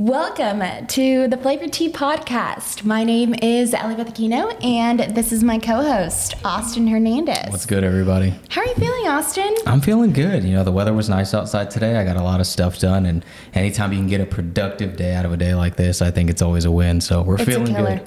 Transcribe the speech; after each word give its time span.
Welcome 0.00 0.86
to 0.86 1.28
the 1.28 1.36
Flavored 1.36 1.74
Tea 1.74 1.92
Podcast. 1.92 2.84
My 2.84 3.04
name 3.04 3.34
is 3.34 3.74
Ellie 3.74 3.96
Bethakino, 3.96 4.56
and 4.64 5.00
this 5.14 5.30
is 5.30 5.44
my 5.44 5.58
co-host, 5.58 6.36
Austin 6.42 6.86
Hernandez. 6.86 7.50
What's 7.50 7.66
good, 7.66 7.84
everybody? 7.84 8.32
How 8.48 8.62
are 8.62 8.66
you 8.66 8.74
feeling, 8.76 9.08
Austin? 9.08 9.54
I'm 9.66 9.82
feeling 9.82 10.14
good. 10.14 10.42
You 10.42 10.52
know, 10.54 10.64
the 10.64 10.72
weather 10.72 10.94
was 10.94 11.10
nice 11.10 11.34
outside 11.34 11.70
today. 11.70 11.96
I 11.96 12.04
got 12.04 12.16
a 12.16 12.22
lot 12.22 12.40
of 12.40 12.46
stuff 12.46 12.78
done, 12.78 13.04
and 13.04 13.22
anytime 13.52 13.92
you 13.92 13.98
can 13.98 14.06
get 14.06 14.22
a 14.22 14.24
productive 14.24 14.96
day 14.96 15.12
out 15.12 15.26
of 15.26 15.34
a 15.34 15.36
day 15.36 15.54
like 15.54 15.76
this, 15.76 16.00
I 16.00 16.10
think 16.10 16.30
it's 16.30 16.40
always 16.40 16.64
a 16.64 16.70
win. 16.70 17.02
So 17.02 17.20
we're 17.20 17.34
It's 17.34 17.44
feeling 17.44 17.74
good. 17.74 18.00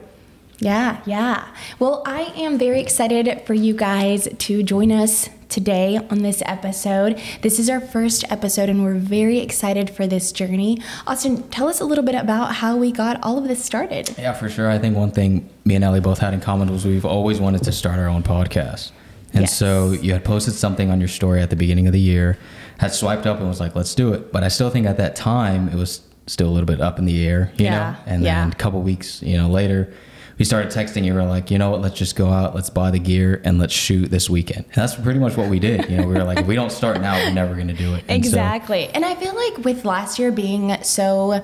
Yeah, 0.64 1.02
yeah. 1.06 1.46
Well, 1.80 2.02
I 2.06 2.22
am 2.38 2.58
very 2.58 2.80
excited 2.80 3.42
for 3.46 3.54
you 3.54 3.74
guys 3.74 4.28
to 4.38 4.64
join 4.64 4.92
us 4.92 5.30
today 5.50 5.98
on 6.10 6.20
this 6.20 6.42
episode. 6.46 7.20
This 7.42 7.60
is 7.60 7.70
our 7.70 7.82
first 7.82 8.24
episode, 8.32 8.70
and 8.70 8.82
we're 8.84 8.96
very 8.96 9.40
excited 9.40 9.90
for 9.90 10.08
this 10.08 10.32
journey. 10.32 10.80
Austin, 11.06 11.44
tell 11.50 11.68
us 11.68 11.82
a 11.82 11.86
little 11.86 12.04
bit 12.04 12.16
about 12.16 12.56
how 12.56 12.78
we 12.78 12.92
got 12.94 13.22
all 13.24 13.38
of 13.38 13.48
this 13.48 13.64
started. 13.64 14.16
Yeah, 14.18 14.34
for 14.34 14.50
sure. 14.50 14.70
I 14.70 14.80
think 14.80 14.96
one 14.96 15.12
thing 15.12 15.50
me 15.66 15.76
and 15.76 15.84
Ellie 15.84 16.00
both 16.00 16.20
had 16.20 16.34
in 16.34 16.40
common 16.40 16.72
was 16.72 16.86
we've 16.86 17.06
always 17.06 17.40
wanted 17.42 17.64
to 17.64 17.72
start 17.72 18.00
our 18.00 18.08
own 18.08 18.24
podcast. 18.24 18.92
And 19.34 19.42
Yes. 19.42 19.58
so 19.58 19.92
you 19.92 20.14
had 20.14 20.24
posted 20.24 20.54
something 20.54 20.90
on 20.90 21.00
your 21.00 21.10
story 21.10 21.42
at 21.42 21.50
the 21.50 21.56
beginning 21.56 21.88
of 21.88 21.94
the 21.94 22.00
year, 22.00 22.38
had 22.78 22.94
swiped 22.94 23.26
up 23.28 23.40
and 23.40 23.48
was 23.50 23.60
like, 23.60 23.76
let's 23.76 23.94
do 23.96 24.14
it. 24.14 24.32
But 24.32 24.44
I 24.44 24.48
still 24.48 24.70
think 24.70 24.86
at 24.88 24.98
that 24.98 25.16
time 25.16 25.68
it 25.70 25.76
was 25.76 26.02
still 26.28 26.48
a 26.48 26.52
little 26.54 26.68
bit 26.68 26.80
up 26.80 27.00
in 27.00 27.06
the 27.06 27.28
air, 27.28 27.52
you 27.58 27.66
Yeah, 27.66 27.72
know? 27.92 27.96
And 28.06 28.24
yeah. 28.24 28.42
then 28.42 28.52
a 28.52 28.56
couple 28.56 28.82
weeks, 28.82 29.22
you 29.22 29.36
know, 29.38 29.50
later, 29.50 29.92
we 30.40 30.46
started 30.46 30.72
texting. 30.72 31.04
You 31.06 31.14
were 31.14 31.24
like, 31.24 31.52
you 31.52 31.58
know 31.58 31.72
what? 31.72 31.82
Let's 31.82 31.98
just 31.98 32.16
go 32.16 32.30
out, 32.30 32.56
let's 32.56 32.70
buy 32.70 32.92
the 32.92 33.00
gear, 33.00 33.42
and 33.46 33.60
let's 33.60 33.74
shoot 33.74 34.10
this 34.12 34.30
weekend. 34.30 34.66
And 34.66 34.76
that's 34.76 34.96
pretty 34.96 35.20
much 35.20 35.38
what 35.38 35.50
we 35.50 35.60
did. 35.60 35.90
You 35.90 35.98
know, 35.98 36.08
we 36.08 36.14
were 36.14 36.24
like, 36.24 36.40
if 36.40 36.48
we 36.48 36.56
don't 36.56 36.72
start 36.72 37.00
now, 37.02 37.16
we're 37.16 37.32
never 37.34 37.54
going 37.56 37.68
to 37.68 37.74
do 37.74 37.94
it. 37.96 38.04
And 38.08 38.24
so- 38.24 38.30
Exactly. 38.30 38.88
And 38.90 39.06
I 39.06 39.16
feel 39.16 39.36
like 39.36 39.60
with 39.66 39.86
last 39.86 40.18
year 40.20 40.32
being 40.32 40.76
so 40.84 41.44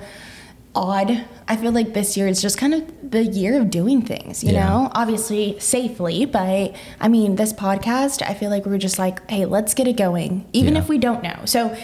odd, 0.74 1.24
I 1.48 1.56
feel 1.56 1.72
like 1.72 1.94
this 1.94 2.16
year 2.16 2.28
is 2.28 2.40
just 2.40 2.56
kind 2.56 2.74
of 2.74 3.10
the 3.10 3.24
year 3.24 3.60
of 3.60 3.70
doing 3.70 4.02
things, 4.02 4.44
you 4.44 4.52
Yeah. 4.52 4.68
know? 4.68 4.90
Obviously 4.94 5.58
safely, 5.58 6.24
but 6.26 6.74
I 7.00 7.08
mean, 7.08 7.34
this 7.36 7.52
podcast, 7.52 8.22
I 8.22 8.34
feel 8.34 8.50
like 8.50 8.66
we're 8.66 8.78
just 8.78 8.98
like, 8.98 9.28
hey, 9.28 9.46
let's 9.46 9.74
get 9.74 9.88
it 9.88 9.96
going, 9.96 10.46
even 10.52 10.74
Yeah. 10.74 10.80
if 10.80 10.88
we 10.88 10.98
don't 10.98 11.22
know. 11.24 11.40
So, 11.44 11.76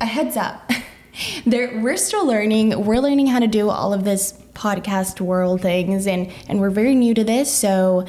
a 0.00 0.06
heads 0.06 0.36
up. 0.36 0.70
There, 1.46 1.78
we're 1.80 1.96
still 1.96 2.26
learning. 2.26 2.84
We're 2.84 2.98
learning 2.98 3.28
how 3.28 3.38
to 3.38 3.46
do 3.46 3.70
all 3.70 3.94
of 3.94 4.02
this 4.02 4.34
podcast 4.54 5.20
world 5.20 5.60
things, 5.60 6.06
and 6.06 6.30
and 6.48 6.60
we're 6.60 6.70
very 6.70 6.94
new 6.94 7.14
to 7.14 7.24
this. 7.24 7.52
So, 7.52 8.06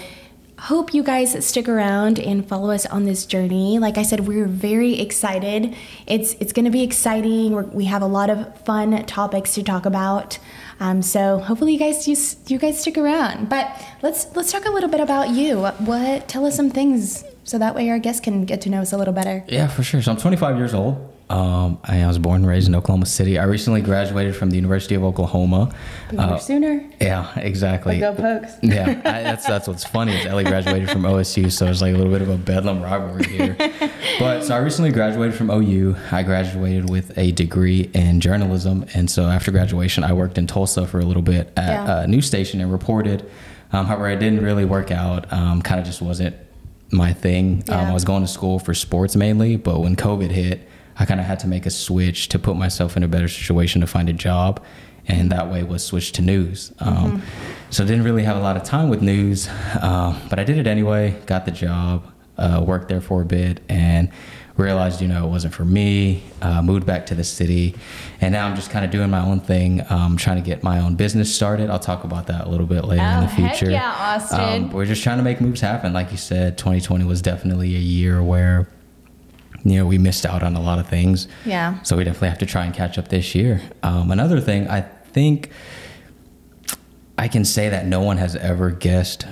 hope 0.57 0.93
you 0.93 1.03
guys 1.03 1.45
stick 1.45 1.67
around 1.67 2.19
and 2.19 2.47
follow 2.47 2.71
us 2.71 2.85
on 2.85 3.05
this 3.05 3.25
journey. 3.25 3.79
Like 3.79 3.97
I 3.97 4.03
said, 4.03 4.21
we're 4.21 4.47
very 4.47 4.99
excited. 4.99 5.75
It's 6.07 6.33
it's 6.35 6.53
going 6.53 6.65
to 6.65 6.71
be 6.71 6.83
exciting. 6.83 7.51
We're, 7.51 7.63
we 7.63 7.85
have 7.85 8.01
a 8.01 8.07
lot 8.07 8.29
of 8.29 8.57
fun 8.61 9.05
topics 9.05 9.53
to 9.55 9.63
talk 9.63 9.85
about. 9.85 10.39
Um, 10.79 11.01
so 11.01 11.39
hopefully 11.39 11.73
you 11.73 11.79
guys 11.79 12.07
you, 12.07 12.15
you 12.47 12.59
guys 12.59 12.79
stick 12.79 12.97
around. 12.97 13.49
But 13.49 13.69
let's 14.01 14.27
let's 14.35 14.51
talk 14.51 14.65
a 14.65 14.71
little 14.71 14.89
bit 14.89 15.01
about 15.01 15.29
you. 15.29 15.59
What 15.59 16.27
tell 16.27 16.45
us 16.45 16.55
some 16.55 16.69
things 16.69 17.23
so 17.43 17.59
that 17.59 17.75
way 17.75 17.89
our 17.89 17.99
guests 17.99 18.21
can 18.21 18.45
get 18.45 18.61
to 18.61 18.69
know 18.69 18.81
us 18.81 18.91
a 18.91 18.97
little 18.97 19.13
better. 19.13 19.43
Yeah, 19.47 19.67
for 19.67 19.83
sure. 19.83 20.01
So 20.01 20.11
I'm 20.11 20.17
25 20.17 20.57
years 20.57 20.73
old. 20.73 21.14
Um, 21.27 21.79
I 21.83 22.05
was 22.05 22.19
born 22.19 22.41
and 22.41 22.47
raised 22.47 22.67
in 22.67 22.75
Oklahoma 22.75 23.07
City. 23.07 23.39
I 23.39 23.45
recently 23.45 23.81
graduated 23.81 24.35
from 24.35 24.51
the 24.51 24.57
University 24.57 24.93
of 24.93 25.03
Oklahoma. 25.03 25.73
Boomer 26.11 26.37
sooner. 26.37 26.87
Yeah, 27.01 27.37
exactly. 27.39 27.99
Go 27.99 28.13
Pokes. 28.13 28.53
yeah, 28.61 29.01
I, 29.03 29.23
that's 29.23 29.45
that's 29.47 29.67
what's 29.67 29.83
funny 29.83 30.15
is 30.15 30.25
Ellie 30.27 30.43
graduated 30.43 30.89
from 30.91 31.01
OSU, 31.01 31.51
so 31.51 31.65
it's 31.65 31.81
like 31.81 31.95
a 31.95 31.97
little 31.97 32.13
bit 32.13 32.21
of 32.21 32.29
a 32.29 32.37
bedlam 32.37 32.83
rivalry 32.83 33.25
here. 33.25 33.55
but 34.19 34.43
so 34.43 34.53
I 34.55 34.59
recently 34.59 34.91
graduated 34.91 35.33
from 35.35 35.49
OU. 35.49 35.95
I 36.11 36.21
graduated 36.21 36.91
with 36.91 37.17
a 37.17 37.31
degree 37.31 37.89
in 37.95 38.19
journalism, 38.21 38.85
and 38.93 39.09
so 39.09 39.25
after 39.25 39.49
graduation, 39.51 40.03
I 40.03 40.13
worked 40.13 40.37
in 40.37 40.45
Tulsa 40.45 40.85
for 40.85 40.99
a 40.99 41.05
little 41.05 41.23
bit 41.23 41.51
at 41.57 41.69
Yeah. 41.87 42.01
a 42.01 42.07
news 42.07 42.27
station 42.27 42.61
and 42.61 42.71
reported. 42.71 43.27
Um, 43.73 43.87
however, 43.87 44.09
it 44.09 44.19
didn't 44.19 44.43
really 44.43 44.63
work 44.65 44.91
out. 44.91 45.33
Um, 45.33 45.63
kind 45.63 45.79
of 45.79 45.87
just 45.87 46.03
wasn't 46.03 46.35
my 46.91 47.13
thing. 47.13 47.63
Um, 47.69 47.79
Yeah. 47.79 47.89
I 47.89 47.93
was 47.93 48.05
going 48.05 48.21
to 48.21 48.27
school 48.27 48.59
for 48.59 48.75
sports 48.75 49.15
mainly, 49.15 49.55
but 49.57 49.79
when 49.79 49.95
COVID 49.95 50.29
hit, 50.29 50.69
I 50.97 51.05
kind 51.05 51.19
of 51.19 51.25
had 51.25 51.39
to 51.39 51.47
make 51.47 51.65
a 51.65 51.69
switch 51.69 52.29
to 52.29 52.39
put 52.39 52.55
myself 52.55 52.95
in 52.97 53.03
a 53.03 53.07
better 53.07 53.27
situation 53.27 53.81
to 53.81 53.87
find 53.87 54.07
a 54.09 54.13
job, 54.13 54.61
and 55.07 55.31
that 55.31 55.49
way 55.51 55.63
was 55.63 55.83
switch 55.83 56.11
to 56.13 56.21
news. 56.21 56.71
Um, 56.79 57.21
so 57.69 57.83
I 57.83 57.87
didn't 57.87 58.03
really 58.03 58.23
have 58.23 58.37
a 58.37 58.41
lot 58.41 58.55
of 58.57 58.63
time 58.63 58.89
with 58.89 59.01
news, 59.01 59.47
uh, 59.49 60.17
but 60.29 60.39
I 60.39 60.43
did 60.43 60.57
it 60.57 60.67
anyway. 60.67 61.11
Got 61.25 61.45
the 61.45 61.51
job, 61.51 62.11
uh, 62.37 62.63
worked 62.65 62.87
there 62.89 63.01
for 63.01 63.21
a 63.21 63.25
bit, 63.25 63.61
and 63.69 64.09
realized 64.57 65.01
you 65.01 65.07
know 65.09 65.25
it 65.25 65.29
wasn't 65.29 65.53
for 65.53 65.65
me. 65.65 66.23
Uh, 66.41 66.61
moved 66.61 66.85
back 66.85 67.05
to 67.07 67.15
the 67.15 67.25
city, 67.25 67.75
and 68.21 68.31
now 68.31 68.47
I'm 68.47 68.55
just 68.55 68.69
kind 68.71 68.85
of 68.85 68.89
doing 68.91 69.09
my 69.09 69.19
own 69.19 69.41
thing, 69.41 69.81
um, 69.89 70.15
trying 70.15 70.37
to 70.37 70.41
get 70.41 70.63
my 70.63 70.79
own 70.79 70.95
business 70.95 71.33
started. 71.35 71.69
I'll 71.69 71.77
talk 71.77 72.05
about 72.05 72.27
that 72.27 72.45
a 72.45 72.49
little 72.49 72.65
bit 72.67 72.85
later 72.85 73.03
in 73.03 73.17
Oh, 73.17 73.21
the 73.21 73.27
heck 73.27 73.57
future. 73.57 73.69
yeah, 73.71 73.91
Austin. 73.97 74.39
Um, 74.65 74.71
we're 74.71 74.85
just 74.85 75.03
trying 75.03 75.17
to 75.17 75.23
make 75.23 75.41
moves 75.41 75.59
happen. 75.59 75.91
Like 75.91 76.11
you 76.11 76.17
said, 76.17 76.57
2020 76.57 77.03
was 77.03 77.21
definitely 77.21 77.75
a 77.75 77.79
year 77.79 78.23
where, 78.23 78.69
you 79.65 79.79
know, 79.79 79.85
we 79.85 79.97
missed 79.97 80.25
out 80.25 80.43
on 80.43 80.55
a 80.55 80.61
lot 80.61 80.77
of 80.77 80.87
things. 80.87 81.27
Yeah. 81.43 81.81
So 81.81 81.97
we 81.97 82.03
definitely 82.03 82.29
have 82.29 82.37
to 82.37 82.45
try 82.45 82.65
and 82.65 82.73
catch 82.73 82.97
up 82.99 83.07
this 83.07 83.33
year. 83.33 83.61
Um, 83.81 84.11
another 84.11 84.39
thing, 84.39 84.69
I 84.69 84.81
think 84.81 85.49
I 87.17 87.27
can 87.27 87.43
say 87.43 87.69
that 87.69 87.87
no 87.87 88.01
one 88.01 88.17
has 88.17 88.35
ever 88.35 88.69
guessed, 88.69 89.25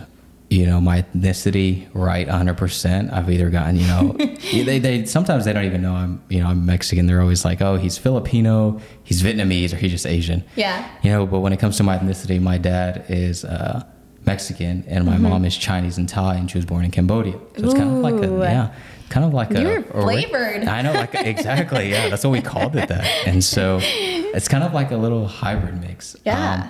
you 0.49 0.65
know, 0.65 0.81
my 0.81 1.03
ethnicity 1.03 1.87
right 1.93 2.27
100%. 2.27 3.13
I've 3.13 3.29
either 3.29 3.51
gotten, 3.51 3.75
you 3.75 3.85
know, 3.85 4.11
they, 4.51 4.79
they 4.79 5.05
sometimes 5.05 5.45
they 5.45 5.53
don't 5.53 5.65
even 5.65 5.83
know 5.83 5.93
I'm, 5.93 6.23
you 6.29 6.39
know, 6.39 6.47
I'm 6.47 6.65
Mexican. 6.65 7.05
They're 7.05 7.21
always 7.21 7.45
like, 7.45 7.61
oh, 7.61 7.77
he's 7.77 7.99
Filipino, 7.99 8.81
he's 9.03 9.21
Vietnamese, 9.21 9.71
or 9.71 9.75
he's 9.75 9.91
just 9.91 10.07
Asian. 10.07 10.43
Yeah. 10.55 10.89
You 11.03 11.11
know, 11.11 11.27
but 11.27 11.41
when 11.41 11.53
it 11.53 11.59
comes 11.59 11.77
to 11.77 11.83
my 11.83 11.99
ethnicity, 11.99 12.41
my 12.41 12.57
dad 12.57 13.05
is 13.07 13.45
uh, 13.45 13.85
Mexican 14.25 14.83
and 14.87 15.05
my 15.05 15.17
mom 15.17 15.45
is 15.45 15.55
Chinese 15.55 15.97
and 15.99 16.09
Thai, 16.09 16.35
and 16.35 16.49
she 16.49 16.57
was 16.57 16.65
born 16.65 16.85
in 16.85 16.91
Cambodia. 16.91 17.33
So 17.57 17.65
it's 17.65 17.73
kind 17.73 17.89
of 17.89 17.97
like 17.97 18.15
a 18.15 18.27
yeah, 18.39 18.73
kind 19.13 19.25
of 19.25 19.33
like 19.33 19.51
a 19.53 19.61
You're 19.61 19.79
a- 19.79 19.83
flavored. 20.01 20.63
I 20.67 20.81
know, 20.81 20.93
like 20.93 21.13
exactly, 21.15 21.89
yeah. 21.91 22.09
That's 22.09 22.23
what 22.23 22.31
we 22.31 22.41
called 22.41 22.75
it 22.75 22.89
that, 22.89 23.05
and 23.27 23.43
so 23.43 23.79
it's 23.83 24.47
kind 24.47 24.63
of 24.63 24.73
like 24.73 24.89
a 24.91 24.97
little 24.97 25.27
hybrid 25.27 25.79
mix. 25.79 26.15
Um, 26.15 26.21
Yeah. 26.25 26.69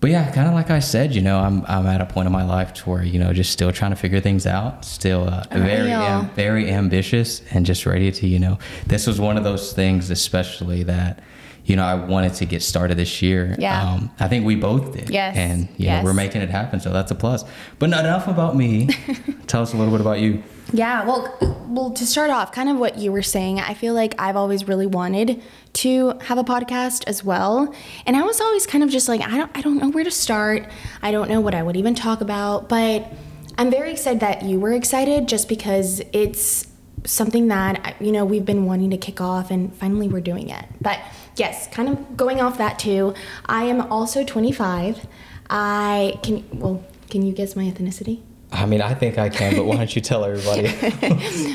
but 0.00 0.10
yeah, 0.10 0.30
kind 0.32 0.48
of 0.48 0.54
like 0.54 0.70
I 0.70 0.78
said, 0.80 1.14
you 1.14 1.20
know, 1.20 1.38
I'm 1.38 1.64
I'm 1.66 1.86
at 1.86 2.00
a 2.00 2.06
point 2.06 2.26
in 2.26 2.32
my 2.32 2.44
life 2.44 2.72
to 2.78 2.90
where 2.90 3.02
you 3.04 3.18
know 3.18 3.32
just 3.34 3.50
still 3.52 3.70
trying 3.72 3.90
to 3.90 3.96
figure 3.96 4.20
things 4.20 4.46
out, 4.46 4.84
still 4.84 5.28
uh, 5.28 5.44
very 5.50 5.90
am, 5.92 6.30
very 6.30 6.70
ambitious, 6.70 7.42
and 7.52 7.66
just 7.66 7.84
ready 7.86 8.10
to 8.12 8.26
you 8.26 8.38
know. 8.38 8.58
This 8.86 9.06
was 9.06 9.20
one 9.20 9.36
of 9.36 9.44
those 9.44 9.72
things, 9.74 10.10
especially 10.10 10.82
that 10.84 11.22
you 11.64 11.76
know 11.76 11.84
I 11.84 11.94
wanted 11.94 12.34
to 12.34 12.44
get 12.44 12.62
started 12.62 12.96
this 12.96 13.22
year. 13.22 13.56
Yeah. 13.58 13.82
Um, 13.82 14.10
I 14.20 14.28
think 14.28 14.44
we 14.44 14.54
both 14.56 14.92
did. 14.92 15.10
Yes, 15.10 15.36
And 15.36 15.62
you 15.76 15.86
yes. 15.86 16.02
know 16.02 16.04
we're 16.04 16.14
making 16.14 16.42
it 16.42 16.50
happen, 16.50 16.80
so 16.80 16.92
that's 16.92 17.10
a 17.10 17.14
plus. 17.14 17.44
But 17.78 17.90
not 17.90 18.04
enough 18.04 18.28
about 18.28 18.56
me. 18.56 18.88
Tell 19.46 19.62
us 19.62 19.72
a 19.72 19.76
little 19.76 19.92
bit 19.92 20.00
about 20.00 20.20
you. 20.20 20.42
Yeah, 20.72 21.04
well, 21.04 21.64
well, 21.68 21.90
to 21.90 22.06
start 22.06 22.30
off, 22.30 22.50
kind 22.52 22.68
of 22.68 22.78
what 22.78 22.98
you 22.98 23.12
were 23.12 23.22
saying, 23.22 23.60
I 23.60 23.74
feel 23.74 23.92
like 23.94 24.14
I've 24.18 24.34
always 24.36 24.66
really 24.66 24.86
wanted 24.86 25.42
to 25.74 26.18
have 26.22 26.38
a 26.38 26.44
podcast 26.44 27.04
as 27.06 27.22
well, 27.22 27.72
and 28.06 28.16
I 28.16 28.22
was 28.22 28.40
always 28.40 28.66
kind 28.66 28.82
of 28.82 28.90
just 28.90 29.08
like, 29.08 29.20
I 29.20 29.36
don't, 29.36 29.50
I 29.54 29.60
don't 29.60 29.78
know 29.78 29.90
where 29.90 30.04
to 30.04 30.10
start. 30.10 30.66
I 31.02 31.12
don't 31.12 31.28
know 31.28 31.40
what 31.40 31.54
I 31.54 31.62
would 31.62 31.76
even 31.76 31.94
talk 31.94 32.20
about, 32.22 32.68
but 32.68 33.10
I'm 33.58 33.70
very 33.70 33.92
excited 33.92 34.20
that 34.20 34.42
you 34.42 34.58
were 34.58 34.72
excited, 34.72 35.28
just 35.28 35.48
because 35.48 36.00
it's 36.12 36.66
something 37.04 37.48
that 37.48 37.96
you 38.00 38.12
know 38.12 38.24
we've 38.24 38.44
been 38.44 38.64
wanting 38.64 38.90
to 38.90 38.96
kick 38.96 39.20
off, 39.20 39.50
and 39.50 39.74
finally 39.76 40.08
we're 40.08 40.20
doing 40.20 40.48
it. 40.50 40.64
But 40.80 40.98
yes, 41.36 41.68
kind 41.68 41.88
of 41.88 42.16
going 42.16 42.40
off 42.40 42.58
that 42.58 42.78
too. 42.78 43.14
I 43.46 43.64
am 43.64 43.80
also 43.92 44.24
25. 44.24 45.06
I 45.50 46.18
can 46.22 46.44
well, 46.52 46.84
can 47.10 47.22
you 47.22 47.32
guess 47.32 47.54
my 47.54 47.64
ethnicity? 47.64 48.20
I 48.54 48.66
mean, 48.66 48.80
I 48.80 48.94
think 48.94 49.18
I 49.18 49.28
can, 49.28 49.56
but 49.56 49.66
why 49.66 49.76
don't 49.76 49.94
you 49.94 50.00
tell 50.00 50.24
everybody? 50.24 50.72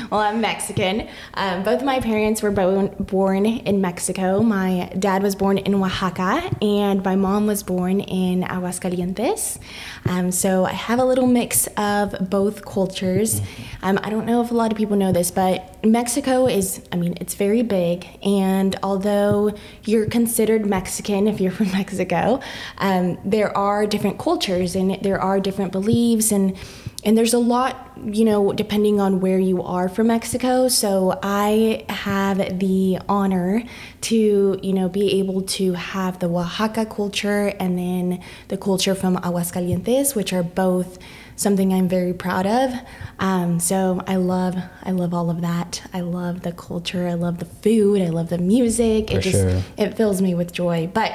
well, 0.10 0.20
I'm 0.20 0.42
Mexican. 0.42 1.08
Um, 1.32 1.62
both 1.62 1.80
of 1.80 1.86
my 1.86 1.98
parents 1.98 2.42
were 2.42 2.50
born, 2.50 2.88
born 3.00 3.46
in 3.46 3.80
Mexico. 3.80 4.42
My 4.42 4.92
dad 4.98 5.22
was 5.22 5.34
born 5.34 5.56
in 5.56 5.74
Oaxaca, 5.74 6.54
and 6.60 7.02
my 7.02 7.16
mom 7.16 7.46
was 7.46 7.62
born 7.62 8.00
in 8.00 8.42
Aguascalientes. 8.42 9.58
Um, 10.04 10.30
so 10.30 10.66
I 10.66 10.72
have 10.72 10.98
a 10.98 11.04
little 11.04 11.26
mix 11.26 11.66
of 11.78 12.28
both 12.28 12.66
cultures. 12.66 13.40
Um, 13.82 13.98
I 14.02 14.10
don't 14.10 14.26
know 14.26 14.42
if 14.42 14.50
a 14.50 14.54
lot 14.54 14.70
of 14.70 14.76
people 14.76 14.96
know 14.96 15.10
this, 15.10 15.30
but 15.30 15.69
Mexico 15.82 16.46
is, 16.46 16.82
I 16.92 16.96
mean, 16.96 17.14
it's 17.20 17.34
very 17.34 17.62
big. 17.62 18.06
And 18.22 18.76
although 18.82 19.54
you're 19.84 20.06
considered 20.06 20.66
Mexican 20.66 21.26
if 21.26 21.40
you're 21.40 21.52
from 21.60 21.72
Mexico, 21.72 22.40
um, 22.78 23.18
there 23.24 23.56
are 23.56 23.86
different 23.86 24.18
cultures 24.18 24.74
and 24.74 25.02
there 25.02 25.20
are 25.20 25.40
different 25.40 25.72
beliefs 25.72 26.32
and 26.32 26.56
and 27.02 27.16
there's 27.16 27.32
a 27.32 27.38
lot, 27.38 27.92
you 28.04 28.26
know, 28.26 28.52
depending 28.52 29.00
on 29.00 29.20
where 29.20 29.38
you 29.38 29.62
are 29.62 29.88
from 29.88 30.08
Mexico. 30.08 30.68
So 30.68 31.18
I 31.22 31.86
have 31.88 32.58
the 32.58 32.98
honor 33.08 33.62
to, 34.02 34.60
you 34.62 34.72
know, 34.74 34.88
be 34.90 35.18
able 35.18 35.40
to 35.42 35.72
have 35.72 36.18
the 36.18 36.28
Oaxaca 36.28 36.84
culture 36.84 37.54
and 37.58 37.78
then 37.78 38.22
the 38.48 38.58
culture 38.58 38.94
from 38.94 39.16
Aguascalientes, 39.16 40.14
which 40.14 40.34
are 40.34 40.42
both 40.42 40.98
something 41.40 41.72
I'm 41.72 41.88
very 41.88 42.12
proud 42.12 42.46
of. 42.46 42.74
Um, 43.18 43.60
so 43.60 44.02
I 44.06 44.16
love, 44.16 44.56
I 44.82 44.90
love 44.90 45.14
all 45.14 45.30
of 45.30 45.40
that. 45.40 45.82
I 45.94 46.00
love 46.00 46.42
the 46.42 46.52
culture. 46.52 47.08
I 47.08 47.14
love 47.14 47.38
the 47.38 47.46
food. 47.46 48.02
I 48.02 48.08
love 48.08 48.28
the 48.28 48.38
music. 48.38 49.08
For 49.08 49.18
it 49.18 49.22
just, 49.22 49.36
sure. 49.36 49.62
it 49.78 49.96
fills 49.96 50.20
me 50.20 50.34
with 50.34 50.52
joy. 50.52 50.90
But 50.92 51.12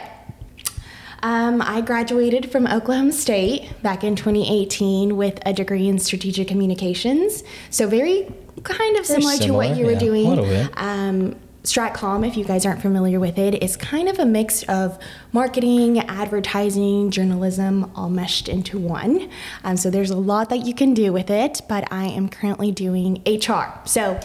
Um, 1.23 1.61
I 1.61 1.81
graduated 1.81 2.51
from 2.51 2.67
Oklahoma 2.67 3.11
State 3.11 3.81
back 3.81 4.03
in 4.03 4.15
2018 4.15 5.17
with 5.17 5.39
a 5.45 5.53
degree 5.53 5.87
in 5.87 5.97
strategic 5.97 6.47
communications. 6.47 7.43
So 7.71 7.87
very 7.87 8.27
kind 8.63 8.97
of 8.97 9.07
Very 9.07 9.21
similar, 9.21 9.37
to 9.39 9.51
what 9.53 9.77
you 9.77 9.85
were 9.85 9.93
yeah, 9.93 9.99
doing. 9.99 10.69
Um, 10.75 11.35
Stratcom, 11.65 12.25
if 12.27 12.37
you 12.37 12.45
guys 12.45 12.63
aren't 12.65 12.81
familiar 12.81 13.19
with 13.19 13.39
it, 13.39 13.63
is 13.63 13.75
kind 13.75 14.07
of 14.07 14.19
a 14.19 14.25
mix 14.25 14.61
of 14.63 14.99
marketing, 15.31 15.99
advertising, 15.99 17.09
journalism, 17.09 17.91
all 17.95 18.09
meshed 18.09 18.47
into 18.47 18.77
one. 18.77 19.29
Um, 19.63 19.75
so 19.75 19.89
there's 19.89 20.11
a 20.11 20.17
lot 20.17 20.49
that 20.49 20.65
you 20.65 20.75
can 20.75 20.93
do 20.93 21.11
with 21.11 21.31
it, 21.31 21.61
but 21.67 21.91
I 21.91 22.05
am 22.05 22.29
currently 22.29 22.71
doing 22.71 23.23
HR. 23.25 23.79
So 23.85 24.19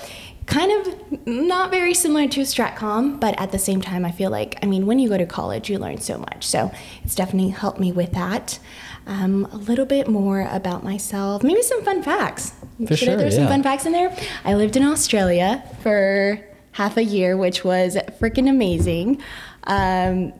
kind 0.44 0.87
of 0.87 1.26
not 1.26 1.70
very 1.70 1.94
similar 1.94 2.28
to 2.28 2.40
Stratcom, 2.40 3.19
but 3.19 3.40
at 3.40 3.52
the 3.52 3.58
same 3.58 3.81
time, 3.81 4.04
I 4.04 4.12
feel 4.12 4.31
like, 4.31 4.58
I 4.62 4.66
mean, 4.66 4.84
when 4.84 4.98
you 4.98 5.08
go 5.08 5.16
to 5.16 5.26
college, 5.26 5.70
you 5.70 5.78
learn 5.78 5.98
so 5.98 6.19
much. 6.19 6.46
So 6.46 6.70
it's 7.04 7.14
definitely 7.14 7.50
helped 7.50 7.81
me 7.81 7.90
with 7.90 8.12
that. 8.12 8.58
Um, 9.06 9.46
a 9.46 9.56
little 9.56 9.87
bit 9.87 10.08
more 10.08 10.42
about 10.42 10.84
myself, 10.84 11.42
maybe 11.42 11.62
some 11.62 11.82
fun 11.84 12.02
facts. 12.02 12.52
For 12.87 12.96
Should 12.96 13.08
I 13.08 13.12
sure, 13.12 13.20
throw 13.20 13.31
some 13.31 13.48
fun 13.48 13.62
facts 13.62 13.87
in 13.87 13.92
there? 13.92 14.14
I 14.44 14.54
lived 14.54 14.76
in 14.76 14.82
Australia 14.82 15.64
for 15.82 16.38
half 16.72 16.96
a 16.96 17.05
year, 17.05 17.37
which 17.37 17.64
was 17.64 17.96
freaking 18.20 18.49
amazing. 18.49 19.20
Um, 19.64 20.32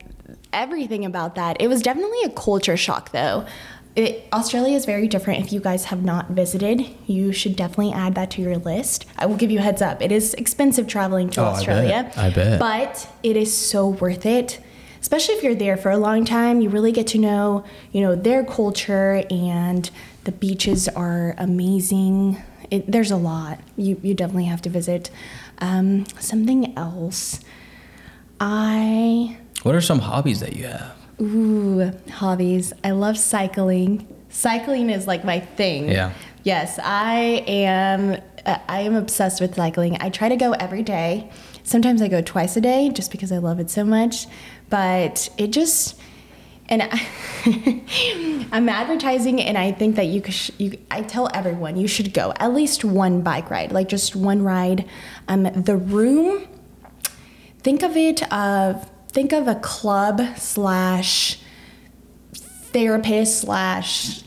everything 0.53 1.05
about 1.05 1.35
that. 1.37 1.61
It 1.61 1.69
was 1.69 1.83
definitely 1.83 2.23
a 2.25 2.31
culture 2.31 2.77
shock, 2.77 3.13
though. 3.13 3.47
It, 3.97 4.29
Australia 4.33 4.77
is 4.77 4.85
very 4.85 5.09
different. 5.09 5.45
If 5.45 5.53
you 5.53 5.59
guys 5.61 5.87
have 5.87 6.05
not 6.05 6.31
visited, 6.31 6.87
you 7.07 7.33
should 7.33 7.57
definitely 7.57 7.93
add 7.93 8.15
that 8.15 8.31
to 8.33 8.43
your 8.43 8.57
list. 8.57 9.05
I 9.19 9.27
will 9.27 9.37
give 9.37 9.51
you 9.51 9.59
a 9.59 9.63
heads 9.63 9.83
up. 9.83 10.01
It 10.01 10.13
is 10.13 10.33
expensive 10.35 10.87
traveling 10.87 11.29
to 11.31 11.41
Oh, 11.41 11.45
I 11.45 11.49
bet. 11.49 11.57
Australia. 11.59 12.13
I 12.17 12.31
bet. 12.31 12.61
But 12.61 13.09
it 13.25 13.37
is 13.37 13.55
so 13.55 13.89
worth 13.89 14.25
it. 14.25 14.61
Especially 15.01 15.35
if 15.35 15.43
you're 15.43 15.55
there 15.57 15.77
for 15.77 15.91
a 15.91 15.97
long 15.99 16.25
time, 16.25 16.61
you 16.61 16.69
really 16.69 16.93
get 16.93 17.09
to 17.09 17.19
know, 17.19 17.65
you 17.91 18.01
know, 18.03 18.15
their 18.15 18.45
culture 18.45 19.25
and 19.31 19.91
the 20.25 20.33
beaches 20.33 20.89
are 20.89 21.35
amazing. 21.39 22.41
It, 22.71 22.91
there's 22.91 23.11
a 23.11 23.17
lot. 23.17 23.59
You 23.77 23.99
you 24.03 24.15
definitely 24.15 24.45
have 24.45 24.63
to 24.63 24.69
visit. 24.71 25.11
Um, 25.61 26.07
something 26.19 26.77
else. 26.77 27.41
I 28.41 29.37
What 29.63 29.75
are 29.75 29.81
some 29.81 29.99
hobbies 29.99 30.41
that 30.41 30.57
you 30.57 30.67
have? 30.67 30.97
Ooh, 31.21 31.93
hobbies. 32.11 32.73
I 32.83 32.93
love 32.93 33.19
cycling. 33.19 34.07
Cycling 34.31 34.89
is 34.89 35.07
like 35.07 35.25
my 35.25 35.41
thing. 35.41 35.91
Yeah. 35.91 36.13
Yes, 36.43 36.79
I 36.83 37.45
am. 37.47 38.21
Uh, 38.47 38.59
I 38.69 38.81
am 38.81 38.95
obsessed 38.95 39.43
with 39.43 39.55
cycling. 39.55 39.99
I 40.01 40.09
try 40.09 40.31
to 40.31 40.37
go 40.37 40.53
every 40.53 40.83
day. 40.83 41.31
Sometimes 41.63 42.01
I 42.01 42.09
go 42.09 42.23
twice 42.23 42.57
a 42.57 42.61
day 42.63 42.89
just 42.89 43.11
because 43.11 43.31
I 43.31 43.39
love 43.39 43.61
it 43.61 43.69
so 43.69 43.85
much. 43.85 44.27
But 44.71 45.29
it 45.37 45.49
just 45.49 46.01
and 46.71 46.85
I, 46.85 47.07
I'm 48.53 48.69
advertising, 48.69 49.43
and 49.43 49.59
I 49.59 49.73
think 49.73 49.97
that 49.97 50.07
you 50.07 50.23
could. 50.23 50.35
Sh- 50.35 50.53
you, 50.57 50.79
I 50.91 51.03
tell 51.03 51.29
everyone 51.35 51.77
you 51.77 51.89
should 51.89 52.15
go 52.15 52.33
at 52.37 52.55
least 52.55 52.85
one 52.85 53.23
bike 53.23 53.51
ride, 53.51 53.73
like 53.73 53.89
just 53.89 54.15
one 54.15 54.43
ride. 54.43 54.89
Um, 55.31 55.45
the 55.45 55.77
room 55.77 56.47
think 57.63 57.83
of 57.83 57.97
it 57.97 58.21
of 58.33 58.91
think 59.13 59.33
of 59.33 59.47
a 59.49 59.55
club 59.57 60.21
slash 60.37 61.39
therapist 62.73 63.41
slash 63.43 64.23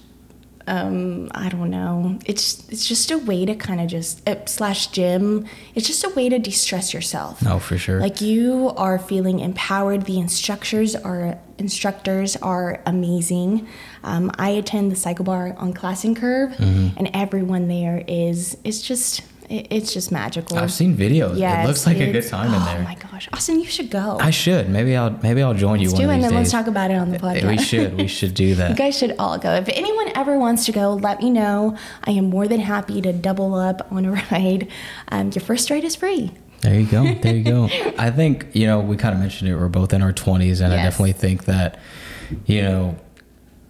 um, 0.65 1.29
I 1.35 1.49
don't 1.49 1.69
know. 1.69 2.17
It's 2.25 2.69
it's 2.69 2.87
just 2.87 3.11
a 3.11 3.17
way 3.17 3.45
to 3.45 3.53
kind 3.53 3.81
of 3.81 3.87
just 3.87 4.25
uh, 4.29 4.45
slash 4.45 4.87
gym. 4.87 5.45
It's 5.75 5.85
just 5.87 6.05
a 6.05 6.09
way 6.11 6.29
to 6.29 6.39
de-stress 6.39 6.93
yourself. 6.93 7.41
No, 7.41 7.59
for 7.59 7.77
sure. 7.77 7.99
Like 7.99 8.21
you 8.21 8.71
are 8.77 8.97
feeling 8.97 9.41
empowered. 9.41 10.05
The 10.05 10.19
instructors 10.19 10.95
are 10.95 11.37
instructors 11.57 12.37
are 12.37 12.81
amazing. 12.85 13.67
Um, 14.05 14.31
I 14.39 14.51
attend 14.51 14.89
the 14.89 14.95
CycleBar 14.95 15.59
on 15.61 15.73
Classen 15.73 16.15
Curve, 16.15 16.51
Mm-hmm. 16.51 16.97
and 16.97 17.09
everyone 17.13 17.67
there 17.67 18.01
is 18.07 18.55
it's 18.63 18.81
just 18.81 19.21
it, 19.49 19.67
it's 19.69 19.93
just 19.93 20.11
magical. 20.11 20.57
I've 20.57 20.71
seen 20.71 20.95
videos. 20.95 21.37
Yes, 21.37 21.63
it 21.63 21.67
looks 21.67 21.85
like 21.85 21.97
a 21.97 22.11
good 22.11 22.27
time 22.27 22.53
in 22.53 22.61
there. 22.65 22.79
oh 22.79 22.83
my 22.83 22.95
gosh, 22.95 23.27
Austin, 23.33 23.59
you 23.59 23.65
should 23.67 23.89
go. 23.89 24.17
I 24.19 24.29
should. 24.29 24.69
Maybe 24.69 24.95
I'll 24.95 25.11
maybe 25.23 25.41
I'll 25.41 25.53
join 25.53 25.79
you 25.79 25.87
let's 25.87 25.93
one 25.99 26.01
do 26.01 26.09
it, 26.09 26.11
of 26.11 26.15
and 26.15 26.23
then 26.23 26.33
let's 26.35 26.51
talk 26.51 26.67
about 26.67 26.91
it 26.91 26.95
on 26.95 27.11
the 27.11 27.19
podcast. 27.19 27.47
we 27.47 27.57
should. 27.57 27.97
We 27.97 28.07
should 28.07 28.33
do 28.33 28.55
that. 28.59 28.71
You 28.71 28.75
guys 28.75 28.97
should 28.97 29.15
all 29.19 29.37
go. 29.37 29.53
If 29.53 29.69
anyone 29.69 30.11
ever 30.15 30.37
wants 30.37 30.65
to 30.65 30.71
go, 30.71 30.93
let 30.93 31.21
me 31.21 31.29
know. 31.29 31.77
I 32.03 32.11
am 32.11 32.29
more 32.29 32.47
than 32.47 32.59
happy 32.59 33.01
to 33.01 33.13
double 33.13 33.55
up 33.55 33.87
on 33.91 34.05
a 34.05 34.11
ride. 34.31 34.67
Um, 35.09 35.31
your 35.33 35.43
first 35.43 35.69
ride 35.69 35.83
is 35.83 35.95
free. 35.95 36.31
There 36.61 36.79
you 36.79 36.85
go. 36.85 37.03
There 37.21 37.35
you 37.35 37.43
go. 37.43 37.65
I 37.97 38.09
think, 38.09 38.47
you 38.53 38.65
know, 38.67 38.79
we 38.79 38.95
kind 38.97 39.13
of 39.13 39.19
mentioned 39.19 39.49
it. 39.49 39.55
We're 39.57 39.67
both 39.67 39.93
in 39.93 40.01
our 40.01 40.13
20s, 40.13 40.61
and 40.61 40.73
I 40.73 40.77
definitely 40.77 41.11
think 41.11 41.43
that, 41.45 41.77
you 42.45 42.61
know, 42.61 42.95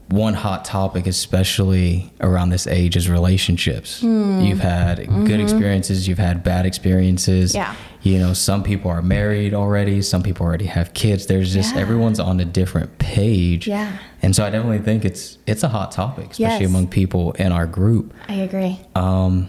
one 0.09 0.33
hot 0.33 0.63
topic, 0.65 1.07
especially 1.07 2.11
around 2.21 2.49
this 2.49 2.67
age, 2.67 2.95
is 2.95 3.09
relationships. 3.09 4.01
Hmm. 4.01 4.41
You've 4.41 4.59
had 4.59 5.07
good 5.25 5.39
experiences, 5.39 6.07
you've 6.07 6.17
had 6.19 6.43
bad 6.43 6.65
experiences. 6.65 7.53
Mm-hmm. 7.53 7.57
Yeah. 7.57 7.75
You 8.03 8.19
know, 8.19 8.33
some 8.33 8.63
people 8.63 8.91
are 8.91 9.01
married 9.01 9.53
already, 9.53 10.01
some 10.01 10.21
people 10.23 10.45
already 10.45 10.65
have 10.65 10.93
kids. 10.93 11.27
There's 11.27 11.53
just 11.53 11.73
Yeah. 11.73 11.81
everyone's 11.81 12.19
on 12.19 12.39
a 12.39 12.45
different 12.45 12.99
page. 12.99 13.65
Yeah. 13.67 13.97
And 14.21 14.35
so 14.35 14.45
I 14.45 14.49
definitely 14.49 14.79
think 14.79 15.05
it's 15.05 15.37
it's 15.47 15.63
a 15.63 15.69
hot 15.69 15.91
topic, 15.91 16.31
especially 16.31 16.61
Yes. 16.65 16.69
among 16.69 16.87
people 16.87 17.31
in 17.33 17.51
our 17.51 17.65
group. 17.65 18.13
I 18.27 18.33
agree. 18.35 18.79
Um, 18.95 19.47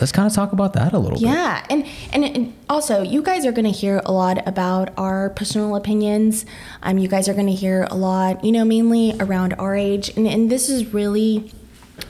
let's 0.00 0.12
kind 0.12 0.26
of 0.26 0.34
talk 0.34 0.52
about 0.52 0.72
that 0.74 0.92
a 0.92 0.98
little 0.98 1.18
bit. 1.18 1.28
Yeah, 1.28 1.64
and, 1.70 1.86
and 2.12 2.24
and 2.24 2.54
also 2.68 3.02
you 3.02 3.22
guys 3.22 3.46
are 3.46 3.52
going 3.52 3.64
to 3.64 3.78
hear 3.78 4.00
a 4.04 4.12
lot 4.12 4.46
about 4.46 4.92
our 4.96 5.30
personal 5.30 5.76
opinions. 5.76 6.46
Um, 6.82 6.98
you 6.98 7.08
guys 7.08 7.28
are 7.28 7.34
going 7.34 7.46
to 7.46 7.52
hear 7.52 7.86
a 7.90 7.96
lot, 7.96 8.44
you 8.44 8.52
know, 8.52 8.64
mainly 8.64 9.14
around 9.20 9.54
our 9.54 9.74
age, 9.74 10.10
and 10.16 10.26
and 10.26 10.50
this 10.50 10.68
is 10.68 10.92
really 10.92 11.52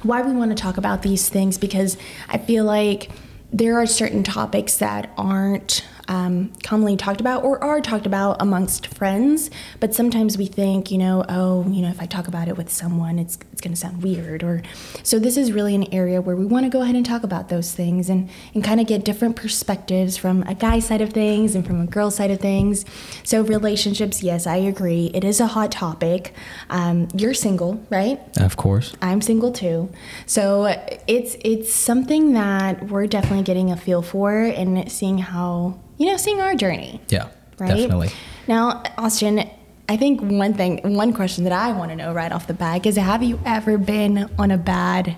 why 0.02 0.22
we 0.22 0.32
want 0.32 0.50
to 0.50 0.60
talk 0.60 0.76
about 0.76 1.02
these 1.02 1.28
things 1.28 1.58
because 1.58 1.96
I 2.28 2.38
feel 2.38 2.64
like 2.64 3.10
there 3.52 3.78
are 3.78 3.86
certain 3.86 4.22
topics 4.22 4.78
that 4.78 5.10
aren't 5.16 5.84
um, 6.08 6.52
commonly 6.62 6.96
talked 6.96 7.20
about 7.20 7.44
or 7.44 7.62
are 7.62 7.80
talked 7.80 8.06
about 8.06 8.36
amongst 8.40 8.86
friends, 8.88 9.50
but 9.80 9.94
sometimes 9.94 10.36
we 10.36 10.46
think, 10.46 10.90
you 10.90 10.98
know, 10.98 11.24
oh, 11.28 11.64
you 11.68 11.82
know, 11.82 11.88
if 11.88 12.00
I 12.00 12.06
talk 12.06 12.28
about 12.28 12.48
it 12.48 12.56
with 12.56 12.70
someone, 12.70 13.18
it's 13.18 13.38
it's 13.52 13.60
going 13.60 13.72
to 13.72 13.80
sound 13.80 14.02
weird. 14.02 14.42
Or 14.42 14.62
so 15.02 15.18
this 15.18 15.36
is 15.36 15.52
really 15.52 15.74
an 15.74 15.92
area 15.92 16.20
where 16.20 16.36
we 16.36 16.46
want 16.46 16.64
to 16.64 16.70
go 16.70 16.82
ahead 16.82 16.94
and 16.94 17.06
talk 17.06 17.22
about 17.22 17.48
those 17.48 17.72
things 17.72 18.08
and 18.08 18.28
and 18.54 18.62
kind 18.62 18.80
of 18.80 18.86
get 18.86 19.04
different 19.04 19.36
perspectives 19.36 20.16
from 20.16 20.42
a 20.44 20.54
guy 20.54 20.78
side 20.78 21.00
of 21.00 21.12
things 21.12 21.54
and 21.54 21.66
from 21.66 21.80
a 21.80 21.86
girl 21.86 22.10
side 22.10 22.30
of 22.30 22.40
things. 22.40 22.84
So 23.22 23.42
relationships, 23.42 24.22
yes, 24.22 24.46
I 24.46 24.56
agree, 24.56 25.10
it 25.14 25.24
is 25.24 25.40
a 25.40 25.46
hot 25.46 25.72
topic. 25.72 26.34
Um, 26.70 27.08
you're 27.14 27.34
single, 27.34 27.84
right? 27.90 28.20
Of 28.38 28.56
course. 28.56 28.94
I'm 29.00 29.20
single 29.20 29.52
too. 29.52 29.90
So 30.26 30.66
it's 31.06 31.36
it's 31.44 31.72
something 31.72 32.32
that 32.34 32.88
we're 32.88 33.06
definitely 33.06 33.44
getting 33.44 33.70
a 33.70 33.76
feel 33.76 34.02
for 34.02 34.44
and 34.44 34.90
seeing 34.90 35.18
how, 35.18 35.78
you 35.98 36.06
know, 36.06 36.16
seeing 36.16 36.40
our 36.40 36.54
journey, 36.54 37.00
Yeah. 37.08 37.28
right? 37.58 37.68
Definitely. 37.76 38.10
Now, 38.48 38.82
Austin, 38.98 39.48
I 39.88 39.96
think 39.96 40.20
one 40.20 40.54
thing 40.54 40.80
one 40.96 41.12
question 41.12 41.44
that 41.44 41.52
I 41.52 41.72
want 41.72 41.90
to 41.90 41.96
know 41.96 42.12
right 42.12 42.32
off 42.32 42.46
the 42.46 42.54
bat 42.54 42.86
is 42.86 42.96
have 42.96 43.22
you 43.22 43.38
ever 43.44 43.76
been 43.78 44.30
on 44.38 44.50
a 44.50 44.58
bad 44.58 45.16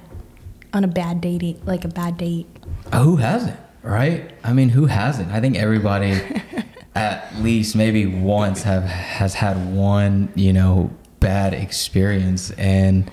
on 0.72 0.84
a 0.84 0.88
bad 0.88 1.20
date 1.20 1.64
like 1.66 1.84
a 1.84 1.88
bad 1.88 2.18
date? 2.18 2.46
Uh, 2.92 3.02
Who 3.04 3.16
hasn't, 3.16 3.56
right? 3.82 4.30
I 4.44 4.52
mean, 4.52 4.68
who 4.70 4.86
hasn't? 4.86 5.30
I 5.32 5.40
think 5.40 5.56
everybody, 5.56 6.20
at 6.94 7.34
least 7.36 7.76
maybe 7.76 8.06
once, 8.06 8.62
have 8.64 8.84
has 8.84 9.34
had 9.34 9.72
one, 9.74 10.28
you 10.34 10.52
know, 10.52 10.90
bad 11.20 11.54
experience, 11.54 12.50
and 12.52 13.10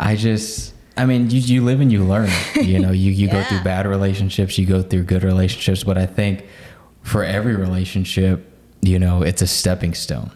I 0.00 0.16
just, 0.16 0.74
I 0.96 1.04
mean, 1.06 1.30
you 1.30 1.40
you 1.40 1.62
live 1.62 1.80
and 1.80 1.92
you 1.92 2.04
learn. 2.04 2.30
You 2.54 2.78
know, 2.78 2.90
you 2.92 3.12
you 3.12 3.28
go 3.28 3.42
through 3.44 3.60
bad 3.64 3.86
relationships, 3.86 4.58
you 4.58 4.66
go 4.66 4.82
through 4.82 5.04
good 5.04 5.22
relationships, 5.22 5.84
but 5.84 5.96
I 5.98 6.06
think 6.06 6.44
for 7.06 7.22
every 7.22 7.54
relationship, 7.54 8.50
you 8.82 8.98
know, 8.98 9.22
it's 9.22 9.40
a 9.42 9.46
stepping 9.46 9.94
stone. 9.94 10.30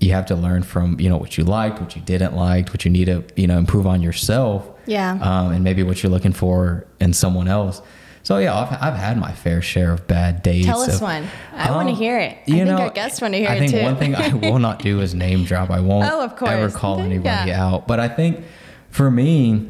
You 0.00 0.12
have 0.12 0.26
to 0.26 0.34
learn 0.36 0.62
from 0.62 0.98
you 1.00 1.08
know 1.08 1.16
what 1.16 1.38
you 1.38 1.44
liked, 1.44 1.80
what 1.80 1.94
you 1.96 2.02
didn't 2.02 2.34
like, 2.34 2.68
what 2.70 2.84
you 2.84 2.90
need 2.90 3.06
to 3.06 3.24
you 3.36 3.46
know 3.46 3.58
improve 3.58 3.86
on 3.86 4.02
yourself 4.02 4.68
Yeah. 4.86 5.12
um, 5.20 5.52
and 5.52 5.62
maybe 5.64 5.82
what 5.82 6.02
you're 6.02 6.10
looking 6.12 6.32
for 6.32 6.86
in 7.00 7.12
someone 7.12 7.48
else. 7.48 7.82
So 8.22 8.38
yeah, 8.38 8.54
I've, 8.54 8.72
I've 8.82 8.94
had 8.98 9.16
my 9.18 9.32
fair 9.32 9.62
share 9.62 9.92
of 9.92 10.06
bad 10.06 10.42
dates. 10.42 10.66
Tell 10.66 10.80
us 10.82 10.96
of- 10.96 11.02
one. 11.02 11.26
I 11.54 11.70
wanna 11.72 11.94
hear 11.94 12.18
it. 12.20 12.36
I 12.46 12.50
you 12.50 12.64
think 12.66 12.78
our 12.80 12.90
guests 12.90 13.20
wanna 13.20 13.38
hear 13.38 13.48
I 13.48 13.54
it 13.54 13.58
think 13.60 13.72
too. 13.72 13.82
one 13.82 13.96
thing 13.96 14.14
I 14.14 14.28
will 14.34 14.58
not 14.60 14.80
do 14.80 15.00
is 15.00 15.14
name 15.14 15.44
drop. 15.44 15.70
I 15.70 15.80
won't 15.80 16.08
Oh, 16.10 16.22
of 16.24 16.36
course. 16.36 16.50
ever 16.52 16.70
call 16.70 17.00
anybody 17.00 17.50
Yeah. 17.50 17.66
out. 17.66 17.88
But 17.88 17.98
I 18.00 18.08
think 18.08 18.44
for 18.90 19.10
me, 19.10 19.66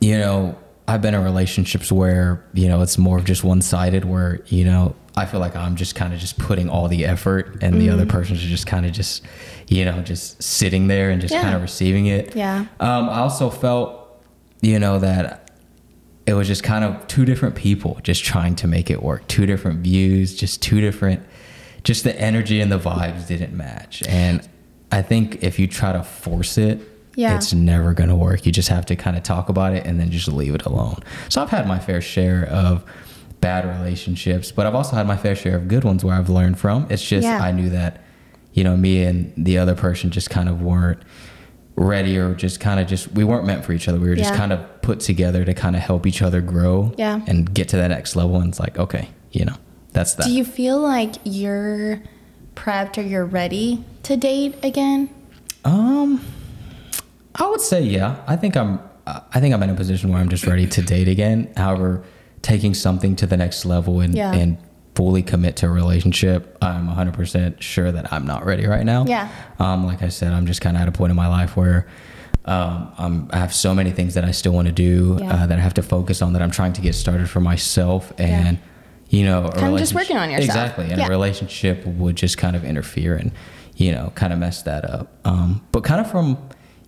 you 0.00 0.18
know, 0.18 0.56
I've 0.88 1.02
been 1.02 1.14
in 1.14 1.22
relationships 1.24 1.90
where 1.92 2.42
you 2.54 2.68
know 2.68 2.80
it's 2.82 2.96
more 2.96 3.18
of 3.18 3.24
just 3.24 3.42
one 3.44 3.60
sided. 3.60 4.04
Where 4.04 4.40
you 4.46 4.64
know 4.64 4.94
I 5.16 5.24
feel 5.24 5.40
like 5.40 5.56
I'm 5.56 5.76
just 5.76 5.94
kind 5.94 6.12
of 6.12 6.20
just 6.20 6.38
putting 6.38 6.68
all 6.68 6.88
the 6.88 7.06
effort, 7.06 7.58
and 7.62 7.74
the 7.80 7.86
Mm-hmm. 7.86 7.94
other 7.94 8.06
person's 8.06 8.40
just 8.42 8.66
kind 8.66 8.84
of 8.84 8.92
just 8.92 9.22
you 9.68 9.84
know 9.84 10.02
just 10.02 10.42
sitting 10.42 10.88
there 10.88 11.10
and 11.10 11.20
just 11.20 11.32
Yeah. 11.32 11.42
kind 11.42 11.54
of 11.56 11.62
receiving 11.62 12.06
it. 12.06 12.36
Yeah. 12.36 12.66
Um, 12.80 13.08
I 13.08 13.18
also 13.20 13.48
felt, 13.50 14.22
you 14.60 14.78
know, 14.78 14.98
that 14.98 15.50
it 16.26 16.34
was 16.34 16.46
just 16.48 16.62
kind 16.62 16.84
of 16.84 17.06
two 17.06 17.24
different 17.24 17.54
people 17.54 17.98
just 18.02 18.24
trying 18.24 18.56
to 18.56 18.66
make 18.68 18.90
it 18.90 19.02
work. 19.02 19.26
Two 19.28 19.46
different 19.46 19.80
views, 19.80 20.34
just 20.34 20.60
two 20.60 20.80
different, 20.80 21.22
just 21.84 22.04
the 22.04 22.18
energy 22.20 22.60
and 22.60 22.70
the 22.70 22.78
vibes 22.78 23.26
didn't 23.26 23.56
match. 23.56 24.02
And 24.08 24.46
I 24.92 25.02
think 25.02 25.42
if 25.42 25.58
you 25.58 25.66
try 25.68 25.92
to 25.92 26.02
force 26.02 26.58
it, 26.58 26.80
Yeah. 27.14 27.36
it's 27.36 27.52
never 27.54 27.94
going 27.94 28.08
to 28.10 28.16
work. 28.16 28.44
You 28.44 28.50
just 28.52 28.68
have 28.68 28.84
to 28.86 28.96
kind 28.96 29.16
of 29.16 29.22
talk 29.22 29.48
about 29.48 29.72
it 29.72 29.86
and 29.86 29.98
then 30.00 30.10
just 30.10 30.26
leave 30.28 30.54
it 30.54 30.64
alone. 30.66 30.98
So 31.28 31.40
I've 31.42 31.50
had 31.50 31.66
my 31.68 31.78
fair 31.78 32.00
share 32.00 32.44
of 32.46 32.84
bad 33.40 33.66
relationships, 33.66 34.50
but 34.52 34.66
I've 34.66 34.74
also 34.74 34.96
had 34.96 35.06
my 35.06 35.16
fair 35.16 35.36
share 35.36 35.56
of 35.56 35.68
good 35.68 35.84
ones 35.84 36.04
where 36.04 36.14
I've 36.14 36.28
learned 36.30 36.58
from. 36.58 36.86
It's 36.90 37.02
just 37.06 37.24
Yeah. 37.24 37.38
I 37.42 37.52
knew 37.52 37.68
that, 37.70 38.02
you 38.52 38.64
know, 38.64 38.76
me 38.76 39.02
and 39.04 39.32
the 39.36 39.58
other 39.58 39.74
person 39.74 40.10
just 40.10 40.30
kind 40.30 40.48
of 40.48 40.62
weren't 40.62 41.00
ready 41.76 42.16
or 42.16 42.34
just 42.34 42.58
kind 42.60 42.80
of 42.80 42.86
just 42.86 43.12
we 43.12 43.22
weren't 43.22 43.46
meant 43.46 43.64
for 43.64 43.72
each 43.72 43.86
other. 43.88 43.98
We 44.00 44.08
were 44.08 44.16
just 44.16 44.30
Yeah. 44.30 44.36
kind 44.38 44.52
of 44.52 44.60
put 44.82 45.00
together 45.00 45.44
to 45.44 45.52
kind 45.54 45.76
of 45.76 45.82
help 45.82 46.06
each 46.06 46.22
other 46.22 46.40
grow 46.40 46.92
Yeah. 46.96 47.20
and 47.26 47.52
get 47.52 47.68
to 47.70 47.76
that 47.76 47.88
next 47.88 48.16
level 48.16 48.36
and 48.40 48.48
it's 48.48 48.58
like, 48.60 48.78
okay, 48.78 49.08
you 49.32 49.44
know, 49.44 49.56
that's 49.92 50.14
that. 50.14 50.26
Do 50.26 50.32
you 50.32 50.44
feel 50.44 50.80
like 50.80 51.16
you're 51.24 52.00
prepped 52.54 52.96
or 52.96 53.02
you're 53.02 53.26
ready 53.26 53.84
to 54.04 54.16
date 54.16 54.54
again? 54.62 55.10
Um, 55.64 56.20
I 57.34 57.46
would 57.46 57.60
say 57.60 57.82
yeah. 57.82 58.16
I 58.26 58.36
think 58.36 58.56
I'm. 58.56 58.80
I 59.06 59.38
think 59.38 59.54
I'm 59.54 59.62
in 59.62 59.70
a 59.70 59.74
position 59.74 60.10
where 60.10 60.20
I'm 60.20 60.28
just 60.28 60.46
ready 60.48 60.66
to 60.66 60.82
date 60.82 61.06
again. 61.06 61.48
However, 61.56 62.02
taking 62.46 62.74
something 62.74 63.16
to 63.16 63.26
the 63.26 63.36
next 63.36 63.64
level 63.64 64.00
and 64.00 64.14
Yeah. 64.14 64.32
and 64.32 64.56
fully 64.94 65.22
commit 65.22 65.56
to 65.56 65.66
a 65.66 65.68
relationship, 65.68 66.56
I'm 66.62 66.88
100% 66.88 67.60
sure 67.60 67.90
that 67.92 68.12
I'm 68.12 68.24
not 68.26 68.46
ready 68.46 68.66
right 68.66 68.86
now. 68.86 69.04
Yeah. 69.06 69.28
Um, 69.58 69.84
like 69.84 70.02
I 70.02 70.08
said, 70.08 70.32
I'm 70.32 70.46
just 70.46 70.60
kind 70.60 70.74
of 70.76 70.82
at 70.82 70.88
a 70.88 70.92
point 70.92 71.10
in 71.10 71.16
my 71.16 71.28
life 71.28 71.56
where. 71.56 71.86
Um, 72.48 72.92
I'm, 72.96 73.28
I 73.32 73.38
have 73.38 73.52
so 73.52 73.74
many 73.74 73.90
things 73.90 74.14
that 74.14 74.24
I 74.24 74.30
still 74.30 74.52
want 74.52 74.66
to 74.68 74.72
do 74.72 75.18
Yeah. 75.20 75.32
uh, 75.34 75.46
that 75.48 75.58
I 75.58 75.60
have 75.60 75.74
to 75.74 75.82
focus 75.82 76.22
on 76.22 76.32
that 76.34 76.42
I'm 76.42 76.52
trying 76.52 76.74
to 76.74 76.80
get 76.80 76.94
started 76.94 77.28
for 77.28 77.40
myself 77.40 78.12
and 78.18 78.58
you 79.08 79.24
know 79.24 79.50
Kinda 79.52 79.76
just 79.78 79.94
working 79.94 80.16
on 80.16 80.30
yourself. 80.30 80.46
exactly 80.48 80.84
and 80.92 80.98
Yeah. 80.98 81.06
a 81.08 81.10
relationship 81.10 81.84
would 81.84 82.14
just 82.14 82.38
kind 82.38 82.54
of 82.54 82.62
interfere 82.64 83.16
and 83.16 83.32
you 83.74 83.90
know 83.90 84.12
kind 84.14 84.32
of 84.32 84.38
mess 84.38 84.62
that 84.62 84.84
up 84.88 85.06
um, 85.24 85.60
but 85.72 85.82
kind 85.82 86.00
of 86.00 86.08
from 86.08 86.38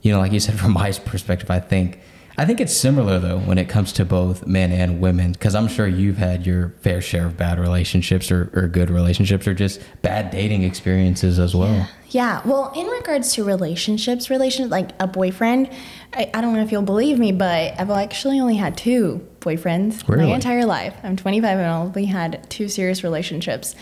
you 0.02 0.12
know 0.12 0.20
like 0.20 0.30
you 0.32 0.38
said 0.38 0.54
from 0.62 0.72
my 0.74 0.92
perspective 0.92 1.50
i 1.50 1.58
think 1.58 1.98
i 2.38 2.44
think 2.46 2.60
it's 2.60 2.74
similar 2.76 3.18
though 3.18 3.38
when 3.40 3.58
it 3.58 3.68
comes 3.68 3.92
to 3.92 4.04
both 4.04 4.46
men 4.46 4.72
and 4.72 5.00
women 5.00 5.32
because 5.32 5.54
i'm 5.54 5.68
sure 5.68 5.86
you've 5.86 6.16
had 6.16 6.46
your 6.46 6.70
fair 6.80 7.00
share 7.00 7.26
of 7.26 7.36
bad 7.36 7.58
relationships 7.58 8.30
or, 8.32 8.50
or 8.54 8.68
good 8.68 8.88
relationships 8.90 9.46
or 9.46 9.52
just 9.54 9.80
bad 10.02 10.30
dating 10.30 10.62
experiences 10.62 11.38
as 11.38 11.54
well 11.54 11.74
Yeah. 11.74 11.86
yeah. 12.10 12.42
Well, 12.46 12.72
in 12.74 12.86
regards 12.86 13.34
to 13.34 13.44
relationships, 13.44 14.30
relation 14.30 14.70
like 14.70 14.90
a 14.98 15.06
boyfriend, 15.06 15.68
I, 16.14 16.30
I 16.32 16.40
don't 16.40 16.54
know 16.54 16.62
if 16.62 16.72
you'll 16.72 16.80
believe 16.94 17.18
me, 17.18 17.32
but 17.32 17.78
I've 17.78 17.90
actually 17.90 18.40
only 18.40 18.56
had 18.56 18.78
two 18.78 19.26
boyfriends 19.40 20.08
Really? 20.08 20.26
my 20.30 20.34
entire 20.34 20.64
life. 20.64 20.94
I'm 21.02 21.16
25 21.16 21.58
and 21.58 21.66
I 21.66 21.76
only 21.76 22.06
had 22.06 22.48
two 22.48 22.68
serious 22.68 23.04
relationships. 23.04 23.74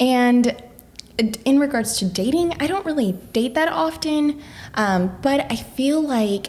And 0.00 0.56
in 1.44 1.58
regards 1.58 1.98
to 1.98 2.04
dating, 2.06 2.54
I 2.60 2.66
don't 2.66 2.84
really 2.86 3.12
date 3.32 3.54
that 3.54 3.68
often, 3.68 4.40
um, 4.74 5.16
but 5.22 5.50
I 5.52 5.56
feel 5.56 6.00
like 6.00 6.48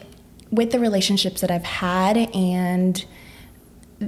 with 0.52 0.72
the 0.72 0.80
relationships 0.80 1.42
that 1.42 1.52
I've 1.52 1.64
had 1.64 2.18
and 2.34 3.04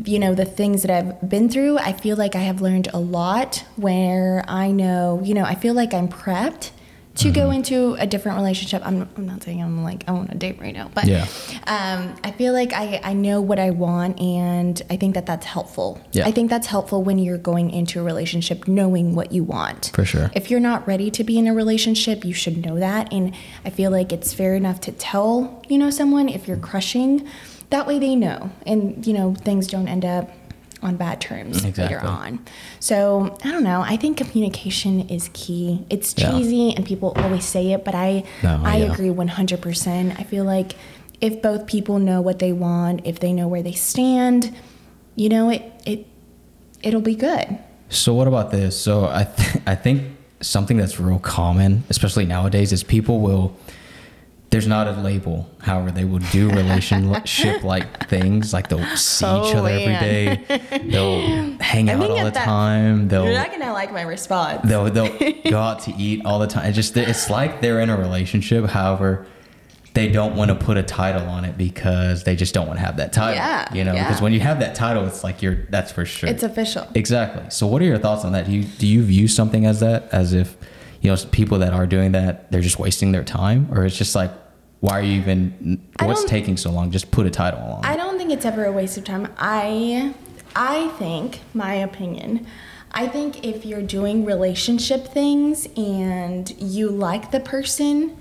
you 0.05 0.19
know 0.19 0.35
the 0.35 0.45
things 0.45 0.83
that 0.83 0.91
I've 0.91 1.29
been 1.29 1.49
through, 1.49 1.79
I 1.79 1.93
feel 1.93 2.15
like 2.15 2.35
I 2.35 2.41
have 2.41 2.61
learned 2.61 2.89
a 2.93 2.99
lot. 2.99 3.63
Where 3.75 4.43
I 4.47 4.71
know, 4.71 5.21
you 5.23 5.33
know, 5.33 5.43
I 5.43 5.55
feel 5.55 5.73
like 5.73 5.93
I'm 5.93 6.07
prepped 6.07 6.71
to 7.19 7.31
go 7.31 7.51
into 7.51 7.95
a 7.99 8.05
different 8.07 8.37
relationship. 8.37 8.81
I'm, 8.85 9.07
I'm 9.17 9.25
not 9.25 9.43
saying 9.43 9.61
I'm 9.61 9.83
like 9.83 10.03
I 10.07 10.11
want 10.11 10.31
a 10.31 10.35
date 10.35 10.59
right 10.59 10.73
now, 10.73 10.89
but 10.93 11.05
Yeah. 11.05 11.25
um, 11.67 12.15
I 12.23 12.31
feel 12.31 12.53
like 12.53 12.73
I, 12.73 12.99
I 13.03 13.13
know 13.13 13.41
what 13.41 13.59
I 13.59 13.69
want, 13.69 14.19
and 14.19 14.81
I 14.89 14.97
think 14.97 15.15
that 15.15 15.25
that's 15.25 15.45
helpful. 15.45 16.01
Yeah. 16.11 16.25
I 16.27 16.31
think 16.31 16.49
that's 16.49 16.67
helpful 16.67 17.03
when 17.03 17.17
you're 17.19 17.37
going 17.37 17.69
into 17.71 17.99
a 17.99 18.03
relationship 18.03 18.67
knowing 18.67 19.15
what 19.15 19.31
you 19.31 19.43
want. 19.43 19.91
For 19.93 20.05
sure. 20.05 20.31
If 20.35 20.49
you're 20.49 20.59
not 20.59 20.87
ready 20.87 21.11
to 21.11 21.23
be 21.23 21.37
in 21.37 21.47
a 21.47 21.53
relationship, 21.53 22.23
you 22.25 22.33
should 22.33 22.65
know 22.65 22.79
that, 22.79 23.11
and 23.13 23.35
I 23.65 23.69
feel 23.69 23.91
like 23.91 24.11
it's 24.13 24.33
fair 24.33 24.55
enough 24.55 24.79
to 24.81 24.91
tell 24.91 25.61
you 25.67 25.77
know 25.77 25.89
someone 25.89 26.29
if 26.29 26.47
you're 26.47 26.57
crushing. 26.57 27.27
That 27.69 27.85
way 27.85 27.99
they 27.99 28.15
know, 28.15 28.49
and 28.65 29.05
you 29.05 29.13
know 29.13 29.35
things 29.35 29.67
don't 29.67 29.87
end 29.87 30.03
up 30.03 30.31
on 30.81 30.95
bad 30.95 31.19
terms 31.21 31.63
later 31.77 31.99
on. 31.99 32.39
So 32.79 33.37
I 33.43 33.51
don't 33.51 33.63
know. 33.63 33.81
I 33.81 33.97
think 33.97 34.17
communication 34.17 35.01
is 35.09 35.29
key. 35.33 35.85
It's 35.89 36.13
Yeah. 36.17 36.31
cheesy, 36.31 36.73
and 36.75 36.85
people 36.85 37.13
always 37.17 37.45
say 37.45 37.71
it, 37.73 37.83
but 37.83 37.95
I 37.95 38.23
No, 38.43 38.61
I 38.63 38.77
yeah. 38.77 38.93
agree 38.93 39.09
100%. 39.09 40.19
I 40.19 40.23
feel 40.23 40.45
like 40.45 40.75
if 41.21 41.41
both 41.41 41.65
people 41.65 41.99
know 41.99 42.21
what 42.21 42.39
they 42.39 42.53
want, 42.53 43.01
if 43.03 43.19
they 43.19 43.33
know 43.33 43.47
where 43.47 43.61
they 43.61 43.73
stand, 43.73 44.53
you 45.15 45.27
know, 45.29 45.49
it 45.49 45.63
it 45.85 46.05
it'll 46.81 47.01
be 47.01 47.15
good. 47.15 47.57
So 47.89 48.13
what 48.13 48.27
about 48.27 48.51
this? 48.51 48.79
So 48.79 49.05
I 49.05 49.25
th- 49.25 49.57
I 49.67 49.75
think 49.75 50.03
something 50.41 50.77
that's 50.77 50.99
real 50.99 51.19
common, 51.19 51.83
especially 51.89 52.25
nowadays, 52.25 52.71
is 52.71 52.83
people 52.83 53.19
will. 53.19 53.53
There's 54.51 54.65
not 54.67 54.87
a 54.87 54.93
label. 54.93 55.47
However, 55.59 55.91
they 55.91 56.05
will 56.05 56.19
do 56.31 56.49
relationship 56.49 57.63
like 57.73 58.07
things. 58.09 58.51
Like 58.51 58.67
they'll 58.69 58.83
see 58.95 59.25
each 59.25 59.29
Oh, 59.53 59.57
other 59.57 59.69
every 59.69 59.85
man. 59.85 60.01
day. 60.01 60.79
They'll 60.89 61.57
hang 61.59 61.89
I 61.89 61.93
out 61.93 62.09
all 62.09 62.23
the 62.25 62.31
that- 62.31 62.45
time. 62.45 63.07
They'll 63.09 63.25
You're 63.25 63.33
not 63.35 63.51
gonna 63.51 63.73
like 63.73 63.93
my 63.93 64.01
response. 64.01 64.61
they'll 64.67 64.85
they'll 64.89 65.15
go 65.51 65.59
out 65.59 65.81
to 65.81 65.93
eat 65.95 66.25
all 66.25 66.39
the 66.39 66.47
time. 66.47 66.65
It 66.65 66.71
just 66.73 66.97
it's 66.97 67.29
like 67.29 67.61
they're 67.61 67.79
in 67.79 67.89
a 67.91 67.97
relationship. 67.97 68.65
However, 68.65 69.27
they 69.93 70.07
don't 70.09 70.35
want 70.35 70.49
to 70.49 70.55
put 70.55 70.77
a 70.77 70.83
title 70.83 71.27
on 71.29 71.45
it 71.45 71.57
because 71.57 72.23
they 72.23 72.35
just 72.35 72.53
don't 72.53 72.65
want 72.67 72.79
to 72.79 72.85
have 72.85 72.97
that 72.97 73.11
title. 73.13 73.35
Yeah, 73.35 73.73
You 73.73 73.83
know, 73.83 73.93
yeah. 73.93 74.07
because 74.07 74.21
when 74.21 74.33
you 74.33 74.39
have 74.39 74.59
that 74.61 74.73
title, 74.75 75.05
it's 75.07 75.23
like 75.23 75.41
you're 75.41 75.65
that's 75.69 75.91
for 75.91 76.05
sure. 76.05 76.27
It's 76.29 76.41
official. 76.43 76.87
Exactly. 76.95 77.43
So, 77.49 77.67
what 77.67 77.81
are 77.81 77.85
your 77.85 77.97
thoughts 77.99 78.25
on 78.25 78.31
that? 78.31 78.45
Do 78.47 78.51
you 78.51 78.63
do 78.63 78.87
you 78.87 79.03
view 79.03 79.27
something 79.27 79.65
as 79.67 79.79
that, 79.81 80.09
as 80.11 80.33
if 80.33 80.57
you 81.01 81.11
know 81.11 81.17
people 81.31 81.59
that 81.59 81.73
are 81.73 81.87
doing 81.87 82.11
that 82.13 82.51
they're 82.51 82.61
just 82.61 82.79
wasting 82.79 83.11
their 83.11 83.23
time, 83.23 83.67
or 83.71 83.85
it's 83.85 83.97
just 83.97 84.15
like, 84.15 84.31
why 84.79 84.99
are 84.99 85.01
you 85.01 85.19
even? 85.19 85.81
What's 85.99 86.25
taking 86.25 86.57
so 86.57 86.71
long? 86.71 86.91
Just 86.91 87.11
put 87.11 87.25
a 87.25 87.29
title 87.29 87.59
on. 87.59 87.85
I 87.85 87.95
don't 87.95 88.17
think 88.17 88.31
it's 88.31 88.45
ever 88.45 88.65
a 88.65 88.71
waste 88.71 88.97
of 88.97 89.03
time. 89.03 89.33
I 89.37 90.13
I 90.55 90.89
think 90.99 91.41
my 91.53 91.73
opinion. 91.73 92.47
I 92.91 93.07
think 93.07 93.45
if 93.45 93.65
you're 93.65 93.83
doing 93.83 94.25
relationship 94.25 95.07
things 95.07 95.67
and 95.77 96.49
you 96.59 96.89
like 96.89 97.31
the 97.31 97.39
person, 97.39 98.17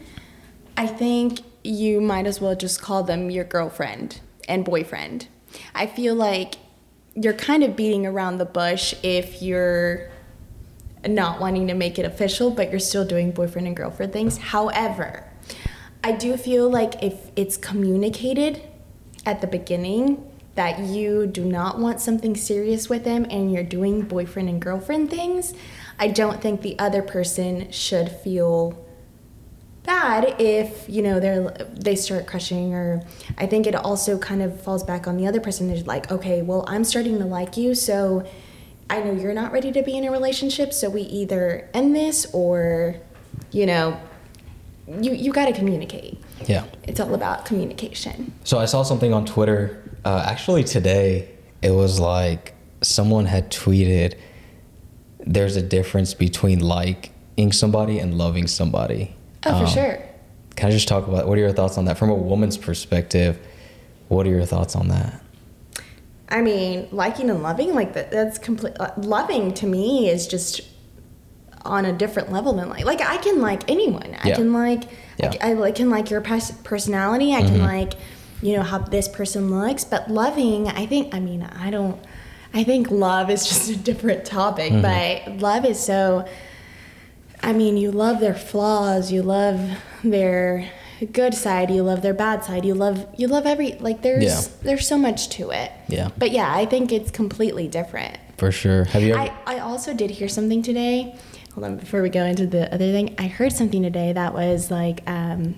I 0.76 0.86
think 0.86 1.40
you 1.64 2.00
might 2.00 2.26
as 2.26 2.40
well 2.40 2.54
just 2.54 2.82
call 2.82 3.02
them 3.02 3.30
your 3.30 3.44
girlfriend 3.44 4.20
and 4.46 4.64
boyfriend. 4.64 5.26
I 5.74 5.86
feel 5.86 6.14
like 6.14 6.56
you're 7.14 7.32
kind 7.32 7.64
of 7.64 7.76
beating 7.76 8.06
around 8.06 8.38
the 8.38 8.44
bush 8.44 8.94
if 9.02 9.42
you're 9.42 10.10
not 11.06 11.40
wanting 11.40 11.66
to 11.68 11.74
make 11.74 11.98
it 11.98 12.04
official, 12.04 12.50
but 12.50 12.70
you're 12.70 12.80
still 12.80 13.04
doing 13.04 13.30
boyfriend 13.30 13.66
and 13.66 13.76
girlfriend 13.76 14.12
things. 14.12 14.38
However, 14.38 15.24
I 16.02 16.12
do 16.12 16.36
feel 16.36 16.68
like 16.70 17.02
if 17.02 17.30
it's 17.36 17.56
communicated 17.56 18.62
at 19.26 19.40
the 19.40 19.46
beginning 19.46 20.24
that 20.54 20.80
you 20.80 21.26
do 21.26 21.44
not 21.44 21.78
want 21.78 22.00
something 22.00 22.34
serious 22.34 22.88
with 22.88 23.04
them 23.04 23.26
and 23.30 23.52
you're 23.52 23.62
doing 23.62 24.02
boyfriend 24.02 24.48
and 24.48 24.60
girlfriend 24.60 25.10
things, 25.10 25.54
I 25.98 26.08
don't 26.08 26.40
think 26.40 26.62
the 26.62 26.78
other 26.78 27.02
person 27.02 27.70
should 27.70 28.10
feel 28.10 28.84
bad 29.88 30.38
if 30.38 30.86
you 30.86 31.00
know 31.00 31.18
they're 31.18 31.48
they 31.72 31.96
start 31.96 32.26
crushing 32.26 32.74
or 32.74 33.02
i 33.38 33.46
think 33.46 33.66
it 33.66 33.74
also 33.74 34.18
kind 34.18 34.42
of 34.42 34.60
falls 34.60 34.84
back 34.84 35.06
on 35.08 35.16
the 35.16 35.26
other 35.26 35.40
person 35.40 35.66
they're 35.66 35.82
like 35.84 36.12
okay 36.12 36.42
well 36.42 36.62
i'm 36.68 36.84
starting 36.84 37.18
to 37.18 37.24
like 37.24 37.56
you 37.56 37.74
so 37.74 38.22
i 38.90 39.00
know 39.00 39.12
you're 39.12 39.34
not 39.34 39.52
ready 39.52 39.72
to 39.72 39.82
be 39.82 39.96
in 39.96 40.04
a 40.04 40.10
relationship 40.10 40.72
so 40.72 40.88
we 40.88 41.02
either 41.02 41.68
end 41.74 41.94
this 41.94 42.26
or 42.32 42.96
you 43.50 43.66
know 43.66 43.98
you 45.00 45.12
you 45.12 45.32
got 45.32 45.46
to 45.46 45.52
communicate 45.52 46.18
yeah. 46.46 46.64
it's 46.84 47.00
all 47.00 47.14
about 47.14 47.44
communication 47.44 48.32
So 48.44 48.58
I 48.58 48.66
saw 48.66 48.82
something 48.82 49.12
on 49.12 49.26
Twitter. 49.26 49.82
Uh, 50.04 50.24
actually, 50.26 50.64
today 50.64 51.28
it 51.62 51.72
was 51.72 51.98
like 51.98 52.54
someone 52.80 53.26
had 53.26 53.50
tweeted, 53.50 54.16
"There's 55.18 55.56
a 55.56 55.62
difference 55.62 56.14
between 56.14 56.60
liking 56.60 57.52
somebody 57.52 57.98
and 57.98 58.16
loving 58.16 58.46
somebody." 58.46 59.14
oh 59.46 59.52
Um, 59.52 59.66
for 59.66 59.70
sure 59.70 60.02
Can 60.56 60.68
I 60.68 60.72
just 60.72 60.88
talk 60.88 61.06
about 61.06 61.28
what 61.28 61.36
are 61.38 61.40
your 61.40 61.52
thoughts 61.52 61.78
on 61.78 61.84
that 61.86 61.98
from 61.98 62.10
a 62.10 62.14
woman's 62.14 62.56
perspective? 62.56 63.38
What 64.08 64.26
are 64.26 64.30
your 64.30 64.46
thoughts 64.46 64.74
on 64.74 64.88
that? 64.88 65.20
I 66.30 66.42
mean, 66.42 66.88
liking 66.92 67.30
and 67.30 67.42
loving, 67.42 67.74
like 67.74 67.94
that, 67.94 68.10
that's 68.10 68.38
complete. 68.38 68.74
Uh, 68.78 68.90
loving 68.98 69.54
to 69.54 69.66
me 69.66 70.10
is 70.10 70.26
just 70.26 70.60
on 71.64 71.84
a 71.84 71.92
different 71.92 72.30
level 72.30 72.52
than 72.52 72.68
like, 72.68 72.84
like 72.84 73.00
I 73.00 73.16
can 73.18 73.40
like 73.40 73.68
anyone. 73.70 74.16
I 74.22 74.28
Yeah. 74.28 74.34
can 74.36 74.52
like, 74.52 74.84
Yeah. 75.18 75.32
I, 75.40 75.54
I 75.60 75.72
can 75.72 75.90
like 75.90 76.10
your 76.10 76.20
personality. 76.20 77.34
I 77.34 77.40
can 77.42 77.60
like, 77.60 77.94
you 78.42 78.56
know, 78.56 78.62
how 78.62 78.78
this 78.78 79.08
person 79.08 79.50
looks. 79.50 79.84
But 79.84 80.10
loving, 80.10 80.68
I 80.68 80.86
think, 80.86 81.14
I 81.14 81.20
mean, 81.20 81.42
I 81.42 81.70
don't, 81.70 81.98
I 82.54 82.62
think 82.64 82.90
love 82.90 83.30
is 83.30 83.46
just 83.48 83.70
a 83.70 83.76
different 83.76 84.24
topic. 84.24 84.72
But 84.82 85.38
love 85.38 85.64
is 85.64 85.80
so, 85.80 86.26
I 87.42 87.52
mean, 87.52 87.76
you 87.76 87.90
love 87.90 88.20
their 88.20 88.34
flaws. 88.34 89.10
You 89.12 89.22
love 89.22 89.60
their 90.04 90.70
good 91.06 91.34
side. 91.34 91.70
You 91.70 91.82
love 91.82 92.02
their 92.02 92.14
bad 92.14 92.44
side. 92.44 92.64
You 92.64 92.74
love, 92.74 93.06
you 93.16 93.28
love 93.28 93.46
every, 93.46 93.72
like 93.74 94.02
there's, 94.02 94.24
Yeah. 94.24 94.40
there's 94.62 94.86
so 94.86 94.98
much 94.98 95.28
to 95.30 95.50
it. 95.50 95.70
Yeah. 95.88 96.10
But 96.18 96.30
yeah, 96.32 96.52
I 96.54 96.66
think 96.66 96.92
it's 96.92 97.10
completely 97.10 97.68
different. 97.68 98.16
For 98.36 98.52
sure. 98.52 98.84
Have 98.84 99.02
you 99.02 99.14
ever? 99.14 99.32
I, 99.46 99.56
I 99.56 99.58
also 99.60 99.92
did 99.94 100.10
hear 100.10 100.28
something 100.28 100.62
today 100.62 101.16
hold 101.54 101.64
on 101.72 101.76
before 101.76 102.02
we 102.02 102.08
go 102.08 102.24
into 102.24 102.46
the 102.46 102.72
other 102.72 102.92
thing. 102.92 103.14
I 103.18 103.26
heard 103.26 103.52
something 103.52 103.82
today 103.82 104.12
that 104.12 104.32
was 104.32 104.70
like, 104.70 105.02
um, 105.08 105.56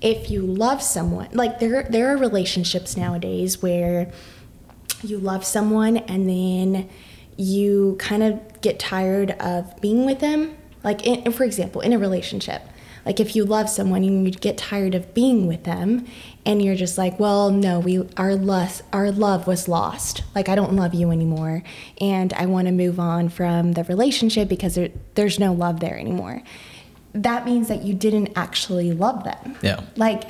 if 0.00 0.30
you 0.30 0.42
love 0.42 0.82
someone, 0.82 1.28
like 1.32 1.60
there 1.60 1.84
there 1.84 2.12
are 2.12 2.16
relationships 2.16 2.96
nowadays 2.96 3.62
where 3.62 4.10
you 5.04 5.18
love 5.18 5.44
someone 5.44 5.98
and 5.98 6.28
then 6.28 6.88
you 7.36 7.96
kind 8.00 8.22
of 8.24 8.60
get 8.60 8.78
tired 8.80 9.30
of 9.32 9.80
being 9.80 10.04
with 10.04 10.18
them. 10.20 10.56
Like, 10.82 11.06
in, 11.06 11.30
for 11.32 11.44
example, 11.44 11.80
in 11.80 11.92
a 11.92 11.98
relationship, 11.98 12.62
like 13.04 13.20
if 13.20 13.34
you 13.34 13.44
love 13.44 13.68
someone 13.68 14.04
and 14.04 14.24
you 14.26 14.30
get 14.32 14.56
tired 14.56 14.94
of 14.94 15.12
being 15.14 15.46
with 15.46 15.64
them, 15.64 16.06
and 16.44 16.62
you're 16.62 16.74
just 16.74 16.98
like, 16.98 17.18
well, 17.18 17.50
no, 17.50 17.78
we 17.78 18.08
our 18.16 18.34
lust, 18.34 18.82
our 18.92 19.10
love 19.10 19.46
was 19.46 19.68
lost. 19.68 20.22
Like 20.34 20.48
I 20.48 20.54
don't 20.54 20.74
love 20.74 20.94
you 20.94 21.10
anymore, 21.10 21.62
and 22.00 22.32
I 22.34 22.46
want 22.46 22.66
to 22.66 22.72
move 22.72 22.98
on 23.00 23.28
from 23.28 23.72
the 23.72 23.84
relationship 23.84 24.48
because 24.48 24.74
there, 24.74 24.90
there's 25.14 25.38
no 25.38 25.52
love 25.52 25.80
there 25.80 25.98
anymore. 25.98 26.42
That 27.14 27.44
means 27.44 27.68
that 27.68 27.82
you 27.82 27.94
didn't 27.94 28.32
actually 28.36 28.92
love 28.92 29.24
them. 29.24 29.56
Yeah. 29.62 29.82
Like 29.96 30.24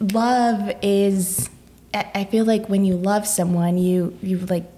love 0.00 0.72
is 0.82 1.48
I 1.94 2.10
I 2.14 2.24
feel 2.24 2.44
like 2.44 2.68
when 2.68 2.84
you 2.84 2.96
love 2.96 3.26
someone, 3.26 3.78
you 3.78 4.16
you 4.22 4.38
like 4.38 4.70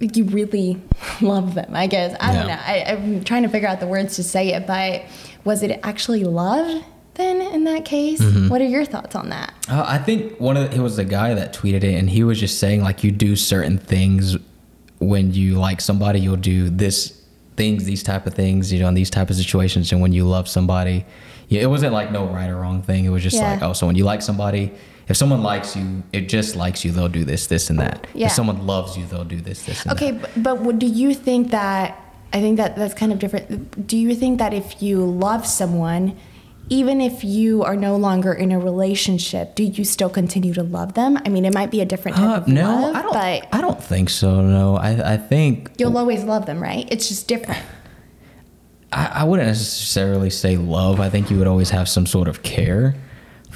you 0.00 0.24
really 0.24 0.80
love 1.20 1.54
them. 1.54 1.74
I 1.74 1.86
guess 1.86 2.16
I 2.20 2.34
don't 2.34 2.46
know. 2.46 2.58
I, 2.58 2.84
I'm 2.88 3.24
trying 3.24 3.42
to 3.44 3.48
figure 3.48 3.68
out 3.68 3.80
the 3.80 3.86
words 3.86 4.16
to 4.16 4.22
say 4.22 4.54
it, 4.54 4.66
but 4.66 5.04
was 5.46 5.62
it 5.62 5.80
actually 5.82 6.24
love 6.24 6.84
then 7.14 7.40
in 7.40 7.64
that 7.64 7.84
case? 7.86 8.20
Mm-hmm. 8.20 8.48
What 8.50 8.60
are 8.60 8.66
your 8.66 8.84
thoughts 8.84 9.14
on 9.14 9.30
that? 9.30 9.54
Uh, 9.70 9.84
I 9.86 9.96
think 9.98 10.38
one 10.38 10.56
of 10.58 10.70
the, 10.70 10.76
it 10.76 10.80
was 10.80 10.96
the 10.96 11.04
guy 11.04 11.32
that 11.34 11.54
tweeted 11.54 11.82
it, 11.84 11.94
and 11.94 12.10
he 12.10 12.22
was 12.24 12.38
just 12.38 12.58
saying 12.58 12.82
like 12.82 13.02
you 13.04 13.10
do 13.12 13.36
certain 13.36 13.78
things 13.78 14.36
when 14.98 15.32
you 15.32 15.58
like 15.58 15.80
somebody, 15.80 16.20
you'll 16.20 16.36
do 16.36 16.68
this 16.68 17.22
things, 17.56 17.84
these 17.84 18.02
type 18.02 18.26
of 18.26 18.34
things, 18.34 18.70
you 18.70 18.78
know, 18.80 18.88
in 18.88 18.94
these 18.94 19.08
type 19.08 19.30
of 19.30 19.36
situations, 19.36 19.90
and 19.92 20.02
when 20.02 20.12
you 20.12 20.24
love 20.26 20.46
somebody, 20.48 21.06
yeah, 21.48 21.62
it 21.62 21.66
wasn't 21.66 21.92
like 21.92 22.10
no 22.12 22.26
right 22.26 22.50
or 22.50 22.56
wrong 22.56 22.82
thing. 22.82 23.04
It 23.06 23.08
was 23.10 23.22
just 23.22 23.36
Yeah. 23.36 23.52
like 23.52 23.62
oh, 23.62 23.72
so 23.72 23.86
when 23.86 23.96
you 23.96 24.04
like 24.04 24.20
somebody. 24.22 24.72
If 25.08 25.16
someone 25.16 25.40
likes 25.44 25.76
you, 25.76 26.02
it 26.12 26.28
just 26.28 26.56
likes 26.56 26.84
you, 26.84 26.90
they'll 26.90 27.08
do 27.08 27.24
this, 27.24 27.46
this, 27.46 27.70
and 27.70 27.78
that. 27.78 28.08
Yeah. 28.12 28.26
If 28.26 28.32
someone 28.32 28.66
loves 28.66 28.98
you, 28.98 29.06
they'll 29.06 29.22
do 29.22 29.40
this, 29.40 29.62
this, 29.64 29.84
and 29.84 29.92
Okay, 29.92 30.10
that. 30.10 30.20
but, 30.34 30.42
but 30.42 30.60
what, 30.62 30.80
do 30.80 30.86
you 30.86 31.14
think 31.14 31.52
that 31.52 32.05
I 32.36 32.40
think 32.40 32.58
that 32.58 32.76
that's 32.76 32.92
kind 32.94 33.12
of 33.12 33.18
different. 33.18 33.86
Do 33.86 33.96
you 33.96 34.14
think 34.14 34.38
that 34.40 34.52
if 34.52 34.82
you 34.82 35.02
love 35.04 35.46
someone, 35.46 36.16
even 36.68 37.00
if 37.00 37.24
you 37.24 37.62
are 37.62 37.76
no 37.76 37.96
longer 37.96 38.32
in 38.34 38.52
a 38.52 38.58
relationship, 38.58 39.54
do 39.54 39.62
you 39.64 39.84
still 39.84 40.10
continue 40.10 40.52
to 40.52 40.62
love 40.62 40.92
them? 40.94 41.16
I 41.24 41.28
mean, 41.30 41.44
it 41.46 41.54
might 41.54 41.70
be 41.70 41.80
a 41.80 41.86
different 41.86 42.16
type 42.18 42.28
Uh, 42.28 42.36
of 42.42 42.48
no, 42.48 42.62
love, 42.62 42.96
I 42.96 43.02
don't. 43.02 43.12
but 43.14 43.48
I 43.56 43.60
don't 43.62 43.82
think 43.82 44.10
so. 44.10 44.42
No, 44.42 44.76
I, 44.76 45.14
I 45.14 45.16
think 45.16 45.70
you'll 45.78 45.96
always 45.96 46.24
love 46.24 46.44
them, 46.44 46.62
right? 46.62 46.86
It's 46.92 47.08
just 47.08 47.26
different. 47.26 47.62
I, 48.92 49.06
I 49.06 49.24
wouldn't 49.24 49.48
necessarily 49.48 50.30
say 50.30 50.56
love. 50.56 51.00
I 51.00 51.08
think 51.08 51.30
you 51.30 51.38
would 51.38 51.46
always 51.46 51.70
have 51.70 51.88
some 51.88 52.04
sort 52.06 52.28
of 52.28 52.42
care 52.42 52.94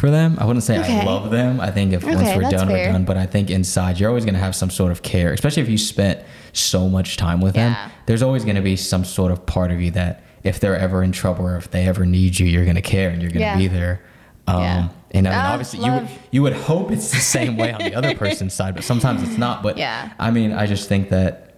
for 0.00 0.10
them. 0.10 0.36
I 0.40 0.44
wouldn't 0.46 0.64
say 0.64 0.78
Okay. 0.80 1.00
I 1.00 1.04
love 1.04 1.30
them. 1.30 1.60
I 1.60 1.70
think 1.70 1.92
if 1.92 2.02
once 2.02 2.16
we're 2.34 2.50
done, 2.50 2.66
fair. 2.68 2.86
we're 2.88 2.92
done. 2.92 3.04
But 3.04 3.16
I 3.16 3.26
think 3.26 3.50
inside, 3.50 4.00
you're 4.00 4.08
always 4.08 4.24
going 4.24 4.34
to 4.34 4.40
have 4.40 4.56
some 4.56 4.70
sort 4.70 4.90
of 4.90 5.02
care, 5.02 5.32
especially 5.32 5.62
if 5.62 5.68
you 5.68 5.78
spent 5.78 6.20
so 6.52 6.88
much 6.88 7.16
time 7.16 7.40
with 7.40 7.54
Yeah. 7.56 7.74
them. 7.74 7.90
There's 8.06 8.22
always 8.22 8.44
going 8.44 8.56
to 8.56 8.62
be 8.62 8.74
some 8.76 9.04
sort 9.04 9.30
of 9.30 9.46
part 9.46 9.70
of 9.70 9.80
you 9.80 9.90
that 9.92 10.24
if 10.42 10.58
they're 10.58 10.76
ever 10.76 11.02
in 11.04 11.12
trouble 11.12 11.46
or 11.46 11.56
if 11.56 11.70
they 11.70 11.86
ever 11.86 12.04
need 12.06 12.38
you, 12.40 12.46
you're 12.46 12.64
going 12.64 12.76
to 12.76 12.82
care 12.82 13.10
and 13.10 13.20
you're 13.22 13.30
going 13.30 13.40
to 13.42 13.46
Yeah. 13.46 13.56
be 13.58 13.68
there. 13.68 14.00
Um, 14.48 14.62
Yeah. 14.62 14.88
And 15.12 15.26
I 15.28 15.30
mean, 15.30 15.40
Ah, 15.40 15.52
obviously, 15.52 15.84
you 15.84 15.92
would, 15.92 16.08
you 16.30 16.42
would 16.42 16.52
hope 16.52 16.90
it's 16.92 17.10
the 17.10 17.16
same 17.18 17.56
way 17.56 17.72
on 17.72 17.80
the 17.82 17.94
other 17.94 18.14
person's 18.24 18.54
side, 18.54 18.74
but 18.74 18.84
sometimes 18.84 19.22
it's 19.22 19.36
not. 19.38 19.62
But 19.62 19.76
Yeah. 19.76 20.10
I 20.18 20.30
mean, 20.30 20.52
I 20.52 20.66
just 20.66 20.88
think 20.88 21.10
that 21.10 21.54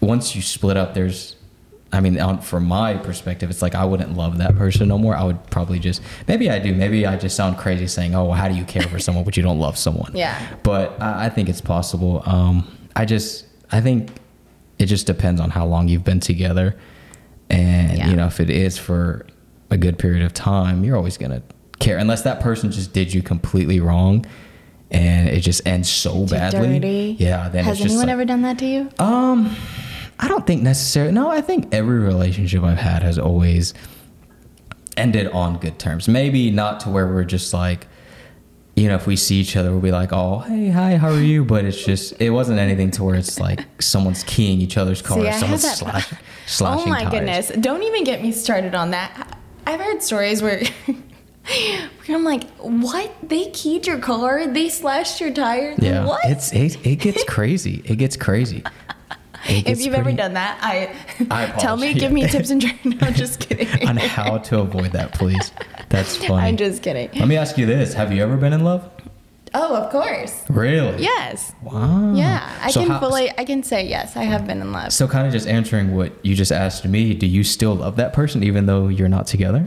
once 0.00 0.36
you 0.36 0.42
split 0.42 0.76
up, 0.76 0.94
there's, 0.94 1.36
I 1.92 2.00
mean, 2.00 2.20
on, 2.20 2.40
from 2.40 2.66
my 2.66 2.94
perspective, 2.96 3.50
it's 3.50 3.62
like 3.62 3.74
I 3.74 3.84
wouldn't 3.84 4.16
love 4.16 4.38
that 4.38 4.56
person 4.56 4.86
no 4.88 4.96
more. 4.96 5.16
I 5.16 5.24
would 5.24 5.44
probably 5.50 5.80
just, 5.80 6.00
maybe 6.28 6.48
I 6.48 6.58
do. 6.60 6.72
Maybe 6.72 7.04
I 7.04 7.16
just 7.16 7.34
sound 7.34 7.58
crazy 7.58 7.88
saying, 7.88 8.14
oh, 8.14 8.24
well, 8.26 8.34
how 8.34 8.46
do 8.48 8.54
you 8.54 8.64
care 8.64 8.82
for 8.82 8.98
someone 9.06 9.24
but 9.24 9.36
you 9.36 9.42
don't 9.42 9.58
love 9.58 9.76
someone? 9.76 10.12
Yeah. 10.14 10.40
But 10.62 11.00
I, 11.02 11.26
I 11.26 11.28
think 11.30 11.48
it's 11.48 11.60
possible. 11.60 12.22
Um, 12.26 12.66
I 12.94 13.04
just, 13.06 13.46
I 13.72 13.80
think 13.80 14.10
it 14.78 14.86
just 14.86 15.06
depends 15.06 15.40
on 15.40 15.50
how 15.50 15.66
long 15.66 15.88
you've 15.88 16.04
been 16.04 16.20
together. 16.20 16.76
And, 17.48 17.98
Yeah. 17.98 18.08
you 18.10 18.14
know, 18.16 18.26
if 18.26 18.38
it 18.38 18.50
is 18.50 18.78
for 18.78 19.26
a 19.70 19.76
good 19.76 19.98
period 19.98 20.22
of 20.24 20.32
time, 20.32 20.84
you're 20.84 20.96
always 20.96 21.16
going 21.18 21.32
to 21.32 21.42
care. 21.80 21.98
Unless 21.98 22.22
that 22.22 22.38
person 22.40 22.70
just 22.70 22.92
did 22.92 23.12
you 23.12 23.20
completely 23.20 23.80
wrong 23.80 24.24
and 24.92 25.28
it 25.28 25.40
just 25.40 25.66
ends 25.66 25.88
so 25.88 26.24
Too 26.26 26.34
badly. 26.34 26.78
dirty. 26.78 27.16
Yeah. 27.18 27.48
Then 27.48 27.64
Has 27.64 27.72
it's 27.74 27.82
just 27.82 27.90
anyone 27.94 28.06
like, 28.06 28.12
ever 28.12 28.24
done 28.24 28.42
that 28.42 28.58
to 28.58 28.66
you? 28.66 28.90
um, 29.00 29.56
I 30.22 30.28
don't 30.28 30.46
think 30.46 30.62
necessarily. 30.62 31.12
No, 31.12 31.30
I 31.30 31.40
think 31.40 31.72
every 31.74 31.98
relationship 31.98 32.62
I've 32.62 32.78
had 32.78 33.02
has 33.02 33.18
always 33.18 33.72
ended 34.96 35.28
on 35.28 35.58
good 35.58 35.78
terms. 35.78 36.08
Maybe 36.08 36.50
not 36.50 36.80
to 36.80 36.90
where 36.90 37.06
we're 37.08 37.24
just 37.24 37.54
like, 37.54 37.86
you 38.76 38.88
know, 38.88 38.96
if 38.96 39.06
we 39.06 39.16
see 39.16 39.36
each 39.40 39.56
other, 39.56 39.70
we'll 39.70 39.80
be 39.80 39.90
like, 39.90 40.12
"Oh, 40.12 40.40
hey, 40.40 40.68
hi, 40.68 40.96
how 40.96 41.08
are 41.08 41.20
you?" 41.20 41.44
But 41.44 41.64
it's 41.64 41.82
just, 41.82 42.20
it 42.20 42.30
wasn't 42.30 42.58
anything 42.58 42.90
to 42.92 43.04
where 43.04 43.14
it's 43.14 43.40
like 43.40 43.64
someone's 43.80 44.22
keying 44.24 44.60
each 44.60 44.76
other's 44.76 45.00
car, 45.02 45.18
See, 45.18 45.24
or 45.24 45.28
I 45.28 45.32
have 45.32 45.40
someone's 45.40 45.62
that- 45.62 45.82
oh 45.82 45.86
slashing, 45.90 46.18
slashing 46.46 46.86
oh 46.88 46.90
my 46.90 47.00
tires. 47.04 47.10
goodness! 47.12 47.48
Don't 47.60 47.82
even 47.82 48.04
get 48.04 48.22
me 48.22 48.30
started 48.32 48.74
on 48.74 48.90
that. 48.92 49.38
I've 49.66 49.80
heard 49.80 50.02
stories 50.02 50.42
where. 50.42 50.62
where 50.86 52.16
I'm 52.16 52.24
like, 52.24 52.44
what? 52.58 53.12
They 53.22 53.50
keyed 53.50 53.86
your 53.86 53.98
car? 53.98 54.46
They 54.46 54.68
slashed 54.68 55.20
your 55.20 55.32
tires? 55.32 55.78
Yeah, 55.80 56.04
What? 56.06 56.20
it's 56.24 56.52
it, 56.52 56.84
it 56.86 56.96
gets 56.96 57.24
crazy. 57.24 57.82
It 57.84 57.96
gets 57.96 58.16
crazy. 58.16 58.62
If 59.48 59.80
you've 59.80 59.94
ever 59.94 60.12
done 60.12 60.34
that, 60.34 60.58
I, 60.62 60.94
I 61.30 61.46
tell 61.58 61.76
me, 61.76 61.94
give 61.94 62.12
me 62.12 62.26
tips 62.28 62.50
and 62.50 62.60
tricks. 62.60 62.78
No, 62.84 62.96
I'm 63.00 63.14
just 63.14 63.40
kidding. 63.48 63.88
on 63.88 63.96
how 63.96 64.38
to 64.38 64.60
avoid 64.60 64.92
that, 64.92 65.12
please. 65.14 65.52
That's 65.88 66.16
funny. 66.16 66.46
I'm 66.48 66.56
just 66.56 66.82
kidding. 66.82 67.08
Let 67.18 67.28
me 67.28 67.36
ask 67.36 67.56
you 67.58 67.66
this: 67.66 67.94
Have 67.94 68.12
you 68.12 68.22
ever 68.22 68.36
been 68.36 68.52
in 68.52 68.64
love? 68.64 68.88
Oh, 69.52 69.74
of 69.74 69.90
course. 69.90 70.44
Really? 70.48 71.02
Yes. 71.02 71.52
Wow. 71.62 72.14
Yeah, 72.14 72.48
I 72.62 72.70
So 72.70 72.82
can 72.82 72.90
how- 72.90 73.00
fully. 73.00 73.30
I 73.36 73.44
can 73.44 73.64
say 73.64 73.84
yes. 73.88 74.16
I 74.16 74.22
have 74.22 74.46
been 74.46 74.60
in 74.60 74.70
love. 74.70 74.92
So, 74.92 75.08
kind 75.08 75.26
of 75.26 75.32
just 75.32 75.48
answering 75.48 75.96
what 75.96 76.12
you 76.24 76.36
just 76.36 76.52
asked 76.52 76.84
me, 76.86 77.14
do 77.14 77.26
you 77.26 77.42
still 77.42 77.74
love 77.74 77.96
that 77.96 78.12
person 78.12 78.44
even 78.44 78.66
though 78.66 78.86
you're 78.86 79.08
not 79.08 79.26
together? 79.26 79.66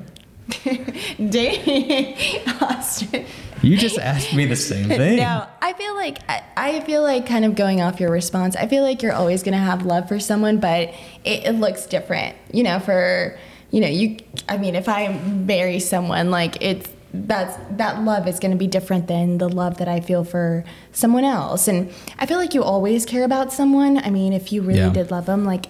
Dating 1.30 2.16
Austin. 2.62 3.26
You 3.64 3.78
just 3.78 3.98
asked 3.98 4.34
me 4.34 4.46
the 4.46 4.56
same 4.56 4.88
thing. 5.00 5.18
No, 5.18 5.48
I 5.62 5.74
feel 5.74 5.96
like 5.96 6.20
I, 6.30 6.44
I 6.58 6.80
feel 6.82 7.02
like 7.02 7.26
kind 7.26 7.46
of 7.46 7.56
going 7.56 7.82
off 7.82 8.00
your 8.00 8.12
response. 8.12 8.56
I 8.56 8.68
feel 8.68 8.84
like 8.84 9.02
you're 9.02 9.14
always 9.14 9.42
gonna 9.42 9.58
have 9.58 9.86
love 9.86 10.08
for 10.10 10.20
someone, 10.20 10.60
but 10.60 10.90
it, 11.24 11.46
it 11.46 11.52
looks 11.54 11.86
different. 11.86 12.36
You 12.52 12.64
know, 12.64 12.80
for 12.80 13.38
you 13.72 13.80
know, 13.82 13.88
you. 13.88 14.18
I 14.50 14.58
mean, 14.58 14.76
if 14.76 14.88
I 14.90 15.08
marry 15.08 15.80
someone, 15.80 16.30
like 16.30 16.62
it's 16.62 16.90
that's 17.14 17.56
that 17.78 18.02
love 18.04 18.28
is 18.28 18.40
gonna 18.40 18.56
be 18.56 18.68
different 18.68 19.08
than 19.08 19.38
the 19.38 19.48
love 19.48 19.78
that 19.78 19.88
I 19.88 20.00
feel 20.02 20.24
for 20.24 20.66
someone 20.92 21.24
else. 21.24 21.68
And 21.68 21.92
I 22.20 22.26
feel 22.26 22.38
like 22.40 22.54
you 22.54 22.64
always 22.64 23.06
care 23.06 23.24
about 23.24 23.54
someone. 23.54 23.98
I 23.98 24.10
mean, 24.10 24.34
if 24.34 24.52
you 24.52 24.62
really 24.62 24.80
Yeah. 24.80 24.90
did 24.90 25.10
love 25.12 25.26
them, 25.28 25.46
like 25.46 25.68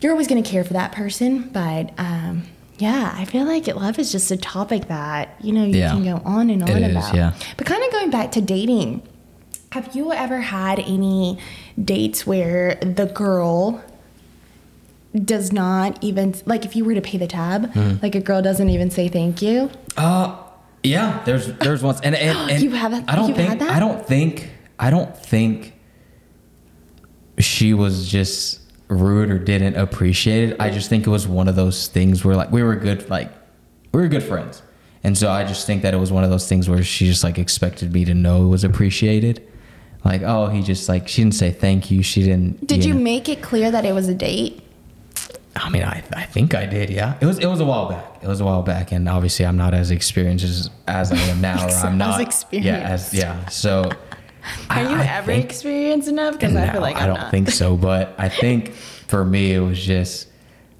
you're 0.00 0.12
always 0.12 0.28
gonna 0.28 0.42
care 0.42 0.62
for 0.64 0.74
that 0.74 0.92
person. 0.92 1.48
But 1.52 1.90
um, 1.98 2.44
yeah, 2.80 3.14
I 3.16 3.24
feel 3.24 3.44
like 3.44 3.66
love 3.68 3.98
is 3.98 4.10
just 4.12 4.30
a 4.30 4.36
topic 4.36 4.88
that 4.88 5.34
you 5.40 5.52
know 5.52 5.64
you 5.64 5.76
Yeah. 5.78 5.90
can 5.92 6.04
go 6.04 6.22
on 6.24 6.50
and 6.50 6.62
on 6.62 6.68
It 6.70 6.82
is, 6.82 6.96
about. 6.96 7.14
yeah. 7.14 7.32
But 7.56 7.66
kind 7.66 7.82
of 7.84 7.90
going 7.92 8.10
back 8.10 8.32
to 8.32 8.40
dating, 8.40 9.02
have 9.72 9.94
you 9.94 10.12
ever 10.12 10.40
had 10.40 10.78
any 10.80 11.38
dates 11.82 12.26
where 12.26 12.76
the 12.76 13.06
girl 13.06 13.82
does 15.14 15.52
not 15.52 16.02
even 16.02 16.34
like 16.46 16.64
if 16.64 16.74
you 16.76 16.84
were 16.84 16.94
to 16.94 17.00
pay 17.00 17.18
the 17.18 17.26
tab, 17.26 17.72
Mm-hmm. 17.74 18.02
like 18.02 18.14
a 18.14 18.20
girl 18.20 18.40
doesn't 18.42 18.68
even 18.68 18.90
say 18.90 19.08
thank 19.08 19.42
you? 19.42 19.70
Uh, 19.96 20.36
yeah. 20.82 21.20
There's 21.24 21.48
there's 21.54 21.82
once, 21.82 22.00
and, 22.02 22.14
and, 22.14 22.50
and 22.50 22.62
You 22.66 22.70
have 22.70 22.92
a- 22.92 23.04
I 23.08 23.16
don't 23.16 23.34
think 23.34 23.48
had 23.48 23.58
that? 23.60 23.70
I 23.70 23.80
don't 23.80 24.06
think 24.06 24.48
I 24.78 24.90
don't 24.90 25.16
think 25.16 25.74
she 27.38 27.74
was 27.74 28.08
just 28.08 28.59
rude 28.90 29.30
or 29.30 29.38
didn't 29.38 29.76
appreciate 29.76 30.50
it. 30.50 30.56
I 30.60 30.70
just 30.70 30.88
think 30.88 31.06
it 31.06 31.10
was 31.10 31.26
one 31.26 31.48
of 31.48 31.56
those 31.56 31.86
things 31.86 32.24
where 32.24 32.36
like 32.36 32.50
we 32.50 32.62
were 32.62 32.76
good 32.76 33.08
like 33.08 33.32
we 33.92 34.00
were 34.00 34.08
good 34.08 34.22
friends, 34.22 34.62
and 35.02 35.16
so 35.16 35.30
I 35.30 35.44
just 35.44 35.66
think 35.66 35.82
that 35.82 35.94
it 35.94 35.98
was 35.98 36.12
one 36.12 36.24
of 36.24 36.30
those 36.30 36.48
things 36.48 36.68
where 36.68 36.82
she 36.82 37.06
just 37.06 37.24
like 37.24 37.38
expected 37.38 37.92
me 37.92 38.04
to 38.04 38.14
know 38.14 38.44
it 38.44 38.48
was 38.48 38.64
appreciated. 38.64 39.46
Like 40.04 40.22
oh 40.22 40.48
he 40.48 40.62
just 40.62 40.88
like 40.88 41.08
she 41.08 41.22
didn't 41.22 41.34
say 41.34 41.52
thank 41.52 41.90
you. 41.90 42.02
She 42.02 42.22
didn't. 42.22 42.66
Did 42.66 42.84
you 42.84 42.94
know. 42.94 43.00
make 43.00 43.28
it 43.28 43.42
clear 43.42 43.70
that 43.70 43.84
it 43.84 43.92
was 43.94 44.08
a 44.08 44.14
date? 44.14 44.62
I 45.56 45.68
mean, 45.68 45.82
I, 45.82 46.02
I 46.14 46.24
think 46.26 46.54
I 46.54 46.64
did. 46.64 46.90
Yeah, 46.90 47.18
it 47.20 47.26
was 47.26 47.38
it 47.38 47.46
was 47.46 47.60
a 47.60 47.64
while 47.64 47.88
back. 47.88 48.22
It 48.22 48.28
was 48.28 48.40
a 48.40 48.44
while 48.44 48.62
back, 48.62 48.92
and 48.92 49.08
obviously 49.08 49.46
I'm 49.46 49.56
not 49.56 49.74
as 49.74 49.90
experienced 49.90 50.44
as, 50.44 50.70
as 50.86 51.12
I 51.12 51.16
am 51.16 51.40
now, 51.40 51.66
or 51.66 51.70
I'm 51.86 51.98
not. 51.98 52.20
as 52.20 52.26
experienced. 52.26 52.66
Yeah, 52.66 52.88
as 52.88 53.14
yeah. 53.14 53.48
So. 53.48 53.90
Are 54.70 54.82
you 54.82 54.88
I 54.96 55.04
ever 55.06 55.32
think- 55.32 55.44
experienced 55.44 56.08
enough? 56.08 56.34
Because 56.34 56.54
I 56.56 56.70
feel 56.70 56.80
like 56.80 56.96
I 56.96 57.00
I'm 57.00 57.06
don't 57.08 57.18
not. 57.20 57.30
think 57.30 57.50
so. 57.50 57.76
But 57.90 58.14
I 58.18 58.28
think 58.28 58.72
for 58.74 59.24
me, 59.24 59.52
it 59.54 59.60
was 59.60 59.78
just. 59.82 60.28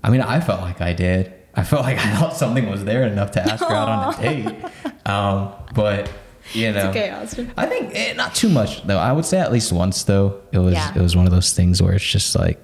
I 0.02 0.11
mean, 0.11 0.20
I 0.22 0.40
felt 0.40 0.61
like 0.62 0.80
I 0.80 0.92
did. 0.92 1.33
I 1.54 1.62
felt 1.64 1.83
like 1.83 1.98
I 1.98 2.14
thought 2.16 2.37
something 2.37 2.70
was 2.70 2.85
there 2.85 3.04
enough 3.06 3.33
to 3.33 3.42
ask 3.42 3.62
her 3.64 3.74
out 3.74 3.88
on 3.88 4.14
a 4.14 4.22
date. 4.22 4.64
Um, 5.06 5.52
but 5.74 6.11
you 6.52 6.72
know, 6.72 6.88
okay. 6.90 7.11
I 7.56 7.66
think 7.66 7.92
eh, 7.94 8.12
not 8.14 8.35
too 8.35 8.48
much 8.48 8.83
though. 8.87 8.98
I 8.98 9.12
would 9.12 9.24
say 9.24 9.38
at 9.38 9.52
least 9.52 9.72
once 9.72 10.02
though. 10.04 10.40
It 10.52 10.59
was 10.59 10.74
Yeah. 10.74 10.92
it 10.94 11.00
was 11.00 11.16
one 11.16 11.26
of 11.26 11.33
those 11.33 11.52
things 11.52 11.83
where 11.83 11.92
it's 11.92 12.04
just 12.04 12.35
like, 12.37 12.59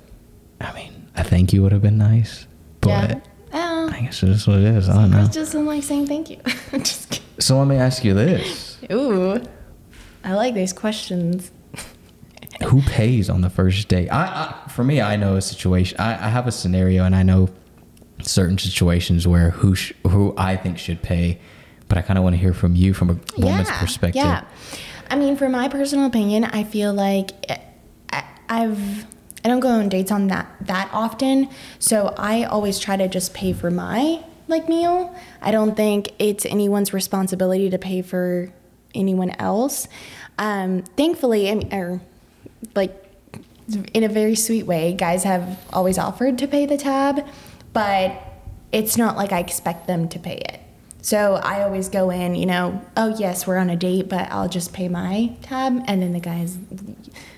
I 0.61 0.73
mean, 0.73 1.09
I 1.15 1.23
think 1.25 1.53
you 1.53 1.63
would 1.63 1.73
have 1.73 1.83
been 1.83 1.99
nice, 1.99 2.47
but 2.81 2.89
yeah. 2.89 3.21
I 3.93 4.01
guess 4.03 4.23
it 4.23 4.29
is 4.31 4.47
what 4.47 4.59
it 4.59 4.65
is. 4.65 4.89
I 4.89 4.95
don't 4.95 5.11
know. 5.11 5.19
girls 5.19 5.35
just 5.35 5.53
don't 5.53 5.65
like 5.67 5.83
saying 5.83 6.07
thank 6.07 6.31
you. 6.31 6.39
So 7.39 7.59
let 7.59 7.69
me 7.69 7.77
ask 7.77 8.03
you 8.03 8.15
this: 8.15 8.79
Ooh, 8.91 9.43
I 10.27 10.35
like 10.35 10.55
these 10.55 10.73
questions. 10.73 11.53
Who 12.65 12.83
pays 12.83 13.31
on 13.31 13.43
the 13.43 13.51
first 13.51 13.87
date? 13.87 14.09
I, 14.09 14.25
I 14.67 14.69
for 14.71 14.83
me, 14.83 15.01
I 15.01 15.15
know 15.15 15.37
a 15.37 15.43
situation. 15.43 15.99
I, 16.01 16.15
I 16.15 16.29
have 16.29 16.47
a 16.49 16.53
scenario, 16.53 17.05
and 17.05 17.15
I 17.15 17.23
know 17.23 17.49
certain 18.23 18.59
situations 18.59 19.29
where 19.29 19.51
who 19.51 19.77
sh- 19.77 19.93
who 20.09 20.35
I 20.37 20.57
think 20.57 20.79
should 20.79 21.01
pay, 21.01 21.39
but 21.87 21.97
I 21.97 22.03
kind 22.03 22.19
of 22.19 22.25
want 22.25 22.35
to 22.35 22.39
hear 22.39 22.53
from 22.53 22.75
you 22.75 22.93
from 22.93 23.11
a 23.11 23.41
woman's 23.41 23.71
perspective. 23.71 24.23
Yeah. 24.23 24.45
I 25.09 25.15
mean, 25.15 25.37
for 25.37 25.49
my 25.49 25.69
personal 25.69 26.07
opinion, 26.07 26.45
I 26.45 26.65
feel 26.65 26.93
like 26.93 27.31
eh, 27.49 27.59
I, 28.13 28.25
I've 28.49 29.05
I 29.45 29.49
don't 29.49 29.61
go 29.61 29.69
on 29.69 29.89
dates 29.89 30.11
on 30.11 30.27
that 30.27 30.49
that 30.63 30.91
often, 30.93 31.49
so 31.79 32.15
I 32.19 32.45
always 32.45 32.81
try 32.81 32.97
to 32.97 33.07
just 33.07 33.33
pay 33.33 33.53
for 33.53 33.71
my 33.71 34.25
like 34.49 34.69
meal. 34.69 35.15
I 35.41 35.51
don't 35.51 35.77
think 35.77 36.13
it's 36.19 36.45
anyone's 36.47 36.93
responsibility 36.93 37.71
to 37.71 37.79
pay 37.79 38.03
for 38.03 38.53
anyone 38.97 39.31
else. 39.39 39.89
Um, 40.39 40.83
thankfully, 40.97 41.51
I 41.51 41.55
mean, 41.55 41.73
or 41.73 42.01
like 42.75 43.03
in 43.93 44.05
a 44.05 44.09
very 44.09 44.35
sweet 44.35 44.65
way, 44.65 44.93
guys 44.93 45.25
have 45.25 45.59
always 45.73 45.99
offered 45.99 46.39
to 46.39 46.47
pay 46.47 46.67
the 46.67 46.77
tab, 46.77 47.27
but 47.73 48.23
it's 48.73 48.97
not 48.97 49.17
like 49.17 49.33
I 49.33 49.41
expect 49.41 49.87
them 49.87 50.09
to 50.09 50.19
pay 50.19 50.37
it. 50.37 50.61
So 51.03 51.35
I 51.35 51.63
always 51.63 51.89
go 51.89 52.11
in, 52.11 52.35
you 52.35 52.47
know, 52.47 52.83
oh 52.97 53.15
yes, 53.17 53.47
we're 53.47 53.59
on 53.59 53.71
a 53.71 53.77
date, 53.77 54.09
but 54.09 54.31
I'll 54.31 54.49
just 54.49 54.73
pay 54.73 54.89
my 54.89 55.37
tab, 55.43 55.81
and 55.87 56.03
then 56.03 56.13
the 56.13 56.21
guys, 56.21 56.59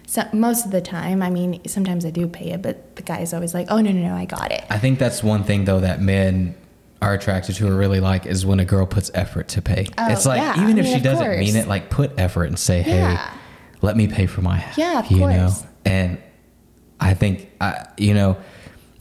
so 0.06 0.22
most 0.32 0.64
of 0.64 0.70
the 0.70 0.80
time, 0.80 1.22
I 1.22 1.28
mean, 1.28 1.60
sometimes 1.68 2.06
I 2.06 2.10
do 2.10 2.26
pay 2.26 2.52
it, 2.52 2.62
but 2.62 2.96
the 2.96 3.02
guy's 3.02 3.34
always 3.34 3.52
like, 3.52 3.66
oh 3.70 3.80
no 3.80 3.92
no 3.92 4.08
no, 4.08 4.14
I 4.14 4.24
got 4.24 4.52
it. 4.52 4.64
I 4.70 4.78
think 4.78 4.98
that's 4.98 5.22
one 5.22 5.44
thing 5.44 5.66
though 5.66 5.80
that 5.80 6.00
men 6.00 6.54
are 7.00 7.14
attracted 7.14 7.54
to 7.56 7.68
or 7.68 7.74
really 7.76 8.00
like 8.00 8.26
is 8.26 8.44
when 8.44 8.58
a 8.60 8.64
girl 8.64 8.84
puts 8.86 9.10
effort 9.14 9.48
to 9.48 9.62
pay. 9.62 9.86
Oh, 9.98 10.10
it's 10.10 10.26
like 10.26 10.40
yeah, 10.40 10.60
even 10.62 10.76
I 10.76 10.80
if 10.80 10.84
mean, 10.86 10.94
she 10.96 11.00
doesn't 11.00 11.24
course. 11.24 11.38
mean 11.38 11.56
it, 11.56 11.68
like 11.68 11.90
put 11.90 12.12
effort 12.18 12.44
and 12.44 12.58
say, 12.58 12.82
"Hey, 12.82 12.96
Yeah. 12.98 13.32
let 13.82 13.96
me 13.96 14.08
pay 14.08 14.26
for 14.26 14.42
my 14.42 14.56
half." 14.56 14.76
Yeah, 14.76 14.98
of 14.98 15.10
you 15.10 15.18
course. 15.18 15.34
know. 15.34 15.52
And 15.84 16.18
I 17.00 17.14
think 17.14 17.50
I, 17.60 17.86
you 17.96 18.14
know, 18.14 18.36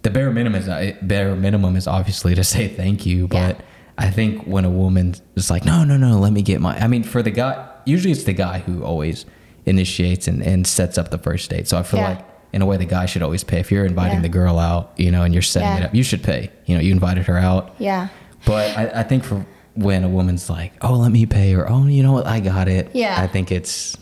the 0.04 0.12
bare 0.12 0.30
minimum 0.32 0.62
is 0.62 0.96
bare 1.02 1.36
minimum 1.36 1.76
is 1.76 1.88
obviously 1.88 2.36
to 2.36 2.44
say 2.44 2.68
thank 2.68 3.06
you, 3.06 3.28
Yeah. 3.32 3.54
but 3.54 3.62
I 3.98 4.12
think 4.12 4.44
when 4.46 4.64
a 4.64 4.70
woman 4.70 5.16
is 5.36 5.50
like, 5.50 5.66
"No, 5.66 5.84
no, 5.84 5.98
no, 5.98 6.20
let 6.20 6.32
me 6.32 6.44
get 6.44 6.62
my," 6.62 6.78
I 6.78 6.88
mean, 6.88 7.02
for 7.04 7.24
the 7.24 7.32
guy, 7.32 7.68
usually 7.86 8.12
it's 8.12 8.26
the 8.26 8.34
guy 8.34 8.60
who 8.60 8.84
always 8.84 9.26
initiates 9.66 10.28
and, 10.28 10.42
and 10.44 10.68
sets 10.68 10.98
up 11.00 11.10
the 11.10 11.18
first 11.18 11.50
date. 11.50 11.68
So 11.68 11.78
I 11.80 11.84
feel 11.84 12.00
Yeah. 12.02 12.10
like 12.10 12.26
in 12.54 12.62
a 12.62 12.66
way 12.66 12.78
the 12.78 12.86
guy 12.86 13.06
should 13.06 13.22
always 13.22 13.44
pay. 13.44 13.60
If 13.60 13.72
you're 13.72 13.86
inviting 13.86 14.18
Yeah. 14.18 14.22
the 14.22 14.30
girl 14.30 14.58
out, 14.60 14.92
you 14.98 15.12
know, 15.12 15.24
and 15.24 15.34
you're 15.34 15.42
setting 15.44 15.68
Yeah. 15.68 15.78
it 15.78 15.84
up, 15.86 15.96
you 15.96 16.04
should 16.04 16.24
pay. 16.24 16.50
You 16.66 16.76
know, 16.76 16.82
you 16.82 16.92
invited 16.92 17.26
her 17.28 17.38
out. 17.38 17.76
Yeah. 17.80 18.08
But 18.46 18.78
I, 18.78 19.00
I 19.02 19.04
think 19.04 19.24
for 19.24 19.46
when 19.76 20.04
a 20.04 20.10
woman's 20.10 20.50
like, 20.50 20.74
"Oh, 20.82 20.94
let 20.94 21.12
me 21.12 21.26
pay," 21.26 21.54
or 21.54 21.70
"Oh, 21.70 21.86
you 21.86 22.02
know 22.04 22.12
what, 22.14 22.26
I 22.26 22.40
got 22.40 22.68
it," 22.68 22.90
Yeah. 22.94 23.16
I 23.22 23.28
think 23.28 23.52
it's 23.52 23.96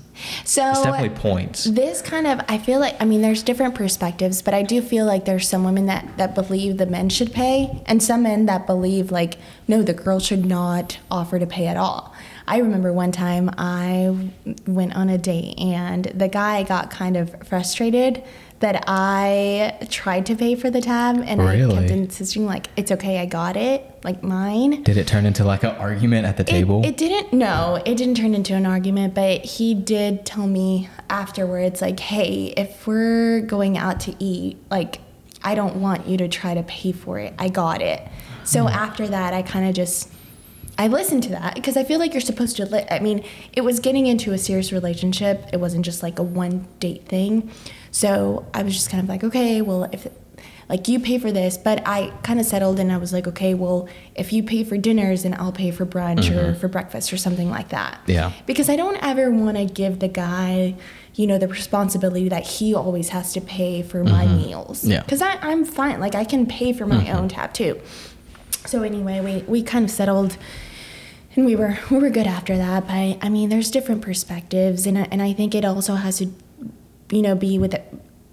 So 0.46 0.70
it's 0.70 0.82
definitely 0.82 1.10
points. 1.10 1.66
This 1.66 2.02
kind 2.02 2.26
of, 2.26 2.40
I 2.48 2.58
feel 2.58 2.80
like, 2.80 2.96
I 3.02 3.06
mean, 3.06 3.22
there's 3.22 3.44
different 3.44 3.76
perspectives, 3.76 4.42
but 4.42 4.54
I 4.54 4.62
do 4.64 4.82
feel 4.82 5.06
like 5.06 5.26
there's 5.26 5.48
some 5.50 5.66
women 5.66 5.88
that, 5.88 6.08
that 6.18 6.34
believe 6.34 6.78
the 6.78 6.86
men 6.86 7.10
should 7.10 7.34
pay, 7.34 7.82
and 7.86 8.02
some 8.02 8.24
men 8.24 8.46
that 8.46 8.66
believe, 8.66 9.12
like, 9.12 9.36
no, 9.68 9.82
the 9.84 9.92
girl 9.94 10.20
should 10.22 10.46
not 10.46 10.98
offer 11.12 11.38
to 11.38 11.46
pay 11.46 11.68
at 11.68 11.76
all. 11.76 12.14
I 12.48 12.60
remember 12.60 12.94
one 12.94 13.12
time 13.12 13.50
I 13.58 14.30
went 14.68 14.96
on 14.96 15.10
a 15.10 15.18
date, 15.18 15.58
and 15.58 16.06
the 16.06 16.28
guy 16.28 16.64
got 16.64 16.92
kind 16.92 17.18
of 17.18 17.36
frustrated 17.48 18.24
that 18.60 18.86
I 18.88 19.78
tried 19.90 20.26
to 20.28 20.36
pay 20.36 20.56
for 20.56 20.70
the 20.70 20.80
tab, 20.82 21.18
and 21.26 21.42
I 21.42 21.58
kept 21.58 21.92
insisting, 21.92 22.46
like, 22.46 22.68
it's 22.78 22.92
okay, 22.92 23.20
I 23.20 23.26
got 23.26 23.58
it, 23.58 24.00
like 24.04 24.24
mine. 24.24 24.84
Did 24.84 24.98
it 24.98 25.08
turn 25.08 25.26
into 25.26 25.44
like 25.44 25.64
an 25.64 25.76
argument 25.76 26.26
at 26.26 26.38
the 26.38 26.44
It- 26.44 26.48
table? 26.48 26.86
It, 26.86 26.98
didn't. 26.98 27.34
No, 27.34 27.82
it 27.84 27.98
didn't 27.98 28.16
turn 28.16 28.34
into 28.34 28.54
an 28.54 28.66
argument. 28.66 29.14
But 29.14 29.44
he 29.44 29.74
did 29.74 30.26
tell 30.26 30.48
me 30.48 30.90
afterwards, 31.10 31.82
like, 31.82 32.00
"Hey, 32.00 32.54
if 32.56 32.88
we're 32.88 33.42
going 33.42 33.78
out 33.78 34.00
to 34.02 34.16
eat, 34.20 34.58
like, 34.70 35.00
I 35.44 35.56
don't 35.56 35.78
want 35.78 36.08
you 36.08 36.18
to 36.18 36.28
try 36.28 36.54
to 36.54 36.64
pay 36.64 36.92
for 36.92 37.20
it. 37.20 37.34
I 37.38 37.50
got 37.50 37.82
it." 37.82 38.02
So 38.44 38.62
hmm. 38.62 38.68
after 38.68 39.08
that, 39.08 39.34
I 39.34 39.42
kind 39.42 39.68
of 39.68 39.74
just. 39.74 40.12
I 40.78 40.88
listened 40.88 41.24
to 41.24 41.30
that 41.30 41.56
because 41.56 41.78
I 41.78 41.84
feel 41.84 42.00
like 42.00 42.14
you're 42.14 42.22
supposed 42.22 42.58
to. 42.58 42.66
Li- 42.66 42.88
I 42.90 43.00
mean, 43.00 43.24
it 43.54 43.62
was 43.62 43.80
getting 43.80 44.08
into 44.08 44.34
a 44.34 44.38
serious 44.38 44.72
relationship. 44.72 45.48
It 45.54 45.60
wasn't 45.60 45.86
just 45.86 46.04
like 46.04 46.20
a 46.20 46.24
one 46.24 46.68
date 46.80 47.08
thing. 47.08 47.50
So 47.92 48.46
I 48.54 48.64
was 48.64 48.74
just 48.74 48.90
kind 48.90 49.02
of 49.02 49.08
like, 49.08 49.24
okay, 49.24 49.62
well, 49.62 49.86
if 49.92 50.08
like 50.68 50.88
you 50.88 51.00
pay 51.00 51.18
for 51.18 51.32
this, 51.32 51.58
but 51.58 51.82
I 51.86 52.12
kind 52.24 52.40
of 52.40 52.46
settled 52.46 52.80
and 52.80 52.92
I 52.92 52.98
was 52.98 53.14
like, 53.14 53.28
okay, 53.28 53.54
well, 53.54 53.88
if 54.16 54.34
you 54.34 54.44
pay 54.44 54.64
for 54.64 54.78
dinners, 54.78 55.24
then 55.24 55.36
I'll 55.36 55.52
pay 55.52 55.72
for 55.72 55.86
brunch 55.86 56.30
or 56.30 56.52
mm-hmm. 56.52 56.60
for 56.60 56.68
breakfast 56.68 57.14
or 57.14 57.18
something 57.18 57.50
like 57.50 57.70
that. 57.70 58.00
Yeah. 58.08 58.32
Because 58.46 58.70
I 58.70 58.76
don't 58.76 58.98
ever 59.04 59.30
want 59.30 59.58
to 59.58 59.66
give 59.66 60.00
the 60.00 60.08
guy, 60.08 60.76
you 61.14 61.28
know, 61.28 61.38
the 61.38 61.48
responsibility 61.48 62.30
that 62.30 62.46
he 62.46 62.74
always 62.74 63.10
has 63.10 63.34
to 63.34 63.42
pay 63.42 63.84
for 63.84 64.04
my 64.04 64.26
mm-hmm. 64.26 64.38
meals. 64.38 64.84
Yeah. 64.84 65.04
Because 65.04 65.22
I'm 65.22 65.66
fine. 65.66 66.00
Like 66.00 66.16
I 66.16 66.26
can 66.26 66.48
pay 66.48 66.74
for 66.74 66.88
my 66.88 67.04
mm-hmm. 67.04 67.16
own 67.16 67.30
tab 67.30 67.54
too. 67.54 67.80
So 68.68 68.84
anyway, 68.84 69.22
we, 69.22 69.44
we 69.48 69.64
kind 69.64 69.86
of 69.86 69.92
settled 69.92 70.38
and 71.36 71.46
we 71.46 71.56
were 71.56 71.78
we 71.92 71.98
were 71.98 72.10
good 72.10 72.28
after 72.28 72.58
that. 72.58 72.88
But 72.88 73.18
I 73.22 73.30
mean, 73.30 73.50
there's 73.50 73.70
different 73.70 74.02
perspectives, 74.02 74.88
and 74.88 74.98
I, 74.98 75.08
and 75.12 75.22
I 75.22 75.34
think 75.34 75.54
it 75.54 75.66
also 75.66 75.96
has 75.96 76.20
to, 76.20 76.32
you 77.12 77.22
know, 77.22 77.36
be 77.36 77.60
with 77.60 77.76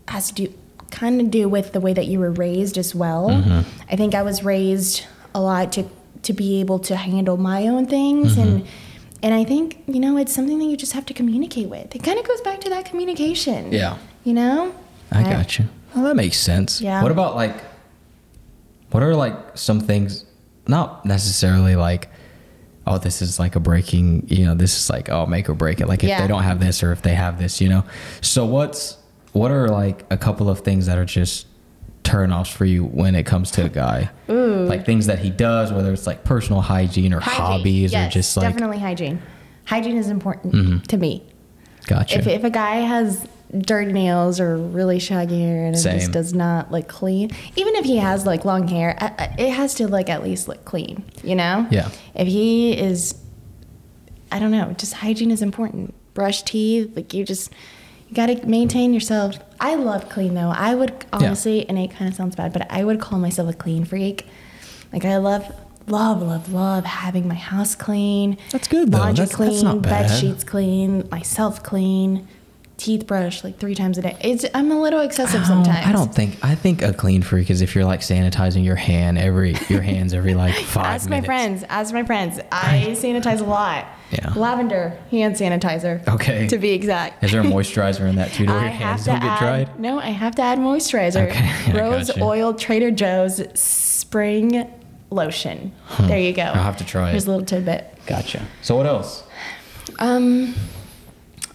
has 0.09 0.29
to 0.29 0.35
do 0.35 0.55
kind 0.91 1.21
of 1.21 1.31
do 1.31 1.49
with 1.49 1.73
the 1.73 1.81
way 1.81 1.95
that 1.95 2.07
you 2.07 2.19
were 2.19 2.31
raised 2.31 2.77
as 2.77 2.95
well. 2.95 3.31
Mm-hmm. 3.31 3.69
I 3.91 3.97
think 3.97 4.15
I 4.15 4.23
was 4.23 4.45
raised 4.45 5.05
a 5.35 5.41
lot 5.41 5.73
to 5.73 5.85
to 6.23 6.33
be 6.33 6.61
able 6.61 6.79
to 6.81 6.97
handle 6.97 7.37
my 7.37 7.67
own 7.67 7.87
things 7.87 8.37
mm-hmm. 8.37 8.41
and. 8.41 8.69
And 9.25 9.33
I 9.33 9.45
think, 9.45 9.85
you 9.87 10.01
know, 10.01 10.17
it's 10.17 10.35
something 10.35 10.59
that 10.59 10.65
you 10.65 10.77
just 10.77 10.95
have 10.95 11.07
to 11.07 11.15
communicate 11.15 11.69
with. 11.69 11.95
It 11.95 12.03
kind 12.03 12.19
of 12.19 12.27
goes 12.27 12.41
back 12.41 12.61
to 12.63 12.71
that 12.71 12.87
communication. 12.87 13.71
Yeah. 13.71 13.99
You 14.25 14.33
know? 14.33 14.75
I 15.13 15.23
got 15.23 15.61
you. 15.61 15.67
Well, 15.95 16.03
that 16.07 16.17
makes 16.17 16.39
sense. 16.39 16.81
Yeah. 16.81 17.01
What 17.01 17.13
about 17.13 17.37
like, 17.37 17.55
what 18.93 19.03
are 19.03 19.15
like 19.15 19.35
some 19.57 19.81
things, 19.81 20.25
not 20.69 21.05
necessarily 21.05 21.77
like, 21.77 22.09
oh, 22.87 22.99
this 22.99 23.23
is 23.23 23.39
like 23.39 23.57
a 23.57 23.61
breaking, 23.61 24.25
you 24.29 24.45
know, 24.45 24.55
this 24.55 24.77
is 24.79 24.91
like, 24.91 25.09
oh, 25.09 25.27
make 25.27 25.49
or 25.49 25.55
break 25.55 25.81
it. 25.81 25.87
Like 25.89 26.03
if 26.03 26.09
Yeah. 26.09 26.21
they 26.21 26.27
don't 26.29 26.43
have 26.43 26.61
this 26.61 26.83
or 26.83 26.93
if 26.93 27.03
they 27.03 27.15
have 27.15 27.39
this, 27.39 27.61
you 27.61 27.69
know. 27.69 27.85
So 28.21 28.45
what's, 28.45 28.97
what 29.33 29.51
are 29.51 29.69
like 29.69 30.05
a 30.11 30.17
couple 30.17 30.49
of 30.51 30.61
things 30.61 30.87
that 30.87 30.99
are 30.99 31.05
just 31.05 31.47
turn 32.03 32.33
offs 32.33 32.51
for 32.51 32.65
you 32.65 32.85
when 32.85 33.15
it 33.15 33.25
comes 33.25 33.51
to 33.53 33.65
a 33.65 33.69
guy? 33.69 34.11
Ooh. 34.31 34.65
Like 34.67 34.85
things 34.85 35.07
that 35.07 35.21
he 35.21 35.31
does, 35.31 35.73
whether 35.73 35.93
it's 35.93 36.07
like 36.07 36.25
personal 36.25 36.61
hygiene 36.61 37.15
or 37.15 37.21
Hygiene. 37.21 37.41
hobbies 37.41 37.93
Yes, 37.93 38.09
or 38.09 38.11
just 38.13 38.37
like, 38.37 38.45
Mm-hmm. 38.47 38.53
definitely 38.53 38.79
hygiene. 38.79 39.23
Hygiene 39.65 39.97
is 39.97 40.09
important 40.11 40.89
to 40.89 40.97
me. 40.97 41.25
gotcha. 41.87 42.19
If, 42.19 42.27
if 42.27 42.45
a 42.45 42.51
guy 42.51 42.77
has 42.81 43.27
dirty 43.59 43.93
nails 43.93 44.41
or 44.41 44.57
really 44.57 44.99
shaggy 44.99 45.43
hair 45.43 45.67
and 45.67 45.77
it 45.77 45.83
just 45.83 46.13
does 46.13 46.33
not 46.33 46.73
look 46.73 46.89
clean, 46.89 47.31
even 47.57 47.75
if 47.77 47.85
he 47.85 47.99
has 47.99 48.25
like 48.25 48.45
long 48.45 48.67
hair, 48.67 48.97
uh, 49.01 49.11
uh, 49.19 49.29
it 49.39 49.51
has 49.51 49.75
to 49.75 49.87
like 49.89 50.09
at 50.09 50.23
least 50.25 50.49
look 50.49 50.65
clean, 50.65 51.05
you 51.23 51.35
know? 51.35 51.67
Yeah. 51.71 51.91
If 52.15 52.29
he 52.29 52.73
is, 52.79 53.15
I 54.31 54.39
don't 54.39 54.51
know, 54.51 54.73
just 54.79 54.95
hygiene 54.95 55.31
is 55.31 55.43
important. 55.43 55.95
Brush 56.15 56.43
teeth, 56.43 56.95
like 56.97 57.13
you 57.13 57.25
just, 57.25 57.53
you 58.09 58.15
gotta 58.15 58.45
maintain 58.47 58.95
yourself. 58.95 59.37
I 59.61 59.75
love 59.75 60.09
clean 60.09 60.35
though. 60.35 60.53
I 60.55 60.75
would 60.75 61.05
honestly, 61.13 61.69
and 61.69 61.79
it 61.79 61.91
kind 61.91 62.09
of 62.09 62.15
sounds 62.15 62.37
bad, 62.37 62.53
but 62.53 62.71
I 62.71 62.85
would 62.85 63.01
call 63.01 63.19
myself 63.19 63.51
a 63.51 63.53
clean 63.53 63.85
freak. 63.85 64.27
Like 64.93 65.05
I 65.05 65.19
love, 65.19 65.51
love, 65.87 66.23
love, 66.23 66.53
love 66.53 66.85
having 66.85 67.29
my 67.29 67.35
house 67.35 67.75
clean. 67.75 68.39
That's 68.51 68.69
good, 68.69 68.93
though. 68.93 68.99
Laundry 68.99 69.27
That's- 69.27 69.37
clean, 69.37 69.83
that's 69.83 70.11
bed 70.11 70.19
sheets 70.21 70.45
clean, 70.45 71.09
myself 71.11 71.63
clean, 71.63 72.29
teeth 72.83 73.07
brush 73.07 73.45
like 73.45 73.59
three 73.59 73.75
times 73.77 73.97
a 73.97 74.03
day. 74.03 74.17
It's 74.21 74.45
I'm 74.55 74.71
a 74.73 74.81
little 74.81 75.01
excessive 75.01 75.43
I 75.43 75.45
sometimes. 75.45 75.87
I 75.87 75.93
don't 75.93 76.13
think. 76.13 76.37
I 76.45 76.55
think 76.57 76.83
a 76.83 76.93
clean 76.93 77.23
freak 77.23 77.49
is 77.49 77.63
if 77.63 77.75
you're 77.75 77.85
like 77.85 78.01
sanitizing 78.01 78.65
your 78.65 78.75
hand 78.77 79.19
every 79.19 79.55
your 79.69 79.83
hands 79.83 80.13
every 80.13 80.35
like 80.45 80.55
five 80.55 80.87
Ask 80.87 81.09
minutes. 81.09 81.23
my 81.23 81.35
friends. 81.35 81.65
Ask 81.69 81.95
my 81.95 82.05
friends. 82.05 82.41
I 82.51 82.87
sanitize 82.99 83.41
a 83.41 83.45
lot. 83.45 83.87
Yeah. 84.11 84.33
Lavender 84.35 84.99
hand 85.11 85.37
sanitizer. 85.37 86.07
Okay. 86.09 86.49
To 86.49 86.59
be 86.59 86.73
exact. 86.73 87.23
Is 87.23 87.31
there 87.33 87.41
a 87.41 87.45
moisturizer 87.57 88.09
in 88.09 88.17
that 88.17 88.33
too? 88.33 88.47
To 88.47 88.53
I 88.53 88.63
your 88.63 88.71
hands 88.71 89.07
don't 89.07 89.21
get 89.21 89.39
dried? 89.39 89.79
No, 89.79 90.01
I 90.01 90.11
have 90.11 90.35
to 90.35 90.43
add 90.43 90.59
moisturizer. 90.59 91.29
Okay, 91.31 91.73
Rose 91.79 92.11
oil 92.19 92.53
Trader 92.53 92.91
Joe's 92.91 93.41
spring 93.59 94.69
lotion. 95.11 95.73
There 96.01 96.19
you 96.19 96.33
go. 96.33 96.43
I'll 96.43 96.55
have 96.55 96.79
to 96.79 96.85
try 96.85 97.11
Here's 97.11 97.25
it. 97.25 97.29
a 97.29 97.31
little 97.31 97.47
tidbit. 97.47 97.97
Gotcha. 98.07 98.45
So 98.63 98.75
what 98.77 98.87
else? 98.87 99.23
Um, 99.99 100.55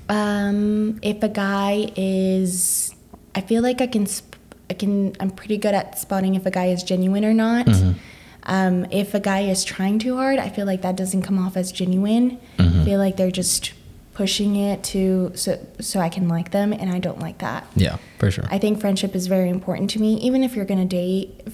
um, 0.09 0.99
if 1.01 1.23
a 1.23 1.29
guy 1.29 1.91
is, 1.95 2.93
I 3.35 3.41
feel 3.41 3.61
like 3.61 3.81
I 3.81 3.87
can, 3.87 4.05
sp- 4.07 4.35
I 4.69 4.73
can, 4.73 5.15
I'm 5.19 5.31
pretty 5.31 5.57
good 5.57 5.73
at 5.73 5.97
spotting 5.97 6.35
if 6.35 6.45
a 6.45 6.51
guy 6.51 6.67
is 6.67 6.83
genuine 6.83 7.25
or 7.25 7.33
not. 7.33 7.65
Mm-hmm. 7.65 7.99
Um, 8.43 8.85
if 8.91 9.13
a 9.13 9.19
guy 9.19 9.41
is 9.41 9.65
trying 9.65 9.99
too 9.99 10.15
hard, 10.15 10.39
I 10.39 10.49
feel 10.49 10.65
like 10.65 10.81
that 10.81 10.95
doesn't 10.95 11.23
come 11.23 11.37
off 11.37 11.57
as 11.57 11.71
genuine. 11.71 12.39
Mm-hmm. 12.57 12.81
I 12.81 12.85
feel 12.85 12.99
like 12.99 13.17
they're 13.17 13.31
just 13.31 13.73
pushing 14.13 14.55
it 14.55 14.83
to 14.83 15.31
so 15.35 15.63
so 15.79 15.99
I 15.99 16.09
can 16.09 16.27
like 16.27 16.49
them, 16.49 16.73
and 16.73 16.89
I 16.91 16.97
don't 16.97 17.19
like 17.19 17.37
that. 17.39 17.67
Yeah, 17.75 17.97
for 18.17 18.31
sure. 18.31 18.45
I 18.49 18.57
think 18.57 18.79
friendship 18.79 19.15
is 19.15 19.27
very 19.27 19.49
important 19.49 19.91
to 19.91 19.99
me. 19.99 20.15
Even 20.21 20.43
if 20.43 20.55
you're 20.55 20.65
gonna 20.65 20.85
date, 20.85 21.47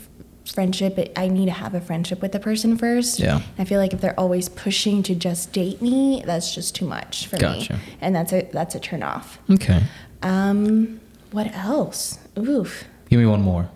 friendship, 0.45 0.97
it, 0.97 1.13
I 1.15 1.27
need 1.27 1.45
to 1.45 1.51
have 1.51 1.73
a 1.73 1.82
friendship 1.82 2.21
with 2.21 2.32
the 2.34 2.39
person 2.39 2.77
first. 2.77 3.19
Yeah. 3.19 3.41
I 3.58 3.63
feel 3.65 3.79
like 3.79 3.93
if 3.93 4.01
they're 4.01 4.19
always 4.19 4.49
pushing 4.49 5.01
to 5.03 5.15
just 5.15 5.53
date 5.53 5.82
me, 5.82 6.21
that's 6.25 6.53
just 6.53 6.75
too 6.75 6.86
much 6.86 7.27
for 7.27 7.38
Gotcha. 7.38 7.73
me, 7.73 7.79
and 8.01 8.15
that's 8.15 8.34
a 8.34 8.49
that's 8.51 8.75
a 8.75 8.79
turn 8.79 9.03
off. 9.03 9.39
Okay. 9.49 9.82
Um, 10.21 10.99
what 11.32 11.53
else? 11.56 12.19
Oof, 12.38 12.84
Give 13.10 13.19
me 13.19 13.25
one 13.25 13.41
more. 13.41 13.69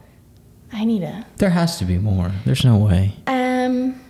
I 0.74 0.84
need 0.86 1.04
a 1.04 1.26
There 1.38 1.50
has 1.52 1.78
to 1.80 1.86
be 1.86 1.98
more. 1.98 2.32
There's 2.46 2.66
no 2.66 2.78
way. 2.78 3.14
um. 3.28 4.02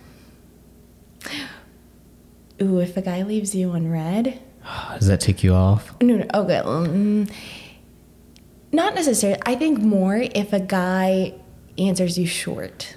Ooh, 2.60 2.80
if 2.80 2.96
a 2.96 3.02
guy 3.02 3.22
leaves 3.22 3.54
you 3.54 3.70
on 3.70 3.88
read, 3.90 4.40
Does 4.98 5.06
that 5.06 5.20
take 5.20 5.44
you 5.44 5.54
off? 5.54 5.94
No, 6.02 6.16
no. 6.16 6.26
Okay. 6.34 6.56
Um, 6.58 7.28
not 8.72 8.94
necessarily. 8.94 9.40
I 9.46 9.54
think 9.54 9.78
more 9.78 10.16
if 10.16 10.52
a 10.52 10.60
guy 10.60 11.34
answers 11.78 12.18
you 12.18 12.26
short. 12.26 12.96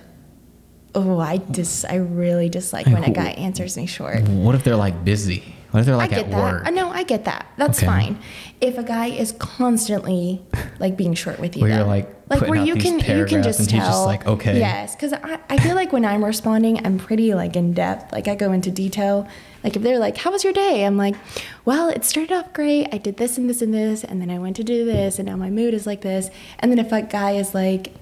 Oh, 0.94 1.20
I 1.20 1.38
dis. 1.38 1.86
I 1.86 1.96
really 1.96 2.50
dislike 2.50 2.86
when 2.88 3.04
a 3.04 3.12
guy 3.12 3.30
answers 3.32 3.78
me 3.78 3.86
short. 3.86 4.24
What 4.28 4.56
if 4.56 4.64
they're 4.64 4.76
like 4.76 5.06
busy? 5.06 5.56
What 5.72 5.80
if 5.80 5.86
they're 5.86 5.96
like 5.96 6.12
I 6.12 6.16
get 6.16 6.26
at 6.26 6.32
that. 6.32 6.38
work? 6.66 6.74
No, 6.74 6.90
I 6.90 7.04
get 7.04 7.24
that. 7.26 7.46
That's 7.56 7.78
Okay. 7.80 7.86
fine. 7.88 8.20
If 8.60 8.78
a 8.78 8.84
guy 8.84 9.06
is 9.08 9.32
constantly 9.40 10.42
like 10.80 10.98
being 10.98 11.14
short 11.14 11.40
with 11.40 11.56
you, 11.56 11.62
Where 11.62 11.70
you're, 11.72 11.80
though. 11.84 11.86
like, 11.88 12.14
like 12.30 12.42
where 12.42 12.60
out 12.60 12.68
you 12.68 12.74
these 12.74 12.84
can 12.84 13.00
you 13.18 13.26
can 13.26 13.42
just 13.42 13.70
tell. 13.70 13.80
just 13.80 14.06
like, 14.06 14.28
okay. 14.28 14.60
Yes, 14.60 14.94
because 14.96 15.14
I, 15.14 15.40
I 15.50 15.58
feel 15.60 15.76
like 15.76 15.94
when 15.94 16.04
I'm 16.04 16.26
responding, 16.26 16.86
I'm 16.86 16.98
pretty 16.98 17.34
like 17.36 17.56
in 17.56 17.72
depth. 17.72 18.12
Like 18.12 18.28
I 18.28 18.36
go 18.36 18.52
into 18.52 18.70
detail. 18.70 19.30
Like 19.64 19.78
if 19.78 19.82
they're 19.82 20.00
like, 20.00 20.18
"How 20.18 20.32
was 20.32 20.44
your 20.44 20.52
day?" 20.54 20.84
I'm 20.86 20.98
like, 20.98 21.16
"Well, 21.64 21.88
it 21.88 22.04
started 22.04 22.34
off 22.34 22.52
great. 22.52 22.90
I 22.94 22.98
did 22.98 23.16
this 23.16 23.38
and 23.38 23.50
this 23.50 23.62
and 23.62 23.74
this, 23.74 24.04
and 24.04 24.22
then 24.22 24.30
I 24.30 24.40
went 24.40 24.58
to 24.58 24.64
do 24.66 24.84
this, 24.84 25.20
and 25.20 25.28
now 25.28 25.38
my 25.38 25.50
mood 25.52 25.74
is 25.74 25.86
like 25.88 26.02
this." 26.02 26.30
And 26.60 26.70
then 26.70 26.80
if 26.80 26.92
a 26.92 27.02
guy 27.04 27.32
is 27.34 27.54
like, 27.54 27.94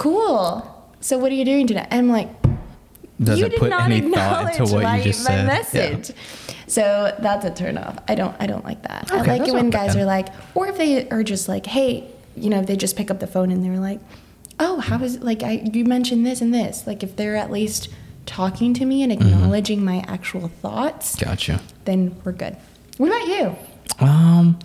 "Cool, 0.00 0.64
so 1.00 1.18
what 1.18 1.30
are 1.30 1.34
you 1.34 1.44
doing 1.44 1.66
today?" 1.66 1.86
I'm 1.90 2.08
like, 2.08 2.28
Does 3.22 3.38
you 3.38 3.46
it 3.46 3.50
did 3.50 3.58
put 3.60 3.70
not 3.70 3.82
any 3.82 3.98
acknowledge 3.98 4.58
my, 4.72 4.96
you 4.98 5.04
just 5.04 5.28
my 5.28 5.34
said? 5.36 5.46
message. 5.46 6.16
So 6.66 7.14
that's 7.20 7.44
a 7.44 7.50
turn 7.50 7.76
off. 7.76 7.98
I 8.08 8.14
don't 8.14 8.34
I 8.40 8.46
don't 8.46 8.64
like 8.64 8.82
that. 8.84 9.10
I 9.12 9.22
like 9.22 9.46
it 9.46 9.52
when 9.52 9.68
guys 9.70 9.94
bad. 9.94 10.02
are 10.02 10.06
like, 10.06 10.28
or 10.54 10.68
if 10.68 10.78
they 10.78 11.08
are 11.10 11.22
just 11.22 11.48
like, 11.48 11.66
hey, 11.66 12.08
you 12.36 12.48
know, 12.48 12.60
if 12.60 12.66
they 12.66 12.76
just 12.76 12.96
pick 12.96 13.10
up 13.10 13.20
the 13.20 13.26
phone 13.26 13.50
and 13.50 13.62
they're 13.64 13.78
like, 13.80 14.00
oh, 14.58 14.80
how 14.80 14.98
is 15.02 15.16
it? 15.16 15.22
like 15.22 15.42
I 15.42 15.52
you 15.72 15.84
mentioned 15.84 16.24
this 16.24 16.40
and 16.40 16.54
this. 16.54 16.86
Like 16.86 17.02
if 17.02 17.16
they're 17.16 17.36
at 17.36 17.50
least 17.50 17.88
talking 18.26 18.72
to 18.74 18.84
me 18.84 19.02
and 19.02 19.12
Mm-hmm. 19.12 19.28
acknowledging 19.28 19.84
my 19.84 20.04
actual 20.06 20.48
thoughts, 20.62 21.16
Gotcha. 21.16 21.60
then 21.84 22.14
we're 22.24 22.32
good. 22.32 22.56
What 22.98 23.08
about 23.08 23.26
you? 23.26 23.56
Um, 24.06 24.58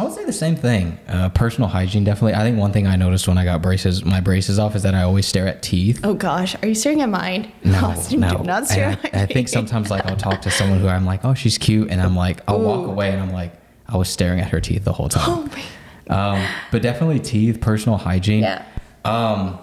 I 0.00 0.02
would 0.02 0.14
say 0.14 0.24
the 0.24 0.32
same 0.32 0.56
thing. 0.56 0.98
Uh, 1.06 1.28
personal 1.28 1.68
hygiene, 1.68 2.04
definitely. 2.04 2.32
I 2.32 2.38
think 2.38 2.56
one 2.56 2.72
thing 2.72 2.86
I 2.86 2.96
noticed 2.96 3.28
when 3.28 3.36
I 3.36 3.44
got 3.44 3.60
braces, 3.60 4.02
my 4.02 4.22
braces 4.22 4.58
off, 4.58 4.74
is 4.74 4.82
that 4.84 4.94
I 4.94 5.02
always 5.02 5.26
stare 5.26 5.46
at 5.46 5.62
teeth. 5.62 6.00
Oh 6.02 6.14
gosh, 6.14 6.56
are 6.62 6.66
you 6.66 6.74
staring 6.74 7.02
at 7.02 7.10
mine? 7.10 7.52
No, 7.64 7.84
Austin, 7.84 8.20
no. 8.20 8.38
do 8.38 8.44
not 8.44 8.66
stare 8.66 8.98
at 9.04 9.14
I, 9.14 9.22
I 9.22 9.26
think 9.26 9.48
sometimes 9.48 9.90
like 9.90 10.06
I'll 10.06 10.16
talk 10.16 10.40
to 10.42 10.50
someone 10.50 10.80
who 10.80 10.88
I'm 10.88 11.04
like, 11.04 11.22
oh, 11.26 11.34
she's 11.34 11.58
cute, 11.58 11.90
and 11.90 12.00
I'm 12.00 12.16
like, 12.16 12.40
I'll 12.48 12.60
walk 12.62 12.88
away, 12.88 13.10
and 13.10 13.20
I'm 13.20 13.30
like, 13.30 13.52
I 13.86 13.98
was 13.98 14.08
staring 14.08 14.40
at 14.40 14.48
her 14.48 14.60
teeth 14.60 14.84
the 14.84 14.92
whole 14.94 15.10
time. 15.10 15.24
Oh 15.28 15.50
my. 16.08 16.16
Um, 16.16 16.46
but 16.72 16.80
definitely 16.80 17.20
teeth, 17.20 17.60
personal 17.60 17.98
hygiene. 17.98 18.42
Yeah. 18.42 18.64
Um, 19.04 19.58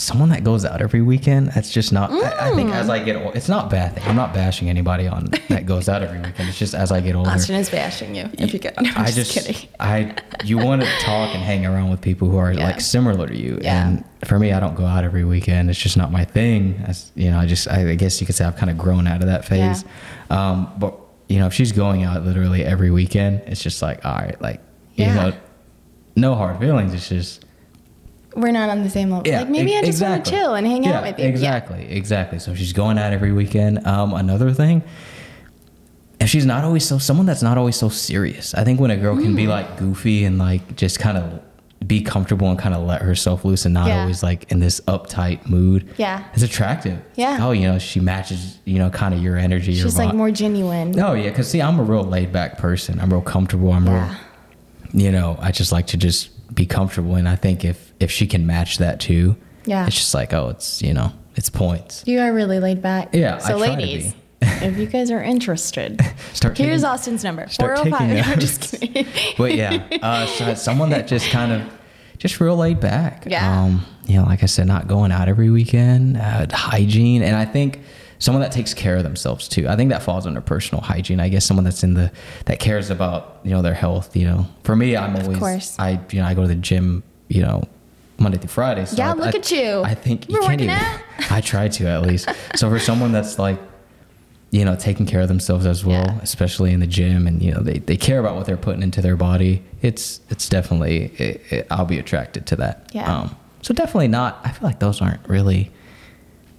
someone 0.00 0.30
that 0.30 0.42
goes 0.42 0.64
out 0.64 0.80
every 0.80 1.02
weekend, 1.02 1.48
that's 1.48 1.70
just 1.70 1.92
not. 1.92 2.10
I, 2.10 2.50
I 2.50 2.54
think 2.54 2.70
as 2.70 2.88
I 2.88 3.02
get 3.04 3.16
old, 3.16 3.36
it's 3.36 3.48
not 3.48 3.68
bad 3.70 3.94
thing. 3.94 4.04
I'm 4.06 4.16
not 4.16 4.32
bashing 4.32 4.70
anybody 4.70 5.06
on 5.06 5.26
that 5.48 5.66
goes 5.66 5.88
out 5.88 6.02
every 6.02 6.18
weekend. 6.18 6.48
It's 6.48 6.58
just 6.58 6.74
as 6.74 6.90
I 6.90 7.00
get 7.00 7.14
older. 7.14 7.28
Austin 7.30 7.56
is 7.56 7.68
bashing 7.68 8.14
you. 8.14 8.28
If 8.38 8.52
you 8.54 8.58
get, 8.58 8.74
I'm 8.78 8.86
I 8.96 9.10
just, 9.10 9.32
just, 9.32 9.46
kidding. 9.46 9.68
I, 9.78 10.14
you 10.44 10.56
want 10.58 10.82
to 10.82 10.88
talk 11.00 11.34
and 11.34 11.42
hang 11.42 11.66
around 11.66 11.90
with 11.90 12.00
people 12.00 12.28
who 12.30 12.38
are 12.38 12.52
Yeah. 12.52 12.64
like 12.64 12.80
similar 12.80 13.26
to 13.28 13.36
you. 13.36 13.58
Yeah. 13.60 13.88
And 13.88 14.04
for 14.24 14.38
me, 14.38 14.52
I 14.52 14.60
don't 14.60 14.74
go 14.74 14.86
out 14.86 15.04
every 15.04 15.24
weekend. 15.24 15.68
It's 15.68 15.78
just 15.78 15.96
not 15.98 16.10
my 16.10 16.24
thing. 16.24 16.82
As, 16.86 17.12
you 17.14 17.30
know, 17.30 17.38
I 17.38 17.46
just, 17.46 17.68
I, 17.68 17.90
I 17.90 17.94
guess 17.94 18.20
you 18.20 18.26
could 18.26 18.34
say 18.36 18.44
I've 18.46 18.56
kind 18.56 18.70
of 18.70 18.78
grown 18.78 19.06
out 19.06 19.20
of 19.20 19.26
that 19.26 19.44
phase. 19.44 19.84
Um, 20.30 20.72
but 20.78 20.98
you 21.28 21.38
know, 21.38 21.46
if 21.46 21.52
she's 21.54 21.72
going 21.72 22.02
out 22.04 22.24
literally 22.24 22.64
every 22.64 22.90
weekend, 22.90 23.42
it's 23.46 23.62
just 23.62 23.82
like, 23.82 24.04
all 24.04 24.14
right, 24.16 24.40
like, 24.40 24.60
you 24.96 25.06
know, 25.06 25.32
no 26.16 26.34
hard 26.34 26.58
feelings. 26.58 26.92
It's 26.94 27.08
just, 27.08 27.44
We're 28.36 28.52
not 28.52 28.70
on 28.70 28.82
the 28.84 28.90
same 28.90 29.10
level. 29.10 29.26
yeah, 29.30 29.40
like 29.40 29.48
maybe 29.50 29.76
I 29.76 29.82
just 29.82 30.00
want 30.00 30.24
to 30.24 30.30
chill 30.30 30.54
and 30.54 30.66
hang 30.66 30.84
Yeah, 30.84 30.98
out 30.98 31.02
with 31.02 31.18
you. 31.18 31.24
Yeah. 31.24 31.30
Exactly, 31.30 31.90
exactly. 31.90 32.38
So 32.38 32.54
she's 32.54 32.72
going 32.72 32.96
out 32.98 33.12
every 33.12 33.32
weekend. 33.32 33.84
Um, 33.86 34.14
another 34.14 34.52
thing, 34.52 34.82
if 36.20 36.28
she's 36.28 36.46
not 36.46 36.64
always 36.64 36.84
so 36.86 36.98
someone 36.98 37.26
that's 37.26 37.42
not 37.42 37.58
always 37.58 37.76
so 37.76 37.88
serious. 37.88 38.54
I 38.54 38.62
think 38.64 38.78
when 38.80 38.90
a 38.90 38.96
girl 38.96 39.16
can 39.16 39.32
Mm. 39.32 39.36
be 39.36 39.46
like 39.46 39.78
goofy 39.78 40.24
and 40.24 40.38
like 40.38 40.76
just 40.76 40.98
kind 41.00 41.16
of 41.18 41.40
be 41.86 42.02
comfortable 42.02 42.48
and 42.50 42.58
kind 42.58 42.74
of 42.74 42.82
let 42.86 43.00
herself 43.00 43.42
loose 43.44 43.64
and 43.64 43.72
not 43.72 43.88
Yeah. 43.88 44.02
always 44.02 44.22
like 44.22 44.44
in 44.52 44.60
this 44.60 44.80
uptight 44.82 45.48
mood. 45.48 45.88
Yeah. 45.96 46.22
it's 46.34 46.42
attractive. 46.42 46.98
Yeah. 47.16 47.38
Oh, 47.40 47.52
you 47.52 47.62
know, 47.62 47.78
she 47.78 48.00
matches. 48.00 48.58
You 48.66 48.78
know, 48.78 48.90
kind 48.90 49.14
of 49.14 49.22
your 49.22 49.36
energy. 49.38 49.72
your 49.72 49.84
She's 49.86 49.96
like 49.98 50.14
more 50.14 50.30
genuine. 50.30 50.98
Oh, 51.00 51.14
yeah, 51.14 51.30
because 51.30 51.48
see, 51.48 51.62
I'm 51.62 51.80
a 51.80 51.82
real 51.82 52.04
laid 52.04 52.32
back 52.32 52.58
person. 52.58 53.00
I'm 53.00 53.10
real 53.10 53.22
comfortable. 53.22 53.72
I'm 53.72 53.86
Yeah. 53.86 54.08
real, 54.92 55.02
you 55.02 55.10
know, 55.10 55.38
I 55.40 55.50
just 55.52 55.72
like 55.72 55.86
to 55.88 55.96
just 55.96 56.28
be 56.54 56.66
comfortable. 56.66 57.14
And 57.14 57.26
I 57.28 57.34
think 57.36 57.64
if 57.64 57.89
if 58.00 58.10
she 58.10 58.26
can 58.26 58.46
match 58.46 58.78
that 58.78 58.98
too, 59.00 59.36
Yeah. 59.66 59.86
it's 59.86 59.96
just 59.96 60.14
like, 60.14 60.32
oh, 60.32 60.48
it's 60.48 60.82
you 60.82 60.92
know, 60.94 61.12
it's 61.36 61.50
points. 61.50 62.02
You 62.06 62.20
are 62.20 62.32
really 62.32 62.58
laid 62.58 62.82
back. 62.82 63.14
Yeah, 63.14 63.38
So, 63.38 63.54
I 63.56 63.58
try 63.58 63.74
to 63.76 63.80
ladies, 63.82 64.14
if 64.42 64.78
you 64.78 64.86
guys 64.86 65.10
are 65.10 65.22
interested, 65.22 66.00
Start 66.32 66.56
here's 66.58 66.80
taking- 66.80 66.84
Austin's 66.92 67.24
number 67.24 67.46
start 67.48 67.78
405. 67.78 68.08
taking 68.08 68.30
notes. 68.30 68.40
just 68.70 68.80
kidding. 68.80 69.34
But 69.38 69.54
yeah, 69.54 69.86
uh, 70.02 70.26
so 70.26 70.54
someone 70.54 70.90
that 70.90 71.06
just 71.06 71.28
kind 71.30 71.52
of, 71.52 71.62
just 72.18 72.40
real 72.40 72.56
laid 72.56 72.80
back. 72.80 73.24
Yeah. 73.26 73.62
Um, 73.62 73.84
you 74.06 74.16
know, 74.16 74.24
like 74.24 74.42
I 74.42 74.46
said, 74.46 74.66
not 74.66 74.88
going 74.88 75.12
out 75.12 75.28
every 75.28 75.50
weekend, 75.50 76.16
uh, 76.18 76.46
hygiene, 76.50 77.22
and 77.22 77.34
I 77.36 77.44
think 77.46 77.80
someone 78.18 78.42
that 78.42 78.52
takes 78.52 78.74
care 78.74 78.96
of 78.96 79.02
themselves 79.04 79.48
too. 79.48 79.66
I 79.68 79.76
think 79.76 79.88
that 79.90 80.02
falls 80.02 80.26
under 80.26 80.40
personal 80.42 80.82
hygiene. 80.82 81.18
I 81.20 81.28
guess 81.30 81.46
someone 81.46 81.64
that's 81.64 81.82
in 81.82 81.94
the 81.94 82.10
that 82.46 82.58
cares 82.60 82.90
about 82.90 83.40
you 83.44 83.50
know 83.52 83.62
their 83.62 83.72
health. 83.74 84.14
You 84.16 84.26
know, 84.26 84.46
for 84.64 84.74
me, 84.76 84.96
I'm 84.96 85.16
always 85.16 85.38
course. 85.38 85.76
I 85.78 85.98
you 86.10 86.20
know 86.20 86.26
I 86.26 86.34
go 86.34 86.42
to 86.42 86.48
the 86.48 86.54
gym. 86.56 87.02
You 87.28 87.42
know. 87.42 87.64
Monday 88.20 88.38
through 88.38 88.48
Friday. 88.50 88.84
So 88.84 88.96
Yeah, 88.96 89.10
I- 89.10 89.14
look 89.14 89.34
I- 89.34 89.38
at 89.38 89.50
you. 89.50 89.82
I 89.82 89.94
think 89.94 90.28
you 90.28 90.34
You're 90.34 90.42
can't 90.42 90.60
even. 90.60 90.74
out. 90.74 91.00
I 91.30 91.40
try 91.40 91.68
to 91.68 91.86
at 91.88 92.02
least. 92.02 92.28
So 92.56 92.68
for 92.70 92.78
someone 92.78 93.12
that's 93.12 93.38
like 93.38 93.58
you 94.52 94.64
know, 94.64 94.74
taking 94.74 95.06
care 95.06 95.20
of 95.20 95.28
themselves 95.28 95.64
as 95.64 95.84
well, 95.84 96.04
Yeah. 96.06 96.18
especially 96.22 96.72
in 96.72 96.80
the 96.80 96.86
gym, 96.88 97.28
and 97.28 97.40
you 97.40 97.52
know, 97.54 97.60
they, 97.60 97.78
they 97.78 97.96
care 97.96 98.18
about 98.18 98.34
what 98.34 98.46
they're 98.46 98.56
putting 98.56 98.82
into 98.82 99.00
their 99.00 99.14
body. 99.16 99.62
It's 99.80 100.20
it's 100.28 100.48
definitely 100.48 101.04
it, 101.18 101.40
it, 101.52 101.66
I'll 101.70 101.84
be 101.84 102.00
attracted 102.00 102.46
to 102.46 102.56
that. 102.56 102.90
Yeah. 102.92 103.12
Um, 103.20 103.36
so 103.62 103.72
definitely 103.74 104.08
not. 104.08 104.40
I 104.42 104.50
feel 104.50 104.66
like 104.66 104.80
those 104.80 105.00
aren't 105.00 105.26
really 105.28 105.70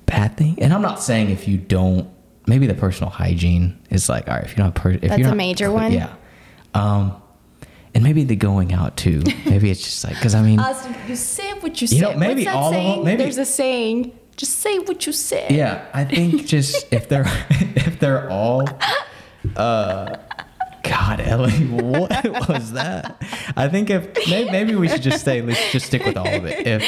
bad 0.05 0.37
thing. 0.37 0.57
And 0.61 0.71
I'm 0.73 0.81
not 0.81 1.01
saying 1.03 1.31
if 1.31 1.49
you 1.49 1.57
don't, 1.57 2.09
maybe 2.47 2.65
the 2.65 2.73
personal 2.75 3.09
hygiene 3.09 3.77
is 3.89 4.07
like, 4.07 4.27
all 4.29 4.35
right, 4.35 4.43
if 4.45 4.51
you 4.51 4.63
don't, 4.63 4.73
per, 4.73 4.91
if 4.91 5.01
That's 5.01 5.19
you're 5.19 5.29
a 5.29 5.35
major 5.35 5.69
one? 5.69 5.91
yeah. 5.91 6.13
Um, 6.73 7.21
and 7.93 8.03
maybe 8.03 8.23
the 8.23 8.35
going 8.35 8.73
out 8.73 8.97
too. 8.97 9.21
Maybe 9.45 9.69
it's 9.71 9.81
just 9.83 10.03
like 10.03 10.15
because 10.15 10.33
I 10.35 10.41
mean, 10.41 10.59
Austin, 10.59 10.95
you 11.07 11.15
say 11.15 11.51
what 11.59 11.81
you, 11.81 11.85
You 11.85 11.87
say. 11.87 11.99
know, 12.01 12.15
maybe 12.17 12.45
What's 12.45 12.53
that 12.53 12.55
all 12.55 12.73
of 12.73 12.95
them- 12.95 13.03
maybe- 13.05 13.23
There's 13.23 13.37
a 13.37 13.45
saying. 13.45 14.13
Just 14.37 14.59
say 14.59 14.79
what 14.79 15.05
you 15.05 15.11
say. 15.13 15.45
Yeah, 15.51 15.85
I 15.93 16.03
think 16.05 16.45
just 16.47 16.87
if 16.93 17.07
they're 17.09 17.25
if 17.75 17.99
they're 17.99 18.29
all 18.29 18.67
uh 19.55 20.15
God, 20.83 21.21
Ellie, 21.21 21.51
what 21.67 22.49
was 22.49 22.71
that? 22.73 23.21
I 23.55 23.67
think 23.69 23.89
if 23.89 24.07
maybe, 24.29 24.49
maybe 24.51 24.75
we 24.75 24.87
should 24.89 25.01
just 25.03 25.23
say 25.23 25.41
let's 25.41 25.71
just 25.71 25.85
stick 25.87 26.03
with 26.05 26.17
all 26.17 26.27
of 26.27 26.45
it. 26.45 26.65
If 26.65 26.83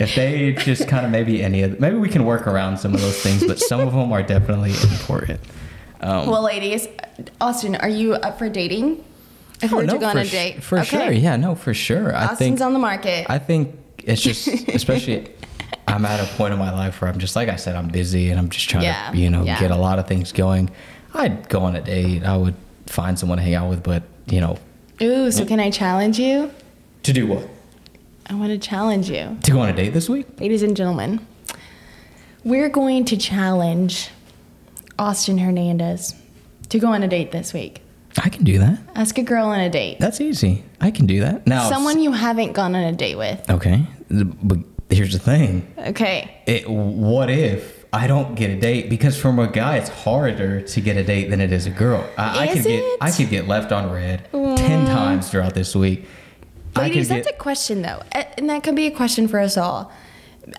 if 0.00 0.14
they 0.14 0.52
just 0.52 0.86
kind 0.88 1.04
of 1.04 1.10
maybe 1.10 1.42
any 1.42 1.62
of 1.62 1.80
maybe 1.80 1.96
we 1.96 2.08
can 2.08 2.24
work 2.24 2.46
around 2.46 2.78
some 2.78 2.94
of 2.94 3.00
those 3.00 3.20
things, 3.20 3.44
but 3.44 3.58
some 3.58 3.80
of 3.80 3.92
them 3.92 4.12
are 4.12 4.22
definitely 4.22 4.70
important. 4.70 5.40
Um, 6.00 6.28
Well, 6.28 6.42
ladies, 6.42 6.86
Austin, 7.40 7.74
are 7.76 7.88
you 7.88 8.14
up 8.14 8.38
for 8.38 8.48
dating? 8.48 9.04
If 9.62 9.72
we 9.72 9.78
oh, 9.78 9.80
to 9.80 9.86
no, 9.86 9.98
go 9.98 10.06
on 10.06 10.18
a 10.18 10.24
sh- 10.24 10.30
date, 10.30 10.62
for 10.62 10.84
sure. 10.84 11.10
Yeah, 11.10 11.36
no, 11.36 11.54
for 11.54 11.74
sure. 11.74 12.14
I 12.14 12.24
Austin's 12.26 12.38
think 12.38 12.60
on 12.60 12.72
the 12.72 12.78
market. 12.78 13.26
I 13.28 13.38
think 13.38 13.74
it's 14.04 14.22
just, 14.22 14.46
especially, 14.68 15.30
I'm 15.86 16.04
at 16.04 16.20
a 16.20 16.36
point 16.36 16.52
in 16.52 16.58
my 16.58 16.72
life 16.72 17.00
where 17.00 17.10
I'm 17.10 17.18
just, 17.18 17.34
like 17.34 17.48
I 17.48 17.56
said, 17.56 17.74
I'm 17.74 17.88
busy 17.88 18.30
and 18.30 18.38
I'm 18.38 18.50
just 18.50 18.68
trying 18.68 18.84
Yeah, 18.84 19.10
to, 19.10 19.16
you 19.16 19.30
know, 19.30 19.42
yeah. 19.42 19.58
get 19.58 19.70
a 19.70 19.76
lot 19.76 19.98
of 19.98 20.06
things 20.06 20.30
going. 20.32 20.70
I'd 21.14 21.48
go 21.48 21.60
on 21.62 21.74
a 21.74 21.80
date. 21.82 22.22
I 22.24 22.36
would 22.36 22.54
find 22.86 23.18
someone 23.18 23.38
to 23.38 23.44
hang 23.44 23.54
out 23.54 23.68
with, 23.68 23.82
but, 23.82 24.02
you 24.26 24.40
know, 24.40 24.58
Ooh, 25.02 25.30
so 25.30 25.44
can 25.44 25.60
I 25.60 25.70
challenge 25.70 26.18
you? 26.18 26.50
to 27.04 27.12
do 27.12 27.26
what? 27.26 27.48
I 28.26 28.34
want 28.34 28.50
to 28.50 28.58
challenge 28.58 29.08
you. 29.10 29.38
To 29.44 29.50
go 29.50 29.60
on 29.60 29.68
a 29.70 29.72
date 29.72 29.90
this 29.94 30.08
week? 30.08 30.26
Ladies 30.38 30.62
and 30.62 30.76
gentlemen, 30.76 31.26
we're 32.44 32.68
going 32.68 33.04
to 33.06 33.16
challenge 33.16 34.10
Austin 34.98 35.38
Hernandez 35.38 36.14
to 36.68 36.78
go 36.78 36.88
on 36.88 37.02
a 37.02 37.08
date 37.08 37.32
this 37.32 37.52
week. 37.54 37.80
I 38.22 38.28
can 38.28 38.44
do 38.44 38.58
that. 38.58 38.78
Ask 38.94 39.16
a 39.18 39.22
girl 39.22 39.46
on 39.46 39.60
a 39.60 39.70
date. 39.70 39.98
That's 40.00 40.20
easy. 40.20 40.64
I 40.80 40.90
can 40.90 41.06
do 41.06 41.20
that. 41.20 41.46
Now, 41.46 41.68
Someone 41.68 42.00
you 42.00 42.12
haven't 42.12 42.52
gone 42.52 42.74
on 42.74 42.82
a 42.82 42.92
date 42.92 43.16
with. 43.16 43.48
okay, 43.48 43.86
but 44.10 44.58
here's 44.90 45.12
the 45.12 45.18
thing. 45.18 45.72
Okay. 45.78 46.42
It, 46.46 46.68
what 46.68 47.30
if 47.30 47.84
I 47.92 48.06
don't 48.06 48.34
get 48.34 48.50
a 48.50 48.58
date? 48.58 48.90
Because 48.90 49.16
from 49.20 49.38
a 49.38 49.46
guy, 49.46 49.76
it's 49.76 49.88
harder 49.88 50.60
to 50.62 50.80
get 50.80 50.96
a 50.96 51.04
date 51.04 51.30
than 51.30 51.40
it 51.40 51.52
is 51.52 51.66
a 51.66 51.70
girl. 51.70 52.08
I, 52.18 52.40
I 52.40 52.44
Is 52.46 52.54
could 52.54 52.64
get 52.64 52.82
it? 52.84 52.98
I 53.00 53.10
could 53.10 53.30
get 53.30 53.46
left 53.48 53.72
on 53.72 53.90
read 53.90 54.28
ten 54.32 54.86
times 54.86 55.30
throughout 55.30 55.54
this 55.54 55.74
week. 55.76 56.06
I 56.76 56.82
Ladies, 56.82 57.08
could 57.08 57.16
that's 57.18 57.26
get 57.28 57.34
a 57.36 57.38
question 57.38 57.82
though. 57.82 58.02
A- 58.12 58.38
And 58.38 58.50
that 58.50 58.62
could 58.62 58.76
be 58.76 58.86
a 58.86 58.90
question 58.90 59.26
for 59.28 59.38
us 59.40 59.56
all. 59.56 59.90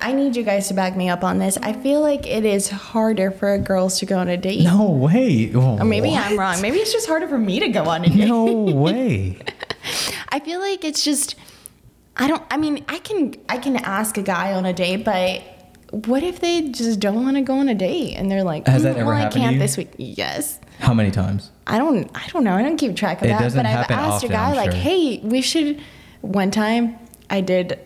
I 0.01 0.11
need 0.13 0.35
you 0.35 0.43
guys 0.43 0.67
to 0.67 0.73
back 0.73 0.95
me 0.95 1.09
up 1.09 1.23
on 1.23 1.39
this. 1.39 1.57
I 1.57 1.73
feel 1.73 2.01
like 2.01 2.27
it 2.27 2.45
is 2.45 2.69
harder 2.69 3.31
for 3.31 3.57
girls 3.57 3.99
to 3.99 4.05
go 4.05 4.17
on 4.17 4.27
a 4.27 4.37
date. 4.37 4.63
No 4.63 4.89
way. 4.89 5.53
Or 5.53 5.83
maybe 5.85 6.15
I'm 6.15 6.37
wrong. 6.39 6.61
Maybe 6.61 6.77
it's 6.77 6.91
just 6.91 7.07
harder 7.07 7.27
for 7.27 7.37
me 7.37 7.59
to 7.59 7.69
go 7.69 7.83
on 7.85 8.05
a 8.05 8.09
date. 8.09 8.27
No 8.27 8.45
way. 8.75 9.39
I 10.29 10.39
feel 10.39 10.59
like 10.59 10.83
it's 10.83 11.03
just 11.03 11.35
I 12.17 12.27
don't 12.27 12.43
I 12.51 12.57
mean, 12.57 12.83
I 12.87 12.99
can 12.99 13.35
I 13.47 13.57
can 13.57 13.77
ask 13.77 14.17
a 14.17 14.21
guy 14.21 14.53
on 14.53 14.65
a 14.65 14.73
date, 14.73 15.03
but 15.05 15.41
what 15.91 16.21
if 16.21 16.39
they 16.39 16.69
just 16.69 16.99
don't 16.99 17.23
want 17.23 17.37
to 17.37 17.41
go 17.41 17.55
on 17.59 17.67
a 17.69 17.73
date 17.75 18.13
and 18.15 18.29
they're 18.29 18.43
like, 18.43 18.67
Has 18.67 18.83
that 18.83 18.95
"Mm, 18.95 18.99
ever 18.99 19.05
well, 19.09 19.15
I 19.15 19.21
happened 19.21 19.33
to 19.33 19.39
can't 19.39 19.53
you? 19.55 19.59
this 19.59 19.77
week. 19.77 19.89
Yes. 19.97 20.59
How 20.79 20.93
many 20.93 21.09
times? 21.11 21.51
I 21.65 21.77
don't 21.77 22.09
I 22.15 22.27
don't 22.27 22.43
know. 22.43 22.53
I 22.53 22.61
don't 22.61 22.77
keep 22.77 22.95
track 22.95 23.21
of 23.21 23.25
It 23.25 23.29
that. 23.29 23.53
But 23.55 23.65
I've 23.65 23.89
asked 23.89 24.23
often, 24.23 24.31
a 24.31 24.33
guy 24.33 24.53
like, 24.53 24.73
hey, 24.73 25.19
we 25.23 25.41
should 25.41 25.81
one 26.21 26.51
time 26.51 26.97
I 27.29 27.41
did 27.41 27.79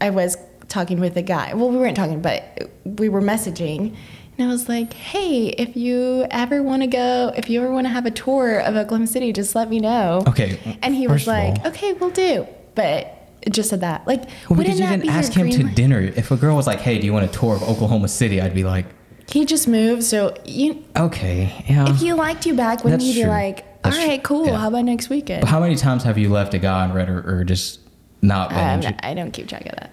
I 0.00 0.10
was 0.10 0.36
talking 0.72 0.98
with 1.00 1.16
a 1.16 1.22
guy. 1.22 1.54
Well, 1.54 1.68
we 1.70 1.76
weren't 1.76 1.96
talking, 1.96 2.20
but 2.20 2.70
we 2.84 3.08
were 3.08 3.20
messaging. 3.22 3.94
And 4.38 4.48
I 4.48 4.50
was 4.50 4.68
like, 4.68 4.92
hey, 4.94 5.48
if 5.48 5.76
you 5.76 6.26
ever 6.30 6.62
want 6.62 6.82
to 6.82 6.88
go, 6.88 7.32
if 7.36 7.50
you 7.50 7.62
ever 7.62 7.70
want 7.72 7.86
to 7.86 7.90
have 7.92 8.06
a 8.06 8.10
tour 8.10 8.58
of 8.60 8.74
Oklahoma 8.76 9.06
City, 9.06 9.32
just 9.32 9.54
let 9.54 9.68
me 9.68 9.78
know. 9.78 10.24
Okay, 10.26 10.78
And 10.82 10.94
he 10.94 11.06
was 11.06 11.26
like, 11.26 11.58
all- 11.60 11.68
okay, 11.68 11.92
we'll 11.92 12.10
do. 12.10 12.46
But 12.74 13.28
it 13.42 13.52
just 13.52 13.68
said 13.68 13.82
that. 13.82 14.06
Like, 14.06 14.22
Well, 14.48 14.56
wouldn't 14.56 14.66
because 14.78 14.80
you 14.80 14.86
didn't 14.86 15.10
ask 15.10 15.32
him 15.32 15.50
to 15.50 15.62
dinner. 15.64 16.00
If 16.00 16.30
a 16.30 16.36
girl 16.36 16.56
was 16.56 16.66
like, 16.66 16.80
"Hey, 16.80 16.98
do 16.98 17.04
you 17.06 17.12
want 17.12 17.26
a 17.26 17.28
tour 17.38 17.54
of 17.56 17.62
Oklahoma 17.62 18.08
City?" 18.08 18.40
I'd 18.40 18.54
be 18.54 18.64
like, 18.64 18.86
He 19.30 19.44
just 19.44 19.66
moved, 19.68 20.04
so 20.04 20.34
you. 20.46 20.82
"Okay, 20.96 21.64
yeah." 21.68 21.90
If 21.90 21.96
he 21.98 22.12
liked 22.12 22.46
you 22.46 22.54
back, 22.54 22.84
wouldn't 22.84 23.02
he 23.02 23.12
be 23.14 23.20
true. 23.22 23.30
like, 23.30 23.64
all 23.84 23.90
That's 23.90 23.98
right, 23.98 24.22
cool. 24.22 24.46
Yeah. 24.46 24.56
How 24.58 24.68
about 24.68 24.84
next 24.84 25.10
weekend? 25.10 25.40
But 25.42 25.48
how 25.50 25.58
many 25.60 25.74
times 25.74 26.04
have 26.04 26.16
you 26.16 26.30
left 26.30 26.54
a 26.54 26.58
guy 26.58 26.84
on 26.84 26.92
read 26.92 27.08
or 27.10 27.42
just 27.44 27.80
not 28.22 28.50
been? 28.50 28.86
Um, 28.86 28.94
I 29.02 29.12
don't 29.14 29.32
keep 29.32 29.48
track 29.48 29.66
of 29.66 29.72
that, 29.72 29.90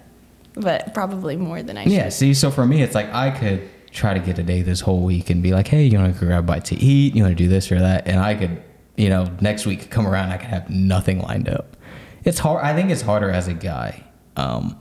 but 0.54 0.92
probably 0.94 1.36
more 1.36 1.62
than 1.62 1.76
I 1.78 1.84
should. 1.84 1.92
yeah. 1.92 2.08
See, 2.08 2.34
so 2.34 2.50
for 2.50 2.66
me, 2.66 2.82
it's 2.82 2.94
like 2.94 3.12
I 3.12 3.30
could 3.30 3.68
try 3.92 4.14
to 4.14 4.20
get 4.20 4.38
a 4.38 4.42
date 4.42 4.62
this 4.62 4.80
whole 4.80 5.00
week 5.00 5.30
and 5.30 5.42
be 5.42 5.52
like, 5.52 5.68
"Hey, 5.68 5.84
you 5.84 5.98
want 5.98 6.12
to 6.14 6.18
grab 6.24 6.44
a 6.44 6.46
bite 6.46 6.64
to 6.66 6.76
eat? 6.76 7.14
You 7.14 7.22
want 7.24 7.36
to 7.36 7.42
do 7.44 7.48
this 7.48 7.70
or 7.72 7.78
that?" 7.80 8.06
And 8.06 8.20
I 8.20 8.34
could, 8.34 8.62
you 8.96 9.08
know, 9.08 9.26
next 9.40 9.66
week 9.66 9.90
come 9.90 10.06
around, 10.06 10.30
I 10.30 10.36
could 10.36 10.48
have 10.50 10.68
nothing 10.70 11.20
lined 11.20 11.48
up. 11.48 11.76
It's 12.24 12.38
hard. 12.38 12.64
I 12.64 12.74
think 12.74 12.90
it's 12.90 13.02
harder 13.02 13.30
as 13.30 13.48
a 13.48 13.54
guy. 13.54 14.04
Um, 14.36 14.76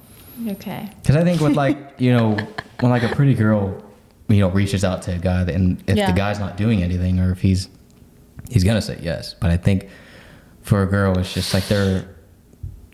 Okay. 0.47 0.89
Because 1.01 1.17
I 1.17 1.23
think 1.25 1.41
with 1.41 1.57
like 1.57 1.77
you 1.97 2.13
know 2.13 2.37
when 2.79 2.91
like 2.91 3.03
a 3.03 3.09
pretty 3.13 3.33
girl 3.33 3.83
you 4.29 4.39
know 4.39 4.49
reaches 4.49 4.85
out 4.85 5.01
to 5.01 5.13
a 5.15 5.17
guy 5.17 5.41
and 5.41 5.83
if 5.85 5.97
Yeah. 5.97 6.09
the 6.11 6.17
guy's 6.17 6.39
not 6.39 6.55
doing 6.55 6.81
anything 6.81 7.19
or 7.19 7.31
if 7.33 7.41
he's 7.41 7.67
he's 8.49 8.63
gonna 8.63 8.81
say 8.81 8.97
yes. 9.01 9.33
But 9.33 9.49
I 9.51 9.57
think 9.57 9.89
for 10.61 10.81
a 10.83 10.85
girl 10.87 11.17
it's 11.17 11.33
just 11.33 11.53
like 11.53 11.67
they're 11.67 12.07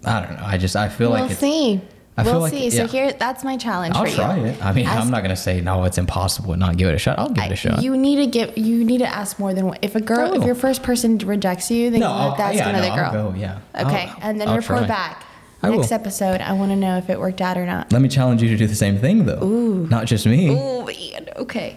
I 0.04 0.22
don't 0.26 0.38
know. 0.40 0.44
I 0.46 0.58
just 0.58 0.76
I 0.76 0.90
feel 0.90 1.12
we'll 1.12 1.22
like 1.22 1.32
it's, 1.32 1.40
see. 1.40 1.82
I 2.18 2.24
we'll 2.24 2.40
like- 2.40 2.54
see. 2.54 2.70
So 2.70 2.84
yeah. 2.84 2.88
here, 2.88 3.14
that's 3.14 3.44
my 3.44 3.58
challenge 3.58 3.94
I'll 3.96 4.04
for 4.04 4.10
you. 4.10 4.16
try 4.16 4.38
it. 4.38 4.64
I 4.66 4.72
mean 4.72 4.86
Ask- 4.86 5.02
I'm 5.02 5.12
not 5.12 5.22
gonna 5.22 5.36
say 5.36 5.60
no. 5.62 5.84
It's 5.84 5.98
impossible 5.98 6.54
and 6.54 6.60
not 6.62 6.78
give 6.78 6.88
it 6.88 6.96
a 6.96 6.98
shot. 6.98 7.20
I'll 7.20 7.30
give 7.30 7.44
it 7.46 7.52
a 7.52 7.56
shot. 7.58 7.82
You 7.82 7.98
need 7.98 8.16
to 8.18 8.28
give. 8.28 8.58
You 8.58 8.86
need 8.86 9.00
to 9.00 9.08
ask 9.08 9.38
more 9.38 9.54
than 9.54 9.66
one. 9.68 9.78
If 9.82 9.96
a 9.96 10.02
girl, 10.02 10.34
if 10.34 10.42
Oh. 10.44 10.46
your 10.46 10.56
first 10.56 10.82
person 10.82 11.18
rejects 11.18 11.70
you, 11.70 11.92
then 11.92 12.00
no, 12.00 12.08
you 12.08 12.14
I'll, 12.14 12.36
have 12.36 12.56
yeah, 12.56 12.70
another 12.70 12.90
no, 12.90 12.96
girl. 12.96 13.06
I'll 13.06 13.32
go. 13.32 13.38
Yeah. 13.38 13.58
Okay, 13.78 14.06
I'll- 14.10 14.18
and 14.22 14.40
then 14.40 14.48
I'll 14.48 14.56
report 14.58 14.80
try. 14.80 14.88
back. 14.88 15.24
I 15.64 15.70
Next 15.70 15.90
will. 15.90 15.96
episode, 15.96 16.42
I 16.42 16.54
want 16.54 16.72
to 16.72 16.76
know 16.76 16.98
if 16.98 17.10
it 17.10 17.20
worked 17.20 17.42
out 17.42 17.58
or 17.58 17.66
not. 17.66 17.92
Let 17.92 18.02
me 18.02 18.08
challenge 18.08 18.42
you 18.44 18.50
to 18.50 18.56
do 18.58 18.68
the 18.68 18.76
same 18.76 18.98
thing 19.00 19.26
though. 19.26 19.44
Ooh. 19.44 19.88
Not 19.90 20.06
just 20.06 20.26
me. 20.26 20.56
Oh 20.58 20.86
man. 20.86 21.28
Okay. 21.38 21.76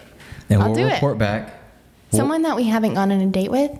And 0.49 0.61
I'll 0.61 0.69
we'll 0.69 0.77
do 0.77 0.87
it. 0.87 0.93
report 0.93 1.17
back. 1.17 1.53
We'll- 2.11 2.19
Someone 2.21 2.43
that 2.43 2.55
we 2.55 2.63
haven't 2.65 2.93
gone 2.93 3.11
on 3.11 3.19
a 3.19 3.25
date 3.27 3.51
with. 3.51 3.71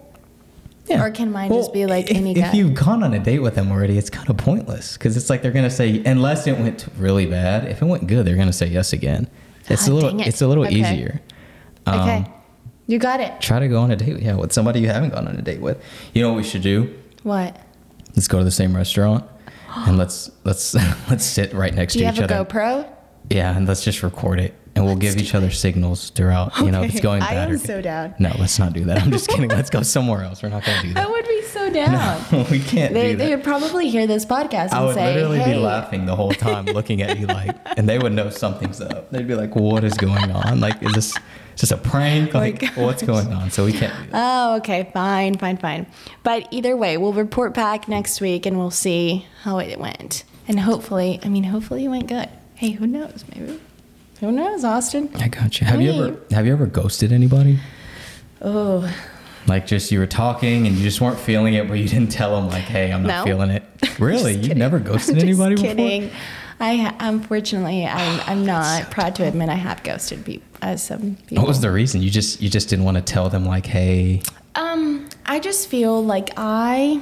Yeah. 0.89 1.03
Or 1.03 1.11
can 1.11 1.31
mine 1.31 1.51
just 1.51 1.71
be 1.71 1.85
like 1.85 2.09
if, 2.09 2.17
any 2.17 2.31
if 2.31 2.37
guy? 2.37 2.51
you've 2.53 2.73
gone 2.73 3.03
on 3.03 3.13
a 3.13 3.19
date 3.19 3.39
with 3.39 3.55
them 3.55 3.71
already, 3.71 3.97
it's 3.97 4.09
kind 4.09 4.29
of 4.29 4.37
pointless 4.37 4.93
because 4.97 5.15
it's 5.15 5.29
like 5.29 5.41
they're 5.43 5.51
gonna 5.51 5.69
say 5.69 6.03
unless 6.03 6.47
it 6.47 6.57
went 6.57 6.87
really 6.97 7.25
bad. 7.27 7.65
If 7.65 7.81
it 7.81 7.85
went 7.85 8.07
good, 8.07 8.25
they're 8.25 8.35
gonna 8.35 8.51
say 8.53 8.67
yes 8.67 8.91
again. 8.93 9.27
It's 9.69 9.87
Ah, 9.87 9.91
a 9.91 9.93
little. 9.93 10.19
it. 10.19 10.27
It's 10.27 10.41
a 10.41 10.47
little 10.47 10.65
Okay. 10.65 10.75
easier. 10.75 11.21
Um, 11.85 11.99
Okay. 12.01 12.25
You 12.87 12.97
got 12.97 13.19
it. 13.19 13.39
Try 13.39 13.59
to 13.59 13.67
go 13.67 13.79
on 13.81 13.91
a 13.91 13.95
date, 13.95 14.19
yeah, 14.19 14.33
with 14.33 14.51
somebody 14.51 14.79
you 14.79 14.87
haven't 14.87 15.11
gone 15.13 15.27
on 15.27 15.35
a 15.35 15.41
date 15.43 15.61
with. 15.61 15.79
You 16.15 16.23
know 16.23 16.29
what 16.29 16.37
we 16.37 16.43
should 16.43 16.63
do? 16.63 16.91
What? 17.21 17.55
Let's 18.15 18.27
go 18.27 18.39
to 18.39 18.43
the 18.43 18.49
same 18.49 18.75
restaurant 18.75 19.23
and 19.75 19.97
let's 19.97 20.31
let's 20.43 20.73
let's 21.09 21.23
sit 21.23 21.53
right 21.53 21.73
next 21.75 21.93
Do 21.93 21.99
you 21.99 22.05
to 22.05 22.07
have 22.07 22.15
each 22.15 22.31
a 22.31 22.35
other. 22.35 22.45
GoPro? 22.49 22.87
Yeah, 23.29 23.55
and 23.55 23.67
let's 23.67 23.83
just 23.83 24.01
record 24.01 24.39
it, 24.39 24.55
and 24.75 24.85
we'll 24.85 24.95
give 24.95 25.17
each 25.17 25.33
other 25.35 25.49
signals 25.51 26.09
throughout. 26.11 26.57
You 26.59 26.71
know, 26.71 26.81
if 26.83 26.89
it's 26.91 26.95
Okay. 26.95 27.03
going 27.03 27.21
I 27.21 27.31
bad 27.33 27.49
am 27.49 27.55
or 27.55 27.57
so 27.57 27.81
down. 27.81 28.15
No, 28.19 28.31
let's 28.39 28.57
not 28.59 28.73
do 28.73 28.85
that. 28.85 29.01
I'm 29.01 29.11
just 29.11 29.27
kidding. 29.27 29.49
Let's 29.49 29.69
go 29.69 29.81
somewhere 29.81 30.23
else. 30.23 30.41
We're 30.43 30.49
not 30.49 30.63
gonna 30.65 30.81
do 30.81 30.93
that. 30.93 30.99
I 30.99 31.03
that. 31.03 31.11
would 31.11 31.27
be 31.27 31.41
so 31.43 31.69
down. 31.73 31.91
No, 32.31 32.45
we 32.51 32.59
can't 32.59 32.93
They, 32.93 33.11
do 33.11 33.17
that. 33.17 33.23
they 33.25 33.35
would 33.35 33.43
probably 33.43 33.89
hear 33.89 34.07
this 34.07 34.25
podcast 34.25 34.69
and 34.71 34.73
I 34.73 34.85
would 34.85 34.95
say, 34.95 35.13
literally 35.15 35.39
hey, 35.39 35.53
be 35.53 35.59
laughing 35.59 36.05
the 36.05 36.15
whole 36.15 36.31
time, 36.31 36.65
looking 36.79 37.01
at 37.01 37.19
you 37.19 37.27
like, 37.27 37.55
and 37.77 37.87
they 37.89 37.97
would 37.99 38.13
know 38.13 38.29
something's 38.29 38.79
up. 38.81 39.09
They'd 39.11 39.27
be 39.27 39.35
like, 39.35 39.55
"What 39.55 39.83
is 39.83 39.93
going 39.95 40.31
on? 40.31 40.59
Like, 40.59 40.81
is 40.83 40.93
this 40.93 41.13
just 41.55 41.71
a 41.71 41.77
prank? 41.77 42.33
Oh 42.35 42.39
Like, 42.39 42.63
what's 42.75 43.03
going 43.03 43.33
on?" 43.33 43.51
So 43.51 43.65
we 43.65 43.73
can't 43.73 43.93
do 44.05 44.11
that. 44.11 44.21
Oh, 44.21 44.55
okay, 44.57 44.89
fine, 44.93 45.35
fine, 45.37 45.57
fine. 45.57 45.87
But 46.23 46.47
either 46.51 46.77
way, 46.77 46.97
we'll 46.97 47.13
report 47.13 47.53
back 47.53 47.87
next 47.87 48.21
week 48.21 48.45
and 48.45 48.57
we'll 48.57 48.71
see 48.71 49.25
how 49.43 49.57
it 49.59 49.79
went. 49.79 50.23
And 50.47 50.59
hopefully, 50.61 51.19
I 51.23 51.29
mean, 51.29 51.43
hopefully 51.43 51.85
it 51.85 51.89
went 51.89 52.07
good. 52.07 52.29
Hey, 52.55 52.71
who 52.71 52.87
knows? 52.87 53.23
Maybe. 53.35 53.59
Who 54.19 54.31
knows, 54.31 54.63
Austin? 54.63 55.09
I 55.15 55.27
got 55.29 55.59
you. 55.61 55.67
Have 55.67 55.81
you 55.81 55.91
ever 55.93 56.17
have 56.31 56.45
you 56.45 56.51
ever 56.53 56.65
ghosted 56.65 57.11
anybody? 57.11 57.59
Oh, 58.41 58.91
Like, 59.47 59.65
just 59.65 59.91
you 59.91 59.99
were 59.99 60.07
talking 60.07 60.67
and 60.67 60.75
you 60.75 60.83
just 60.83 61.01
weren't 61.01 61.19
feeling 61.19 61.53
it, 61.55 61.67
but 61.67 61.75
you 61.75 61.87
didn't 61.87 62.11
tell 62.11 62.35
them 62.35 62.49
like, 62.49 62.63
"Hey, 62.65 62.91
I'm 62.91 63.03
not 63.03 63.19
No. 63.19 63.23
feeling 63.25 63.49
it." 63.51 63.63
Really? 63.99 64.35
You've 64.35 64.57
never 64.57 64.79
ghosted 64.79 65.15
I'm 65.17 65.23
anybody 65.23 65.55
just 65.55 65.63
before? 65.63 65.75
kidding. 65.75 66.11
I 66.61 66.93
unfortunately, 66.99 67.85
I'm, 67.85 68.21
I'm 68.27 68.45
not 68.45 68.91
proud 68.91 69.15
to 69.15 69.23
admit 69.25 69.49
I 69.49 69.55
have 69.55 69.83
ghosted 69.83 70.25
people. 70.25 70.45
As 70.61 70.83
some 70.83 71.15
people. 71.27 71.37
What 71.43 71.47
was 71.47 71.61
the 71.61 71.71
reason? 71.71 72.01
You 72.01 72.09
just 72.09 72.41
you 72.41 72.49
just 72.49 72.67
didn't 72.69 72.83
want 72.85 72.97
to 72.97 73.03
tell 73.03 73.29
them 73.29 73.45
like, 73.45 73.65
"Hey." 73.65 74.21
Um, 74.55 75.07
I 75.25 75.39
just 75.39 75.69
feel 75.69 76.03
like 76.03 76.31
I, 76.35 77.01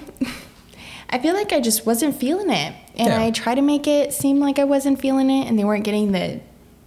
I 1.10 1.18
feel 1.18 1.34
like 1.34 1.52
I 1.54 1.60
just 1.60 1.86
wasn't 1.88 2.16
feeling 2.16 2.52
it, 2.52 2.76
and 2.96 3.08
Yeah. 3.08 3.24
I 3.24 3.32
try 3.32 3.56
to 3.56 3.62
make 3.64 3.88
it 3.88 4.14
seem 4.14 4.40
like 4.40 4.60
I 4.60 4.64
wasn't 4.64 5.00
feeling 5.02 5.30
it, 5.32 5.48
and 5.48 5.58
they 5.58 5.64
weren't 5.64 5.84
getting 5.86 6.12
the, 6.12 6.40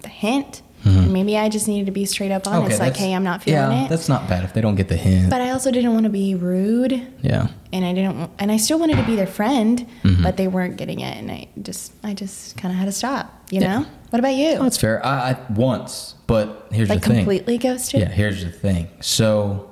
the 0.03 0.09
hint. 0.09 0.63
And 0.83 1.13
maybe 1.13 1.37
I 1.37 1.51
just 1.51 1.69
needed 1.69 1.85
to 1.87 1.93
be 1.93 2.07
straight 2.07 2.31
up 2.31 2.47
honest, 2.47 2.81
like, 2.81 2.95
Mm-hmm. 2.95 3.03
hey, 3.05 3.15
I'm 3.15 3.23
not 3.23 3.43
feeling 3.43 3.71
yeah, 3.71 3.85
it. 3.85 3.89
that's 3.91 4.09
not 4.09 4.27
bad 4.31 4.45
if 4.45 4.55
they 4.55 4.63
don't 4.63 4.77
get 4.77 4.89
the 4.89 4.97
hint. 4.97 5.29
But 5.29 5.43
I 5.43 5.51
also 5.51 5.71
didn't 5.71 5.93
want 5.93 6.05
to 6.05 6.11
be 6.11 6.35
rude, 6.35 7.07
yeah. 7.21 7.49
and 7.71 7.85
I 7.85 7.93
didn't, 7.93 8.31
and 8.39 8.51
I 8.51 8.57
still 8.57 8.79
wanted 8.79 8.97
to 8.97 9.03
be 9.05 9.15
their 9.15 9.27
friend, 9.27 9.87
Mm-hmm. 10.05 10.23
but 10.23 10.39
they 10.39 10.49
weren't 10.49 10.79
getting 10.79 11.01
it, 11.01 11.19
and 11.19 11.31
I 11.31 11.49
just, 11.61 11.93
I 12.03 12.15
just 12.15 12.57
kind 12.57 12.73
of 12.73 12.79
had 12.79 12.87
to 12.87 12.93
stop. 12.93 13.45
You 13.51 13.61
Yeah. 13.61 13.81
know? 13.81 13.87
What 14.09 14.21
about 14.21 14.33
you? 14.35 14.53
Oh, 14.59 14.63
that's 14.63 14.79
fair. 14.79 15.05
I, 15.05 15.33
I 15.33 15.37
once, 15.53 16.15
but 16.27 16.69
here's 16.73 16.89
like 16.89 17.03
the 17.03 17.09
thing. 17.09 17.17
completely 17.19 17.59
ghosted? 17.59 18.01
Yeah, 18.01 18.09
here's 18.09 18.43
the 18.43 18.51
thing. 18.51 18.89
So, 19.01 19.70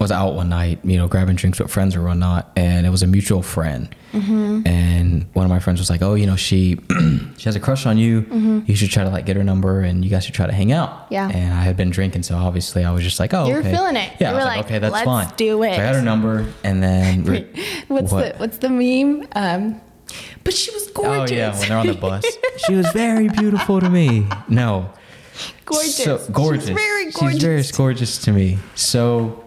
was 0.00 0.10
out 0.10 0.34
one 0.34 0.48
night, 0.48 0.78
you 0.82 0.96
know, 0.96 1.06
grabbing 1.06 1.36
drinks 1.36 1.60
with 1.60 1.70
friends 1.70 1.94
or 1.94 2.02
whatnot, 2.02 2.50
and 2.56 2.86
it 2.86 2.90
was 2.90 3.02
a 3.02 3.06
mutual 3.06 3.42
friend. 3.42 3.94
Mm-hmm. 4.12 4.66
And 4.66 5.26
one 5.34 5.44
of 5.44 5.50
my 5.50 5.58
friends 5.60 5.78
was 5.78 5.90
like, 5.90 6.00
"Oh, 6.02 6.14
you 6.14 6.26
know, 6.26 6.36
she 6.36 6.78
she 7.36 7.44
has 7.44 7.54
a 7.54 7.60
crush 7.60 7.84
on 7.86 7.98
you. 7.98 8.62
You 8.66 8.74
should 8.74 8.90
try 8.90 9.04
to 9.04 9.10
like 9.10 9.26
get 9.26 9.36
her 9.36 9.44
number, 9.44 9.80
and 9.82 10.02
you 10.02 10.10
guys 10.10 10.24
should 10.24 10.34
try 10.34 10.46
to 10.46 10.52
hang 10.52 10.72
out." 10.72 10.90
Mm-hmm. 11.04 11.14
Yeah. 11.14 11.28
And 11.28 11.52
I 11.54 11.62
had 11.62 11.76
been 11.76 11.90
drinking, 11.90 12.22
so 12.22 12.34
obviously 12.36 12.82
I 12.84 12.90
was 12.92 13.02
just 13.04 13.20
like, 13.20 13.34
"Oh, 13.34 13.46
You 13.46 13.54
were 13.54 13.60
okay. 13.60 13.72
feeling 13.72 13.96
it. 13.96 14.10
Yeah, 14.18 14.30
You 14.30 14.34
I 14.34 14.36
was 14.36 14.44
like, 14.46 14.56
like, 14.56 14.66
"Okay, 14.66 14.78
that's 14.78 14.92
"Let's 14.92 15.04
fine." 15.04 15.28
do 15.36 15.62
it. 15.64 15.76
So 15.76 15.82
I 15.82 15.84
got 15.84 15.94
her 15.96 16.02
number, 16.02 16.46
and 16.64 16.82
then 16.82 17.24
What's 17.88 18.10
What? 18.10 18.32
the 18.32 18.38
what's 18.38 18.58
the 18.58 18.70
meme? 18.70 19.28
Um, 19.32 19.80
but 20.44 20.54
she 20.54 20.72
was 20.72 20.86
gorgeous. 20.90 21.30
Oh 21.30 21.34
yeah, 21.34 21.58
when 21.58 21.68
they're 21.68 21.78
on 21.78 21.86
the 21.86 21.94
bus, 22.08 22.24
she 22.66 22.74
was 22.74 22.86
very 22.92 23.28
beautiful 23.28 23.80
to 23.80 23.90
me. 23.90 24.26
No, 24.48 24.90
gorgeous. 25.66 25.96
So 26.02 26.18
gorgeous. 26.32 26.66
She's 26.68 26.74
very 26.76 27.10
gorgeous. 27.12 27.32
She's 27.32 27.42
very 27.42 27.62
gorgeous 27.76 28.18
to 28.22 28.32
me. 28.32 28.58
So 28.74 29.39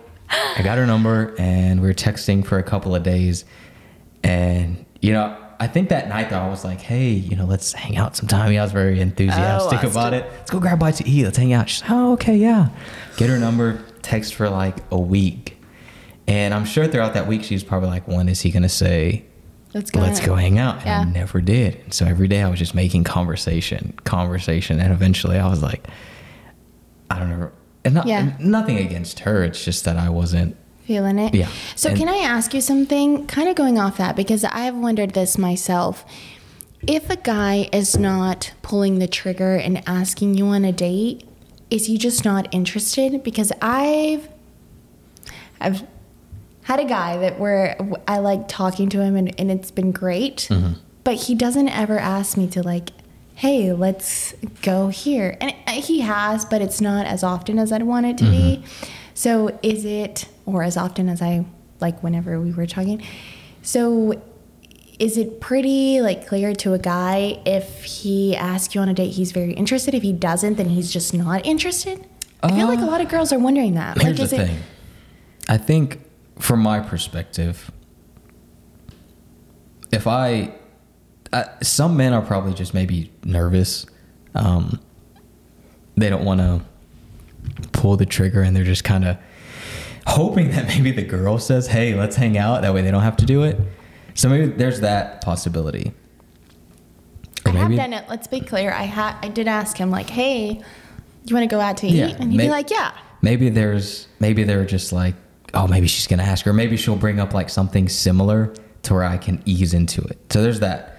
I 0.58 0.62
got 0.64 0.78
her 0.78 0.86
number 0.86 1.36
and 1.38 1.82
we 1.82 1.88
were 1.88 1.94
texting 1.94 2.46
for 2.46 2.58
a 2.58 2.64
couple 2.64 2.96
of 2.96 3.04
days. 3.04 3.46
And, 4.24 4.86
you 5.02 5.12
know, 5.14 5.38
I 5.60 5.68
think 5.68 5.90
that 5.90 6.10
night 6.10 6.30
though, 6.30 6.40
I 6.40 6.50
was 6.50 6.64
like, 6.64 6.82
hey, 6.82 7.10
you 7.10 7.36
know, 7.36 7.46
let's 7.46 7.74
hang 7.74 7.98
out 7.98 8.16
sometime. 8.16 8.52
Yeah, 8.52 8.62
I 8.62 8.64
was 8.64 8.72
very 8.72 9.00
enthusiastic 9.00 9.84
Oh, 9.84 9.90
about 9.90 10.14
it. 10.14 10.26
Let's 10.38 10.52
go 10.52 10.60
grab 10.60 10.80
bites 10.80 10.98
to 11.00 11.08
eat. 11.08 11.24
Let's 11.26 11.38
hang 11.38 11.54
out. 11.54 11.70
She's 11.70 11.82
like, 11.82 11.92
oh, 11.92 12.14
okay, 12.14 12.36
yeah. 12.36 12.70
Get 13.18 13.30
her 13.30 13.38
number, 13.38 13.84
text 14.02 14.34
for 14.36 14.50
like 14.50 14.78
a 14.92 15.00
week. 15.00 15.58
And 16.28 16.54
I'm 16.54 16.66
sure 16.66 16.88
throughout 16.88 17.14
that 17.16 17.28
week, 17.28 17.44
she's 17.44 17.64
probably 17.64 17.90
like, 17.90 18.08
when 18.08 18.30
is 18.30 18.42
he 18.42 18.52
going 18.52 18.64
to 18.64 18.70
say, 18.70 19.26
Let's 19.74 19.90
go. 19.90 20.02
let's 20.02 20.20
go 20.20 20.36
hang 20.36 20.60
out. 20.60 20.86
And 20.86 21.10
I 21.10 21.12
never 21.12 21.42
did. 21.42 21.76
And 21.84 21.94
so 21.94 22.06
every 22.06 22.28
day 22.28 22.44
I 22.44 22.50
was 22.50 22.60
just 22.60 22.76
making 22.76 23.04
conversation, 23.06 23.94
conversation. 24.04 24.80
And 24.80 24.94
eventually 24.94 25.38
I 25.38 25.48
was 25.50 25.64
like, 25.64 25.88
I 27.10 27.20
don't 27.20 27.30
know. 27.30 27.52
And 27.86 27.96
not, 27.96 28.08
Yeah. 28.08 28.32
nothing 28.40 28.78
against 28.78 29.20
her. 29.22 29.44
It's 29.44 29.64
just 29.64 29.84
that 29.86 29.98
I 29.98 30.10
wasn't. 30.10 30.56
Feeling 30.86 31.18
it. 31.20 31.34
Yeah. 31.34 31.48
So 31.76 31.90
And- 31.90 31.98
can 31.98 32.10
I 32.10 32.18
ask 32.18 32.54
you 32.54 32.62
something? 32.62 33.26
Kind 33.28 33.48
of 33.48 33.56
going 33.56 33.78
off 33.80 33.98
that 33.98 34.16
because 34.16 34.44
I've 34.46 34.76
wondered 34.76 35.14
this 35.14 35.38
myself. 35.38 36.06
If 36.86 37.10
a 37.10 37.16
guy 37.16 37.70
is 37.72 37.98
not 37.98 38.52
pulling 38.62 39.00
the 39.00 39.08
trigger 39.08 39.56
and 39.56 39.82
asking 39.88 40.36
you 40.38 40.48
on 40.48 40.66
a 40.66 40.74
date, 40.74 41.24
is 41.70 41.86
he 41.86 41.98
just 41.98 42.26
not 42.26 42.48
interested? 42.54 43.24
Because 43.24 43.52
I've 43.62 44.28
I've 45.62 45.84
had 46.64 46.80
a 46.80 46.86
guy 46.86 47.18
that 47.18 47.40
where 47.40 47.78
I 48.08 48.18
like 48.20 48.48
talking 48.48 48.90
to 48.90 49.02
him 49.02 49.16
and, 49.16 49.34
and 49.40 49.50
it's 49.52 49.72
been 49.72 49.92
great, 49.92 50.48
Mm-hmm. 50.50 50.74
but 51.06 51.16
he 51.16 51.36
doesn't 51.36 51.70
ever 51.70 51.98
ask 52.00 52.38
me 52.38 52.48
to 52.48 52.62
like 52.62 52.90
hey, 53.36 53.74
let's 53.74 54.34
go 54.62 54.88
here. 54.90 55.38
And 55.42 55.54
uh, 55.68 55.72
he 55.72 56.02
has, 56.02 56.46
but 56.46 56.62
it's 56.62 56.80
not 56.80 57.06
as 57.06 57.24
often 57.24 57.60
as 57.60 57.72
I'd 57.72 57.84
want 57.84 58.06
it 58.06 58.18
to 58.20 58.26
be. 58.26 58.64
So 59.14 59.60
is 59.62 59.86
it, 59.86 60.28
or 60.46 60.64
as 60.64 60.78
often 60.78 61.10
as 61.10 61.22
I 61.22 61.46
like 61.80 62.02
whenever 62.02 62.40
we 62.40 62.52
were 62.52 62.66
talking? 62.66 63.04
So 63.62 64.22
is 65.00 65.18
it 65.18 65.42
pretty 65.42 66.02
like 66.02 66.28
clear 66.28 66.54
to 66.56 66.74
a 66.74 66.80
guy 66.80 67.42
if 67.46 67.84
he 67.84 68.36
asks 68.36 68.76
you 68.76 68.82
on 68.82 68.90
a 68.90 68.94
date 68.94 69.12
he's 69.12 69.32
very 69.32 69.54
interested? 69.54 69.94
If 69.94 70.04
he 70.04 70.14
doesn't, 70.14 70.56
then 70.56 70.70
he's 70.70 70.92
just 70.92 71.14
not 71.14 71.46
interested? 71.46 72.06
I 72.42 72.56
feel 72.56 72.68
like 72.68 72.80
a 72.80 72.86
lot 72.86 73.02
of 73.02 73.10
girls 73.10 73.32
are 73.32 73.40
wondering 73.40 73.76
that. 73.76 74.02
Here's 74.02 74.20
like, 74.20 74.30
the 74.30 74.36
is 74.36 74.42
it, 74.42 74.48
thing. 74.48 74.60
I 75.48 75.58
think, 75.58 76.00
from 76.40 76.60
my 76.60 76.82
perspective, 76.82 77.72
if 79.92 80.08
I, 80.08 80.54
uh, 81.34 81.46
some 81.62 81.98
men 81.98 82.14
are 82.14 82.22
probably 82.22 82.54
just 82.54 82.74
maybe 82.74 83.12
nervous. 83.24 83.86
Um, 84.36 84.80
they 85.98 86.10
don't 86.10 86.24
want 86.26 86.40
to 86.40 86.62
pull 87.72 87.98
the 87.98 88.06
trigger, 88.06 88.42
and 88.42 88.56
they're 88.56 88.64
just 88.64 88.84
kind 88.84 89.06
of 89.06 89.18
hoping 90.08 90.52
that 90.52 90.68
maybe 90.68 90.92
the 90.92 91.04
girl 91.04 91.38
says, 91.38 91.68
"Hey, 91.68 91.94
let's 91.96 92.16
hang 92.16 92.38
out." 92.38 92.62
That 92.62 92.74
way, 92.74 92.82
they 92.82 92.92
don't 92.92 93.04
have 93.04 93.18
to 93.18 93.26
do 93.26 93.44
it. 93.44 93.60
So 94.16 94.30
maybe 94.30 94.48
there's 94.48 94.80
that 94.82 95.22
possibility. 95.24 95.92
I 97.46 97.50
Or 97.50 97.54
have 97.54 97.76
done 97.76 97.94
it. 97.94 98.06
Let's 98.10 98.28
be 98.28 98.40
clear. 98.40 98.72
I 98.72 98.84
had 98.84 99.16
I 99.22 99.28
did 99.28 99.48
ask 99.48 99.76
him 99.78 99.90
like, 99.92 100.10
"Hey, 100.10 100.62
you 101.26 101.36
want 101.36 101.44
to 101.50 101.54
go 101.54 101.60
out 101.60 101.78
to 101.78 101.88
eat?" 101.88 101.96
Yeah, 101.96 102.16
and 102.20 102.32
he'd 102.32 102.38
may- 102.38 102.46
be 102.46 102.50
like, 102.52 102.70
"Yeah." 102.70 102.92
maybe 103.22 103.48
there's 103.50 104.08
maybe 104.20 104.44
they're 104.44 104.66
just 104.66 104.92
like 104.92 105.16
oh 105.54 105.66
maybe 105.66 105.88
she's 105.88 106.08
gonna 106.08 106.22
ask 106.22 106.44
her 106.44 106.52
maybe 106.52 106.76
she'll 106.76 106.98
bring 106.98 107.22
up 107.22 107.34
like 107.34 107.50
something 107.50 107.88
similar 107.88 108.54
to 108.82 108.94
where 108.94 109.06
i 109.06 109.16
can 109.16 109.42
ease 109.46 109.74
into 109.74 110.02
it 110.02 110.18
so 110.30 110.44
there's 110.44 110.60
that 110.60 110.93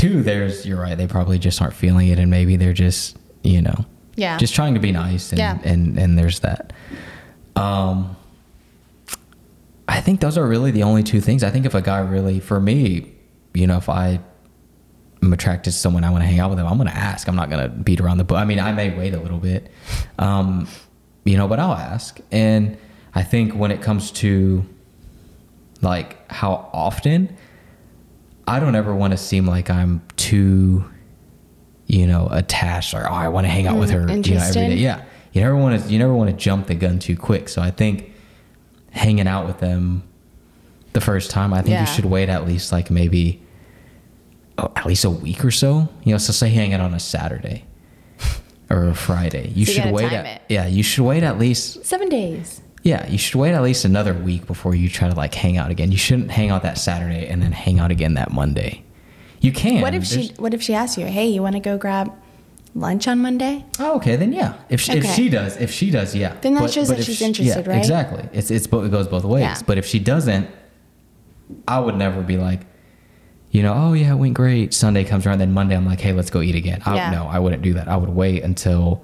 two 0.00 0.22
there's 0.22 0.64
you're 0.66 0.80
right 0.80 0.96
they 0.96 1.06
probably 1.06 1.38
just 1.38 1.60
aren't 1.60 1.74
feeling 1.74 2.08
it 2.08 2.18
and 2.18 2.30
maybe 2.30 2.56
they're 2.56 2.72
just 2.72 3.16
you 3.42 3.60
know 3.60 3.84
Yeah. 4.16 4.38
just 4.38 4.54
trying 4.54 4.74
to 4.74 4.80
be 4.80 4.92
nice 4.92 5.30
and 5.32 5.38
Yeah. 5.38 5.58
and, 5.64 5.98
and 5.98 6.18
there's 6.18 6.40
that 6.40 6.72
um 7.56 8.16
i 9.88 10.00
think 10.00 10.20
those 10.20 10.38
are 10.38 10.46
really 10.46 10.70
the 10.70 10.82
only 10.84 11.02
two 11.02 11.20
things 11.20 11.42
i 11.44 11.50
think 11.50 11.66
if 11.66 11.74
a 11.74 11.82
guy 11.82 11.98
really 12.00 12.40
for 12.40 12.60
me 12.60 13.12
you 13.54 13.66
know 13.66 13.76
if 13.76 13.88
i 13.88 14.20
am 15.22 15.32
attracted 15.34 15.70
to 15.70 15.76
someone 15.78 16.02
I 16.02 16.10
want 16.10 16.22
to 16.22 16.26
hang 16.26 16.40
out 16.40 16.48
with 16.48 16.56
them, 16.56 16.66
I'm 16.66 16.78
going 16.78 16.88
to 16.88 16.96
ask. 16.96 17.28
I'm 17.28 17.36
not 17.36 17.50
going 17.50 17.62
to 17.62 17.68
beat 17.68 18.00
around 18.00 18.16
the 18.16 18.24
bush. 18.24 18.38
I 18.38 18.46
mean, 18.46 18.58
I 18.58 18.72
may 18.72 18.88
wait 18.96 19.12
a 19.12 19.20
little 19.20 19.36
bit, 19.36 19.70
um, 20.18 20.66
you 21.26 21.36
know, 21.36 21.46
but 21.46 21.60
I'll 21.60 21.74
ask. 21.74 22.18
And 22.32 22.78
I 23.14 23.22
think 23.22 23.52
when 23.52 23.70
it 23.70 23.82
comes 23.82 24.10
to 24.12 24.64
like 25.82 26.16
how 26.32 26.70
often, 26.72 27.36
I 28.46 28.60
don't 28.60 28.74
ever 28.74 28.94
want 28.94 29.12
to 29.12 29.16
seem 29.16 29.46
like 29.46 29.70
I'm 29.70 30.02
too, 30.16 30.84
you 31.86 32.06
know, 32.06 32.28
attached 32.30 32.94
or 32.94 33.08
oh, 33.08 33.12
I 33.14 33.28
want 33.28 33.44
to 33.46 33.48
hang 33.50 33.66
out 33.66 33.78
with 33.78 33.90
Mm, 33.90 33.92
her, 33.94 34.00
you 34.28 34.34
know, 34.34 34.40
every 34.42 34.52
day. 34.52 34.74
Yeah, 34.76 35.02
you 35.32 35.40
never 35.42 35.56
want 35.56 35.82
to, 35.82 35.88
you 35.88 35.98
never 35.98 36.14
want 36.14 36.30
to 36.30 36.36
jump 36.36 36.66
the 36.66 36.74
gun 36.74 36.98
too 36.98 37.16
quick. 37.16 37.48
So 37.48 37.62
I 37.62 37.70
think 37.70 38.12
hanging 38.90 39.28
out 39.28 39.46
with 39.46 39.58
them 39.60 40.02
the 40.92 41.00
first 41.00 41.30
time, 41.30 41.52
I 41.54 41.58
think 41.62 41.70
Yeah. 41.74 41.80
you 41.82 41.86
should 41.86 42.04
wait 42.06 42.28
at 42.28 42.44
least 42.46 42.72
like 42.72 42.90
maybe 42.90 43.40
oh, 44.58 44.72
at 44.74 44.86
least 44.86 45.04
a 45.04 45.10
week 45.10 45.44
or 45.44 45.50
so. 45.52 45.88
You 46.04 46.12
know, 46.12 46.18
so 46.18 46.32
say 46.32 46.48
hang 46.48 46.72
out 46.74 46.80
on 46.80 46.92
a 46.94 47.00
Saturday 47.00 47.64
or 48.68 48.88
a 48.88 48.94
Friday. 48.94 49.52
You 49.54 49.64
So 49.66 49.72
should 49.72 49.82
gotta 49.84 49.94
wait 49.94 50.12
at 50.12 50.26
it. 50.26 50.42
yeah, 50.48 50.66
you 50.66 50.82
should 50.82 51.04
wait 51.04 51.22
at 51.22 51.38
least 51.38 51.84
Seven 51.84 52.08
days. 52.08 52.62
Yeah, 52.82 53.06
you 53.08 53.18
should 53.18 53.38
wait 53.38 53.52
at 53.52 53.62
least 53.62 53.84
another 53.84 54.14
week 54.14 54.46
before 54.46 54.74
you 54.74 54.88
try 54.88 55.08
to 55.08 55.14
like 55.14 55.34
hang 55.34 55.56
out 55.58 55.70
again. 55.70 55.92
You 55.92 55.98
shouldn't 55.98 56.30
hang 56.30 56.50
out 56.50 56.62
that 56.62 56.78
Saturday 56.78 57.26
and 57.26 57.42
then 57.42 57.52
hang 57.52 57.78
out 57.78 57.90
again 57.90 58.14
that 58.14 58.32
Monday. 58.32 58.84
You 59.40 59.52
can. 59.52 59.80
What 59.82 59.94
if 59.94 60.04
she 60.04 60.32
What 60.38 60.54
if 60.54 60.62
she 60.62 60.74
asks 60.74 60.98
you, 60.98 61.06
"Hey, 61.06 61.28
you 61.28 61.42
want 61.42 61.54
to 61.56 61.60
go 61.60 61.76
grab 61.78 62.12
lunch 62.74 63.08
on 63.08 63.18
Monday?" 63.20 63.64
Oh, 63.78 63.96
okay, 63.96 64.16
then 64.16 64.32
yeah. 64.32 64.54
If 64.68 64.80
she, 64.80 64.92
if 64.92 65.04
she 65.14 65.28
does, 65.28 65.56
if 65.56 65.70
she 65.70 65.90
does, 65.90 66.14
yeah. 66.14 66.36
Then 66.40 66.54
that 66.54 66.70
shows 66.70 66.88
that 66.88 67.02
she's 67.04 67.16
she- 67.18 67.24
interested, 67.24 67.66
yeah, 67.66 67.72
right? 67.72 67.78
Exactly. 67.78 68.28
It's 68.32 68.50
it's 68.50 68.66
it 68.66 68.90
goes 68.90 69.08
both 69.08 69.24
ways. 69.24 69.42
Yeah. 69.42 69.58
But 69.66 69.78
if 69.78 69.86
she 69.86 69.98
doesn't, 69.98 70.48
I 71.68 71.80
would 71.80 71.96
never 71.96 72.22
be 72.22 72.36
like, 72.36 72.60
you 73.50 73.62
know, 73.62 73.74
oh 73.74 73.92
yeah, 73.92 74.12
it 74.12 74.16
went 74.16 74.34
great. 74.34 74.72
Sunday 74.72 75.04
comes 75.04 75.26
around, 75.26 75.38
then 75.38 75.52
Monday 75.52 75.76
I'm 75.76 75.86
like, 75.86 76.00
hey, 76.00 76.12
let's 76.12 76.30
go 76.30 76.40
eat 76.40 76.54
again. 76.54 76.82
I, 76.86 76.94
Yeah. 76.96 77.10
No, 77.10 77.26
I 77.26 77.38
wouldn't 77.38 77.62
do 77.62 77.74
that. 77.74 77.88
I 77.88 77.96
would 77.96 78.10
wait 78.10 78.42
until 78.42 79.02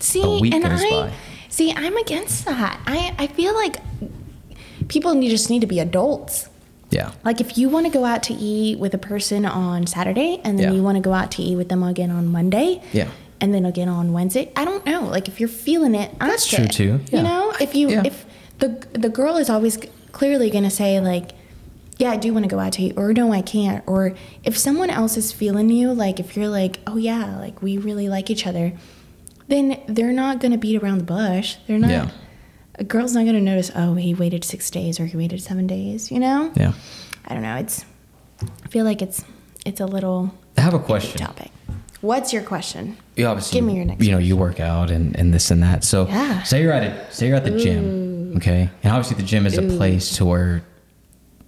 See, 0.00 0.22
A 0.22 0.40
week 0.40 0.52
goes 0.52 0.82
I 0.82 0.90
by. 0.90 1.12
See. 1.58 1.70
I'm 1.84 1.96
against 2.06 2.44
that. 2.46 2.74
I 2.86 3.14
I 3.18 3.26
feel 3.38 3.54
like 3.62 3.76
people 4.88 5.14
need, 5.14 5.28
just 5.30 5.50
need 5.50 5.60
to 5.60 5.66
be 5.66 5.80
adults. 5.80 6.48
yeah. 6.90 7.10
Like 7.24 7.40
if 7.40 7.58
you 7.58 7.68
want 7.68 7.84
to 7.86 7.92
go 7.92 8.04
out 8.04 8.22
to 8.28 8.34
eat 8.34 8.78
with 8.78 8.94
a 8.94 8.98
person 9.12 9.44
on 9.44 9.86
Saturday 9.86 10.40
and 10.44 10.58
then 10.58 10.68
Yeah. 10.68 10.76
you 10.76 10.82
want 10.82 10.96
to 10.96 11.02
go 11.02 11.12
out 11.12 11.30
to 11.36 11.42
eat 11.42 11.56
with 11.56 11.68
them 11.68 11.82
again 11.82 12.10
on 12.10 12.24
Monday. 12.38 12.80
Yeah. 12.92 13.08
And 13.40 13.52
then 13.54 13.64
again 13.66 13.88
on 13.88 14.12
Wednesday. 14.12 14.50
I 14.56 14.64
don't 14.64 14.84
know. 14.86 15.02
Like 15.16 15.28
if 15.28 15.38
you're 15.40 15.48
feeling 15.66 15.94
it, 15.94 16.08
That's 16.18 16.46
true, 16.46 16.64
it. 16.64 16.72
too. 16.72 17.00
Yeah. 17.10 17.16
You 17.18 17.22
know, 17.28 17.52
if 17.60 17.74
you 17.74 17.88
Yeah. 17.90 18.02
if 18.10 18.24
the 18.60 18.68
the 19.04 19.10
girl 19.10 19.36
is 19.36 19.48
always 19.50 19.78
clearly 20.12 20.48
going 20.50 20.64
to 20.64 20.70
say 20.82 20.98
like 21.00 21.28
yeah, 21.98 22.10
I 22.12 22.16
do 22.16 22.32
want 22.32 22.44
to 22.44 22.48
go 22.56 22.60
out 22.60 22.72
to 22.74 22.82
eat 22.84 22.94
or 22.96 23.12
no, 23.12 23.32
I 23.32 23.42
can't 23.42 23.82
or 23.86 24.14
if 24.44 24.56
someone 24.56 24.88
else 24.88 25.16
is 25.16 25.32
feeling 25.32 25.68
you 25.68 25.92
like 25.92 26.16
if 26.20 26.36
you're 26.36 26.48
like, 26.60 26.78
"Oh 26.86 26.96
yeah, 26.96 27.36
like 27.44 27.60
we 27.60 27.76
really 27.76 28.08
like 28.08 28.30
each 28.30 28.46
other." 28.46 28.66
Then 29.48 29.80
they're 29.88 30.12
not 30.12 30.40
going 30.40 30.52
to 30.52 30.58
beat 30.58 30.76
around 30.82 30.98
the 30.98 31.04
bush. 31.04 31.56
They're 31.66 31.78
not 31.78 31.90
Yeah. 31.90 32.10
a 32.78 32.84
girl's 32.84 33.14
not 33.14 33.22
going 33.24 33.34
to 33.34 33.40
notice, 33.40 33.70
"Oh, 33.74 33.94
he 33.94 34.14
waited 34.14 34.44
6 34.44 34.70
days 34.70 35.00
or 35.00 35.06
he 35.06 35.16
waited 35.16 35.40
7 35.42 35.66
days," 35.66 36.10
you 36.12 36.20
know? 36.20 36.50
Yeah. 36.54 36.72
I 37.26 37.34
don't 37.34 37.42
know. 37.42 37.56
It's. 37.56 37.84
I 38.64 38.68
feel 38.68 38.84
like 38.84 39.02
it's 39.02 39.24
it's 39.66 39.80
a 39.80 39.86
little 39.86 40.32
I 40.56 40.60
have 40.60 40.74
a 40.74 40.78
question. 40.78 41.18
topic. 41.20 41.50
What's 42.00 42.32
your 42.32 42.42
question? 42.42 42.96
you 43.16 43.26
obviously 43.26 43.58
Give 43.58 43.66
me 43.66 43.74
your 43.74 43.84
next 43.84 44.04
you 44.04 44.12
know 44.12 44.18
you 44.18 44.36
work 44.36 44.60
out 44.60 44.88
and, 44.92 45.16
and 45.18 45.34
this 45.34 45.50
and 45.50 45.60
that 45.64 45.82
so 45.82 46.06
Yeah. 46.06 46.44
say 46.44 46.62
you're 46.62 46.72
at 46.72 46.84
a 46.84 47.12
say 47.12 47.26
you're 47.26 47.36
at 47.36 47.42
the 47.42 47.58
gym 47.58 48.34
okay 48.36 48.70
and 48.84 48.92
obviously 48.92 49.16
the 49.16 49.24
gym 49.26 49.44
is 49.44 49.58
a 49.58 49.62
place 49.62 50.16
to 50.18 50.24
where 50.24 50.62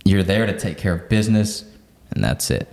you're 0.05 0.25
there 0.25 0.47
to 0.47 0.59
take 0.59 0.77
care 0.77 0.93
of 0.95 1.09
business 1.09 1.65
and 2.11 2.25
that's 2.25 2.51
it 2.51 2.67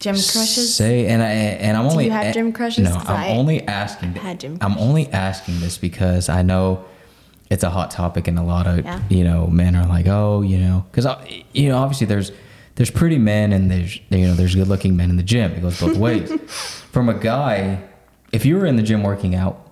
Gym 0.00 0.14
crushes. 0.14 0.74
say 0.74 1.06
and 1.06 1.22
i 1.22 1.26
and 1.30 1.76
i'm 1.76 1.84
Do 1.84 1.90
only 1.92 2.04
you 2.06 2.10
have 2.10 2.34
gym 2.34 2.52
crushes? 2.52 2.84
no 2.88 2.94
i'm 2.96 3.06
I- 3.16 3.28
only 3.30 3.62
asking 3.68 4.14
had 4.14 4.40
gym 4.40 4.58
i'm 4.60 4.76
only 4.78 5.08
asking 5.12 5.60
this 5.60 5.76
because 5.78 6.28
i 6.28 6.42
know 6.42 6.84
it's 7.50 7.62
a 7.64 7.70
hot 7.70 7.90
topic 7.90 8.26
and 8.26 8.38
a 8.38 8.42
lot 8.42 8.66
of 8.66 8.84
Yeah. 8.84 9.00
you 9.10 9.24
know 9.24 9.46
men 9.46 9.76
are 9.76 9.86
like 9.86 10.06
oh 10.08 10.40
you 10.42 10.58
know 10.58 10.86
because 10.90 11.06
you 11.52 11.68
know 11.68 11.78
obviously 11.78 12.06
there's 12.06 12.32
there's 12.76 12.90
pretty 12.90 13.18
men 13.18 13.52
and 13.52 13.70
there's 13.70 14.00
you 14.10 14.26
know 14.26 14.34
there's 14.34 14.54
good 14.54 14.68
looking 14.68 14.96
men 14.96 15.10
in 15.10 15.16
the 15.16 15.22
gym 15.22 15.52
it 15.52 15.60
goes 15.60 15.78
both 15.78 15.96
ways 16.06 16.32
from 16.92 17.08
a 17.10 17.14
guy 17.14 17.82
if 18.32 18.46
you 18.46 18.56
were 18.56 18.64
in 18.66 18.76
the 18.76 18.82
gym 18.82 19.02
working 19.02 19.34
out 19.34 19.66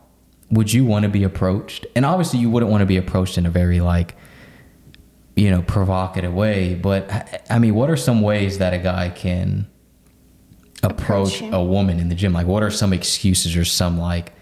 would 0.51 0.73
you 0.73 0.85
want 0.85 1.05
to 1.05 1.09
be 1.09 1.25
approached 1.25 1.87
and 1.97 2.05
obviously 2.05 2.39
you 2.39 2.51
wouldn't 2.51 2.71
want 2.71 2.83
to 2.83 2.87
be 2.87 2.97
approached 2.99 3.39
in 3.39 3.47
a 3.47 3.51
very 3.51 3.81
like 3.81 4.15
you 5.37 5.51
know 5.51 5.63
provocative 5.63 6.35
way 6.35 6.75
but 6.75 7.09
i 7.49 7.59
mean 7.59 7.75
what 7.75 7.89
are 7.89 7.97
some 7.97 8.21
ways 8.21 8.59
that 8.59 8.75
a 8.75 8.79
guy 8.79 9.09
can 9.09 9.67
approach 10.83 11.37
Approach 11.41 11.53
a 11.55 11.63
woman 11.63 11.99
in 11.99 12.09
the 12.09 12.15
gym 12.15 12.33
like 12.33 12.47
what 12.47 12.63
are 12.63 12.71
some 12.71 12.93
excuses 12.93 13.57
or 13.57 13.65
some 13.65 13.99
like 13.99 14.33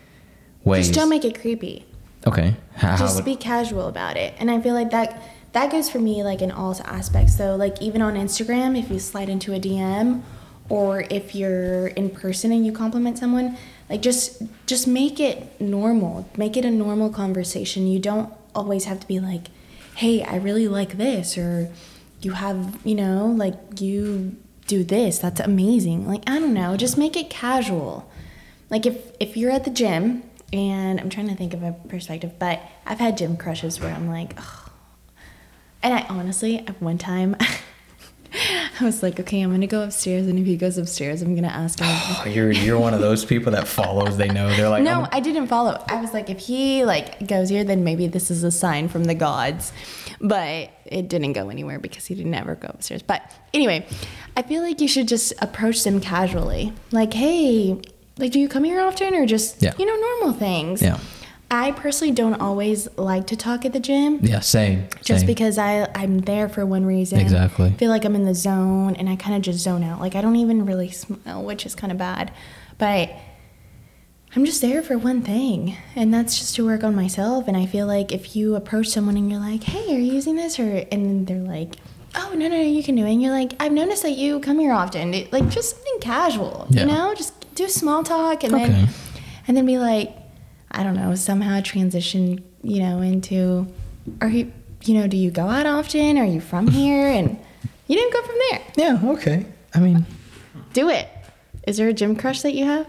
ways 0.65 0.89
Just 0.89 0.99
don't 0.99 1.09
make 1.09 1.25
it 1.25 1.41
creepy. 1.41 1.85
okay 2.27 2.55
how, 2.75 2.91
how 2.91 2.97
Just 2.99 3.17
would- 3.17 3.25
be 3.25 3.37
casual 3.37 3.89
about 3.89 4.17
it. 4.17 4.35
And 4.39 4.51
I 4.51 4.61
feel 4.61 4.75
like 4.75 4.91
that 4.91 5.23
that 5.53 5.71
goes 5.73 5.89
for 5.89 5.99
me 5.99 6.23
like 6.23 6.43
in 6.43 6.51
all 6.51 6.77
aspects. 6.85 7.35
So 7.37 7.57
like 7.57 7.81
even 7.81 8.03
on 8.03 8.15
Instagram, 8.15 8.79
if 8.79 8.91
you 8.91 8.99
slide 8.99 9.31
into 9.31 9.55
a 9.55 9.59
DM, 9.61 10.21
or 10.69 11.07
if 11.09 11.35
you're 11.35 11.87
in 11.87 12.11
person 12.11 12.53
and 12.53 12.67
you 12.67 12.73
compliment 12.73 13.17
someone, 13.17 13.57
like 13.89 14.03
just 14.03 14.43
just 14.67 14.87
make 14.87 15.19
it 15.21 15.59
normal. 15.61 16.29
Make 16.37 16.59
it 16.59 16.65
a 16.67 16.71
normal 16.71 17.09
conversation. 17.09 17.87
You 17.87 17.99
don't 18.01 18.31
always 18.55 18.85
have 18.85 19.01
to 19.01 19.07
be 19.07 19.19
like, 19.21 19.49
"Hey, 19.95 20.23
I 20.23 20.37
really 20.37 20.69
like 20.69 20.99
this," 20.99 21.39
or 21.39 21.71
you 22.21 22.33
have 22.33 22.79
you 22.85 22.95
know 22.97 23.27
like 23.27 23.57
you 23.81 24.37
do 24.67 24.85
this. 24.85 25.19
That's 25.19 25.41
amazing. 25.41 26.07
Like 26.07 26.23
I 26.27 26.39
don't 26.39 26.55
know. 26.55 26.77
Just 26.77 26.99
make 26.99 27.17
it 27.17 27.31
casual. 27.31 28.11
Like 28.71 28.87
if 28.87 29.13
if 29.21 29.37
you're 29.37 29.51
at 29.51 29.65
the 29.65 29.71
gym 29.71 30.23
and 30.53 31.01
I'm 31.01 31.11
trying 31.11 31.29
to 31.29 31.35
think 31.35 31.55
of 31.55 31.63
a 31.63 31.73
perspective, 31.89 32.39
but 32.39 32.61
I've 32.85 32.99
had 32.99 33.17
gym 33.17 33.37
crushes 33.37 33.81
where 33.81 33.93
I'm 33.93 34.09
like, 34.09 34.35
oh. 34.39 34.71
and 35.83 35.95
I 35.95 36.07
honestly 36.09 36.59
at 36.59 36.81
one 36.81 36.99
time 36.99 37.37
I 38.81 38.85
was 38.85 39.03
like, 39.03 39.19
okay, 39.19 39.41
I'm 39.41 39.51
gonna 39.51 39.67
go 39.67 39.83
upstairs, 39.83 40.27
and 40.27 40.39
if 40.39 40.47
he 40.47 40.57
goes 40.57 40.77
upstairs, 40.77 41.23
I'm 41.23 41.35
gonna 41.35 41.49
ask 41.49 41.79
him. 41.79 41.87
Oh, 41.89 42.25
you're 42.29 42.53
you're 42.53 42.79
one 42.79 42.95
of 42.95 43.01
those 43.01 43.25
people 43.25 43.53
that 43.53 43.67
follows 43.67 44.17
they 44.17 44.29
know 44.29 44.55
they're 44.55 44.69
like 44.69 44.83
no, 44.83 45.09
I 45.11 45.21
didn't 45.21 45.47
follow. 45.47 45.83
I 45.89 46.01
was 46.01 46.13
like, 46.13 46.29
if 46.29 46.39
he 46.39 46.85
like 46.85 47.27
goes 47.27 47.49
here, 47.49 47.65
then 47.65 47.85
maybe 47.85 48.07
this 48.07 48.31
is 48.31 48.45
a 48.45 48.51
sign 48.51 48.89
from 48.89 49.05
the 49.05 49.15
gods. 49.15 49.73
But 50.21 50.71
it 50.91 51.09
didn't 51.09 51.33
go 51.33 51.49
anywhere 51.51 51.79
because 51.79 52.07
he 52.07 52.15
didn't 52.15 52.35
ever 52.35 52.55
go 52.55 52.69
upstairs. 52.69 53.03
But 53.03 53.23
anyway, 53.55 53.87
I 54.37 54.43
feel 54.43 54.63
like 54.63 54.81
you 54.81 54.89
should 54.89 55.09
just 55.09 55.33
approach 55.41 55.85
them 55.85 56.01
casually, 56.01 56.73
like, 56.93 57.13
hey, 57.15 57.81
like, 58.19 58.33
do 58.33 58.41
you 58.41 58.49
come 58.49 58.65
here 58.65 58.81
often, 58.81 59.15
or 59.15 59.27
just 59.27 59.63
Yeah. 59.63 59.73
you 59.79 59.87
know 59.87 59.97
normal 59.97 60.33
things? 60.39 60.83
Yeah. 60.83 60.99
I 61.49 61.71
personally 61.73 62.13
don't 62.13 62.41
always 62.41 62.89
like 62.97 63.29
to 63.29 63.37
talk 63.37 63.65
at 63.65 63.73
the 63.73 63.79
gym. 63.79 64.19
Yeah, 64.21 64.41
same. 64.41 64.89
Just 65.05 65.21
same. 65.21 65.27
because 65.29 65.59
I 65.59 65.89
I'm 65.95 66.19
there 66.21 66.49
for 66.49 66.67
one 66.67 66.85
reason. 66.85 67.21
Exactly. 67.21 67.67
I 67.69 67.73
feel 67.75 67.89
like 67.91 68.05
I'm 68.05 68.17
in 68.17 68.25
the 68.25 68.35
zone 68.35 68.97
and 68.97 69.09
I 69.09 69.15
kind 69.15 69.37
of 69.37 69.43
just 69.43 69.61
zone 69.61 69.85
out. 69.85 70.01
Like 70.01 70.17
I 70.17 70.23
don't 70.23 70.35
even 70.37 70.67
really 70.67 70.91
smile, 70.91 71.45
which 71.45 71.65
is 71.65 71.77
kind 71.77 71.93
of 71.93 71.99
bad. 71.99 72.33
But 72.79 73.11
I'm 74.37 74.45
just 74.45 74.61
there 74.61 74.83
for 74.83 74.99
one 74.99 75.23
thing, 75.23 75.77
and 75.95 76.13
that's 76.13 76.39
just 76.39 76.55
to 76.57 76.65
work 76.67 76.85
on 76.85 76.95
myself. 76.95 77.49
And 77.49 77.57
I 77.57 77.65
feel 77.65 77.87
like 77.87 78.13
if 78.13 78.37
you 78.37 78.55
approach 78.55 78.89
someone 78.89 79.17
and 79.17 79.31
you're 79.31 79.41
like, 79.41 79.63
"Hey, 79.65 79.95
are 79.95 79.99
you 79.99 80.13
using 80.13 80.37
this?" 80.37 80.59
or 80.61 80.85
and 80.93 81.27
they're 81.27 81.39
like, 81.41 81.77
"Oh, 82.15 82.31
no, 82.35 82.47
no, 82.47 82.57
no, 82.57 82.61
you 82.61 82.83
can 82.83 82.97
do 82.97 83.07
it." 83.07 83.13
And 83.13 83.23
you're 83.23 83.33
like, 83.33 83.55
"I've 83.59 83.73
noticed 83.73 84.03
that 84.03 84.13
you 84.13 84.39
come 84.41 84.59
here 84.59 84.73
often." 84.73 85.15
It, 85.15 85.33
like 85.33 85.49
just 85.49 85.71
something 85.77 85.99
casual, 86.01 86.67
Yeah. 86.69 86.83
you 86.83 86.87
know? 86.89 87.15
Just 87.17 87.33
do 87.55 87.67
small 87.69 88.03
talk 88.03 88.45
and 88.45 88.55
Okay. 88.55 88.69
then 88.69 88.89
and 89.49 89.57
then 89.57 89.65
be 89.65 89.79
like, 89.79 90.15
I 90.71 90.83
don't 90.83 90.97
know, 90.97 91.15
somehow 91.15 91.61
transition, 91.63 92.45
you 92.63 92.81
know, 92.81 93.01
into 93.01 93.67
are 94.21 94.29
you 94.29 94.53
you 94.85 94.95
know, 94.95 95.07
do 95.07 95.17
you 95.17 95.31
go 95.31 95.49
out 95.49 95.65
often? 95.65 96.19
Are 96.19 96.27
you 96.27 96.41
from 96.43 96.69
here? 96.81 97.07
And 97.09 97.39
you 97.89 97.97
didn't 97.97 98.13
go 98.13 98.23
from 98.23 98.37
there. 98.51 98.61
Yeah, 98.77 99.01
okay. 99.13 99.47
I 99.75 99.81
mean, 99.81 100.05
Do 100.75 100.91
it. 100.91 101.09
Is 101.67 101.79
there 101.79 101.89
a 101.89 101.93
gym 101.95 102.15
crush 102.17 102.43
that 102.43 102.53
you 102.53 102.67
have? 102.67 102.87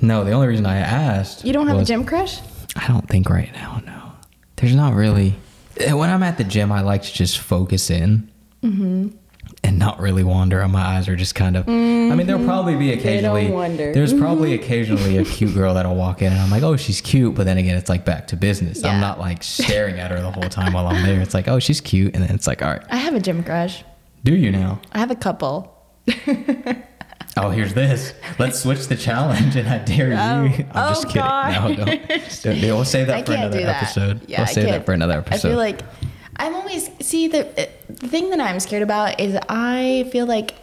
No, 0.00 0.24
the 0.24 0.32
only 0.32 0.46
reason 0.48 0.66
I 0.66 0.78
asked. 0.78 1.44
You 1.44 1.52
don't 1.52 1.66
have 1.68 1.78
a 1.78 1.84
gym 1.84 2.04
crush? 2.04 2.40
I 2.76 2.86
don't 2.88 3.08
think 3.08 3.28
right 3.30 3.52
now, 3.54 3.82
no. 3.84 4.12
There's 4.56 4.74
not 4.74 4.94
really. 4.94 5.34
eh, 5.78 5.92
When 5.92 6.10
I'm 6.10 6.22
at 6.22 6.38
the 6.38 6.44
gym, 6.44 6.70
I 6.72 6.80
like 6.82 7.02
to 7.02 7.12
just 7.12 7.38
focus 7.38 7.90
in 7.90 8.30
Mm-hmm. 8.62 9.08
and 9.62 9.78
not 9.78 10.00
really 10.00 10.24
wander. 10.24 10.60
And 10.60 10.72
my 10.72 10.80
eyes 10.82 11.08
are 11.08 11.14
just 11.16 11.34
kind 11.36 11.56
of. 11.56 11.68
I 11.68 11.70
mean, 11.72 12.26
there'll 12.26 12.44
probably 12.44 12.74
be 12.76 12.92
occasionally. 12.92 13.50
wander. 13.50 13.92
There's 13.92 14.12
probably 14.12 14.54
occasionally 14.54 15.16
a 15.18 15.24
cute 15.24 15.54
girl 15.54 15.74
that'll 15.74 15.94
walk 15.94 16.22
in 16.22 16.32
and 16.32 16.40
I'm 16.40 16.50
like, 16.50 16.62
oh, 16.64 16.76
she's 16.76 17.00
cute. 17.00 17.34
But 17.36 17.44
then 17.44 17.56
again, 17.58 17.76
it's 17.76 17.88
like 17.88 18.04
back 18.04 18.26
to 18.28 18.36
business. 18.36 18.82
Yeah. 18.82 18.88
I'm 18.90 19.00
not 19.00 19.18
like 19.20 19.42
staring 19.44 19.98
at 20.00 20.10
her 20.10 20.20
the 20.20 20.30
whole 20.32 20.48
time 20.48 20.72
while 20.72 20.86
I'm 20.88 21.02
there. 21.04 21.20
It's 21.22 21.34
like, 21.34 21.46
oh, 21.48 21.58
she's 21.60 21.80
cute. 21.80 22.14
And 22.14 22.22
then 22.24 22.34
it's 22.34 22.46
like, 22.48 22.62
all 22.62 22.70
right, 22.70 22.82
I 22.90 22.96
have 22.96 23.14
a 23.14 23.20
gym 23.20 23.42
crush. 23.44 23.84
do 24.24 24.34
you 24.34 24.50
now? 24.50 24.80
I 24.92 24.98
have 24.98 25.10
a 25.12 25.16
couple. 25.16 25.74
Oh, 27.40 27.50
here's 27.50 27.74
this. 27.74 28.14
Let's 28.38 28.60
switch 28.60 28.86
the 28.88 28.96
challenge, 28.96 29.56
and 29.56 29.68
I 29.68 29.78
dare 29.78 30.08
Oh. 30.18 30.44
you. 30.44 30.64
I'm 30.72 30.72
Oh, 30.74 30.88
just 30.90 31.06
kidding. 31.08 31.22
God. 31.22 31.70
No, 31.78 31.84
don't. 31.84 32.42
don't. 32.42 32.60
We'll 32.62 32.84
save 32.84 33.08
I 33.08 33.12
that 33.22 33.26
for 33.26 33.32
another 33.32 33.60
that. 33.62 33.82
episode. 33.82 34.20
Yeah, 34.28 34.40
we'll 34.40 34.48
I 34.48 34.52
save 34.52 34.64
that 34.66 34.84
for 34.86 34.92
another 34.92 35.18
episode. 35.18 35.48
I 35.48 35.50
feel 35.50 35.58
like 35.58 35.80
I'm 36.36 36.54
always 36.54 36.90
see 37.00 37.28
the 37.28 37.46
uh, 37.60 37.66
the 37.88 38.08
thing 38.08 38.30
that 38.30 38.40
I'm 38.40 38.60
scared 38.60 38.82
about 38.82 39.20
is 39.20 39.38
I 39.48 40.08
feel 40.12 40.26
like 40.26 40.54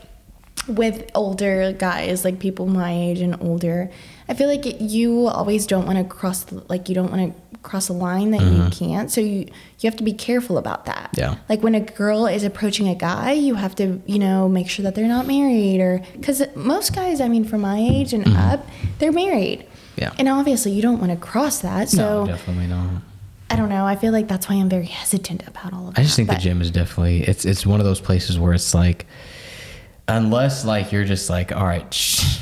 with 0.68 1.10
older 1.14 1.74
guys, 1.74 2.24
like 2.26 2.40
people 2.40 2.66
my 2.66 2.92
age 2.92 3.20
and 3.22 3.40
older, 3.42 3.92
I 4.28 4.34
feel 4.34 4.48
like 4.48 4.64
you 4.82 5.28
always 5.28 5.68
don't 5.68 5.86
want 5.86 5.98
to 6.00 6.04
cross 6.04 6.44
the, 6.46 6.64
like 6.70 6.90
you 6.90 6.96
don't 6.96 7.12
want 7.12 7.36
to 7.36 7.42
cross 7.66 7.90
a 7.90 7.94
line 7.94 8.32
that 8.32 8.42
you 8.42 8.70
can't. 8.70 9.12
So 9.12 9.20
you 9.20 9.48
you 9.80 9.90
have 9.90 9.98
to 9.98 10.04
be 10.04 10.14
careful 10.14 10.58
about 10.58 10.86
that. 10.86 11.12
Mm-hmm. 11.12 11.20
Yeah. 11.20 11.36
Like 11.50 11.62
when 11.62 11.76
a 11.76 11.82
girl 11.82 12.28
is 12.28 12.44
approaching 12.44 12.88
a 12.88 12.96
guy, 12.96 13.34
you 13.34 13.56
have 13.56 13.76
to 13.76 14.02
you 14.06 14.20
know 14.20 14.48
make 14.48 14.70
sure 14.70 14.84
that 14.84 14.96
they're 14.96 15.08
not 15.08 15.28
married 15.28 15.82
or 15.82 16.02
because 16.14 16.42
most 16.56 16.96
guys, 16.96 17.20
I 17.20 17.28
mean, 17.28 17.44
from 17.44 17.62
my 17.62 17.78
age 17.78 18.14
and 18.14 18.26
up, 18.38 18.66
they're 19.00 19.12
married. 19.12 19.60
Mm-hmm. 19.60 19.72
Yeah. 20.02 20.12
And 20.20 20.28
obviously, 20.30 20.72
you 20.72 20.82
don't 20.82 21.00
want 21.00 21.12
to 21.12 21.18
cross 21.18 21.60
that. 21.60 21.90
So 21.90 22.26
no, 22.26 22.28
definitely 22.28 22.68
not. 22.68 23.02
I 23.50 23.56
don't 23.56 23.70
know. 23.70 23.86
I 23.86 23.96
feel 23.96 24.12
like 24.12 24.28
that's 24.28 24.50
why 24.50 24.56
I'm 24.56 24.70
very 24.70 24.86
hesitant 24.88 25.48
about 25.48 25.72
all 25.74 25.88
of 25.88 25.96
that. 25.96 26.02
I 26.02 26.04
just 26.04 26.16
think 26.16 26.30
the 26.30 26.36
gym 26.36 26.62
is 26.62 26.72
definitely 26.72 27.22
it's 27.24 27.46
it's 27.46 27.66
one 27.66 27.80
of 27.80 27.86
those 27.86 28.02
places 28.02 28.40
where 28.40 28.54
it's 28.54 28.74
like, 28.74 29.06
unless 30.08 30.66
like 30.66 30.92
you're 30.92 31.06
just 31.06 31.30
like, 31.30 31.52
all 31.52 31.66
right, 31.66 31.94
sh- 31.94 32.40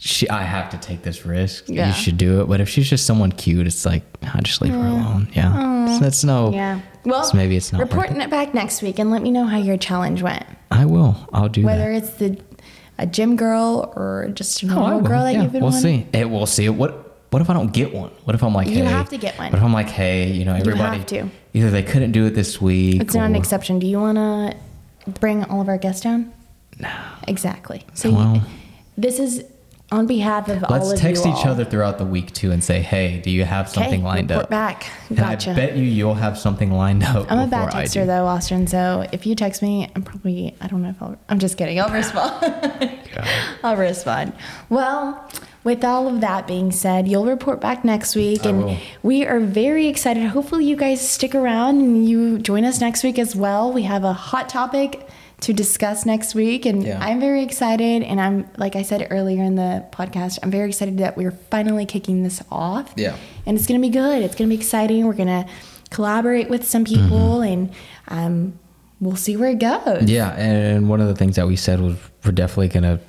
she, 0.00 0.28
I 0.30 0.42
have 0.42 0.70
to 0.70 0.78
take 0.78 1.02
this 1.02 1.26
risk. 1.26 1.64
Yeah. 1.68 1.88
You 1.88 1.92
should 1.94 2.16
do 2.16 2.40
it. 2.40 2.46
But 2.48 2.60
if 2.60 2.68
she's 2.68 2.88
just 2.88 3.04
someone 3.04 3.32
cute, 3.32 3.66
it's 3.66 3.84
like, 3.84 4.02
I 4.22 4.40
just 4.40 4.60
leave 4.62 4.72
her 4.72 4.78
alone. 4.78 5.28
Yeah, 5.34 5.86
so 5.96 5.98
that's 6.04 6.22
no. 6.24 6.52
Yeah. 6.52 6.80
Well, 7.04 7.24
so 7.24 7.36
maybe 7.36 7.56
it's 7.56 7.72
not. 7.72 7.80
reporting 7.80 8.20
it 8.20 8.30
back 8.30 8.54
next 8.54 8.80
week 8.82 8.98
and 8.98 9.10
let 9.10 9.22
me 9.22 9.30
know 9.30 9.44
how 9.44 9.58
your 9.58 9.76
challenge 9.76 10.22
went. 10.22 10.44
I 10.70 10.84
will. 10.84 11.16
I'll 11.32 11.48
do 11.48 11.64
Whether 11.64 11.92
that. 11.92 12.04
it's 12.04 12.10
the 12.12 12.38
a 12.98 13.06
gym 13.06 13.36
girl 13.36 13.92
or 13.96 14.28
just 14.34 14.62
a 14.62 14.66
Oh, 14.66 14.74
normal 14.74 15.00
will. 15.00 15.08
girl 15.08 15.22
that 15.24 15.32
Yeah, 15.34 15.42
you've 15.42 15.52
been 15.52 15.62
we'll 15.62 15.72
wanting. 15.72 16.08
see. 16.12 16.18
It, 16.18 16.28
we'll 16.30 16.46
see. 16.46 16.68
What 16.68 17.16
What 17.30 17.42
if 17.42 17.48
I 17.50 17.54
don't 17.54 17.72
get 17.72 17.92
one? 17.94 18.10
What 18.24 18.34
if 18.36 18.42
I'm 18.42 18.52
like, 18.54 18.68
You 18.68 18.74
hey, 18.76 18.84
have 18.84 19.08
to 19.10 19.18
get 19.18 19.36
one. 19.38 19.50
What 19.52 19.58
if 19.58 19.64
I'm 19.64 19.72
like, 19.72 19.88
hey, 19.88 20.30
you 20.32 20.44
know, 20.44 20.54
everybody. 20.54 20.98
have 20.98 21.06
to. 21.06 21.28
Either 21.54 21.70
they 21.70 21.82
couldn't 21.82 22.12
do 22.12 22.26
it 22.26 22.30
this 22.34 22.60
week. 22.60 23.00
It's 23.00 23.14
not 23.14 23.24
an 23.26 23.34
exception. 23.36 23.78
Do 23.80 23.86
you 23.86 23.98
want 24.00 24.16
to 24.18 25.10
bring 25.20 25.44
all 25.44 25.60
of 25.60 25.68
our 25.68 25.78
guests 25.78 26.02
down? 26.02 26.32
No. 26.78 26.90
Exactly. 27.26 27.84
So 27.94 28.10
Well- 28.12 28.34
you, 28.36 28.42
this 28.96 29.18
is 29.18 29.44
on 29.90 30.06
behalf 30.06 30.48
of 30.48 30.62
all 30.64 30.70
Let's 30.78 30.92
of 30.92 30.98
text 30.98 31.24
you 31.24 31.30
each 31.32 31.38
all. 31.38 31.48
other 31.52 31.64
throughout 31.64 31.96
the 31.98 32.04
week 32.04 32.32
too, 32.34 32.50
and 32.52 32.62
say, 32.62 32.82
hey, 32.82 33.20
do 33.20 33.30
you 33.30 33.44
have 33.44 33.66
Okay, 33.68 33.74
something 33.82 34.02
lined 34.02 34.30
report 34.30 34.44
up? 34.44 34.50
back. 34.50 34.90
And 35.08 35.18
I 35.20 35.34
bet 35.36 35.76
you 35.76 35.84
you'll 35.84 36.14
have 36.14 36.38
something 36.38 36.70
lined 36.70 37.02
up. 37.04 37.30
I'm 37.32 37.38
a 37.38 37.46
bad 37.46 37.72
texter 37.72 38.04
though, 38.06 38.26
Austin. 38.26 38.66
So 38.66 39.06
if 39.12 39.24
you 39.26 39.34
text 39.34 39.62
me, 39.62 39.90
I'm 39.96 40.02
probably 40.02 40.54
I 40.60 40.66
don't 40.66 40.82
know 40.82 40.90
if 40.90 41.02
I'll. 41.02 41.18
I'm 41.30 41.38
just 41.38 41.56
kidding. 41.56 41.80
I'll 41.80 41.92
respond. 41.92 42.92
I'll 43.64 43.76
respond. 43.76 44.32
Well, 44.68 45.26
with 45.64 45.82
all 45.84 46.06
of 46.08 46.20
that 46.20 46.46
being 46.46 46.70
said, 46.70 47.08
you'll 47.08 47.26
report 47.26 47.60
back 47.60 47.84
next 47.84 48.14
week, 48.14 48.44
I 48.44 48.50
and 48.50 48.64
will. 48.64 48.76
we 49.02 49.24
are 49.26 49.40
very 49.40 49.86
excited. 49.88 50.22
Hopefully, 50.24 50.64
you 50.66 50.76
guys 50.76 51.06
stick 51.06 51.34
around 51.34 51.80
and 51.80 52.08
you 52.08 52.38
join 52.38 52.64
us 52.64 52.80
next 52.80 53.02
week 53.02 53.18
as 53.18 53.34
well. 53.34 53.72
We 53.72 53.82
have 53.82 54.04
a 54.04 54.12
hot 54.12 54.48
topic 54.48 55.08
to 55.40 55.52
discuss 55.52 56.04
next 56.04 56.34
week, 56.34 56.66
and 56.66 56.82
Yeah. 56.82 56.98
I'm 57.00 57.20
very 57.20 57.42
excited. 57.42 58.02
And 58.02 58.20
I'm 58.20 58.48
like 58.56 58.74
I 58.76 58.82
said 58.82 59.06
earlier 59.10 59.42
in 59.42 59.54
the 59.54 59.84
podcast, 59.92 60.38
I'm 60.42 60.50
very 60.50 60.68
excited 60.68 60.98
that 60.98 61.16
we're 61.16 61.30
finally 61.30 61.86
kicking 61.86 62.22
this 62.24 62.42
off. 62.50 62.92
Yeah. 62.96 63.16
and 63.46 63.56
it's 63.56 63.66
gonna 63.66 63.80
be 63.80 63.88
good. 63.88 64.22
It's 64.22 64.34
gonna 64.34 64.48
be 64.48 64.56
exciting. 64.56 65.06
We're 65.06 65.12
gonna 65.14 65.46
collaborate 65.90 66.50
with 66.50 66.66
some 66.66 66.84
people, 66.84 67.40
and 67.40 67.70
um, 68.08 68.58
we'll 69.00 69.16
see 69.16 69.36
where 69.36 69.50
it 69.50 69.58
goes. 69.58 70.02
Yeah, 70.04 70.32
and 70.36 70.88
one 70.88 71.00
of 71.00 71.08
the 71.08 71.14
things 71.14 71.36
that 71.36 71.46
we 71.46 71.56
said 71.56 71.80
was 71.80 71.96
we're 72.24 72.32
definitely 72.32 72.68
gonna 72.68 73.00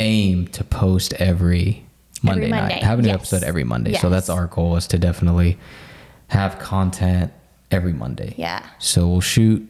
aim 0.00 0.48
to 0.48 0.64
post 0.64 1.14
every 1.14 1.84
Monday, 2.22 2.50
Monday, 2.50 2.74
night, 2.74 2.82
have 2.82 2.98
a 2.98 3.02
new 3.02 3.08
yes. 3.08 3.16
episode 3.16 3.42
every 3.42 3.64
Monday. 3.64 3.94
So 3.94 4.10
that's 4.10 4.28
our 4.28 4.46
goal 4.48 4.76
is 4.76 4.86
to 4.88 4.98
definitely 4.98 5.56
have 6.28 6.58
content 6.58 7.32
every 7.70 7.92
Monday. 7.92 8.34
Yeah. 8.36 8.64
So 8.78 9.08
we'll 9.08 9.20
shoot, 9.20 9.66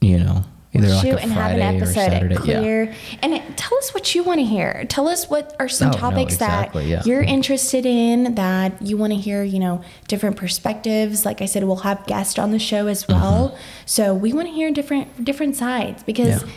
you 0.00 0.18
know, 0.18 0.44
either 0.72 0.88
like 0.88 1.02
shoot 1.02 1.18
and 1.20 1.32
have 1.32 1.52
an 1.52 1.60
episode 1.60 1.94
Saturday. 1.94 2.36
clear 2.36 2.94
and 3.22 3.34
it, 3.34 3.56
tell 3.56 3.76
us 3.78 3.92
what 3.92 4.14
you 4.14 4.22
want 4.22 4.38
to 4.38 4.44
hear 4.46 4.84
tell 4.88 5.08
us 5.08 5.28
what 5.28 5.56
are 5.58 5.68
some 5.68 5.88
Oh, 5.88 5.92
no, 5.92 5.98
topics 5.98 6.34
exactly, 6.34 6.86
yeah. 6.90 6.96
that 6.98 7.06
you're 7.06 7.22
interested 7.22 7.84
in 7.86 8.34
that 8.36 8.80
you 8.80 8.96
want 8.96 9.12
to 9.12 9.18
hear 9.18 9.42
you 9.42 9.58
know 9.58 9.82
different 10.08 10.36
perspectives 10.36 11.24
like 11.24 11.42
i 11.42 11.46
said 11.46 11.64
we'll 11.64 11.76
have 11.76 12.06
guests 12.06 12.38
on 12.38 12.52
the 12.52 12.58
show 12.58 12.86
as 12.86 13.06
well 13.08 13.56
so 13.86 14.14
we 14.14 14.32
want 14.32 14.46
to 14.46 14.52
hear 14.54 14.70
different 14.70 15.24
different 15.24 15.56
sides 15.56 16.02
because 16.04 16.40
Mm-hmm. 16.42 16.48
Yeah. 16.48 16.54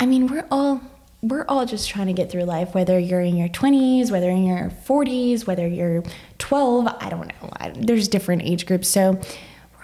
i 0.00 0.06
mean 0.06 0.26
we're 0.28 0.46
all 0.50 0.80
we're 1.22 1.46
all 1.48 1.66
just 1.66 1.88
trying 1.88 2.06
to 2.06 2.12
get 2.12 2.30
through 2.30 2.44
life 2.44 2.72
whether 2.74 2.98
you're 2.98 3.20
in 3.22 3.36
your 3.36 3.48
20s 3.48 4.10
whether 4.12 4.30
in 4.30 4.44
your 4.44 4.70
40s 4.86 5.46
whether 5.46 5.66
you're 5.66 6.04
12 6.38 6.86
i 7.00 7.08
don't 7.08 7.26
know 7.28 7.50
I, 7.58 7.70
there's 7.70 8.06
different 8.06 8.42
age 8.42 8.66
groups 8.66 8.86
so 8.88 9.18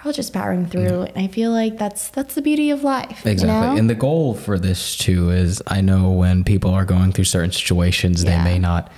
all 0.05 0.11
just 0.11 0.33
powering 0.33 0.65
through 0.65 1.03
and 1.03 1.17
i 1.17 1.27
feel 1.27 1.51
like 1.51 1.77
that's 1.77 2.09
that's 2.09 2.35
the 2.35 2.41
beauty 2.41 2.69
of 2.69 2.83
life 2.83 3.21
you 3.25 3.31
Exactly. 3.31 3.69
know? 3.69 3.77
And 3.77 3.89
the 3.89 3.95
goal 3.95 4.33
for 4.35 4.59
this 4.59 4.95
too 4.97 5.29
is 5.31 5.61
I 5.67 5.81
know 5.81 6.11
when 6.11 6.43
people 6.43 6.71
are 6.71 6.85
going 6.85 7.11
through 7.13 7.23
certain 7.25 7.51
situations, 7.51 8.23
Yeah. 8.23 8.37
they 8.43 8.43
may 8.51 8.59
not, 8.59 8.91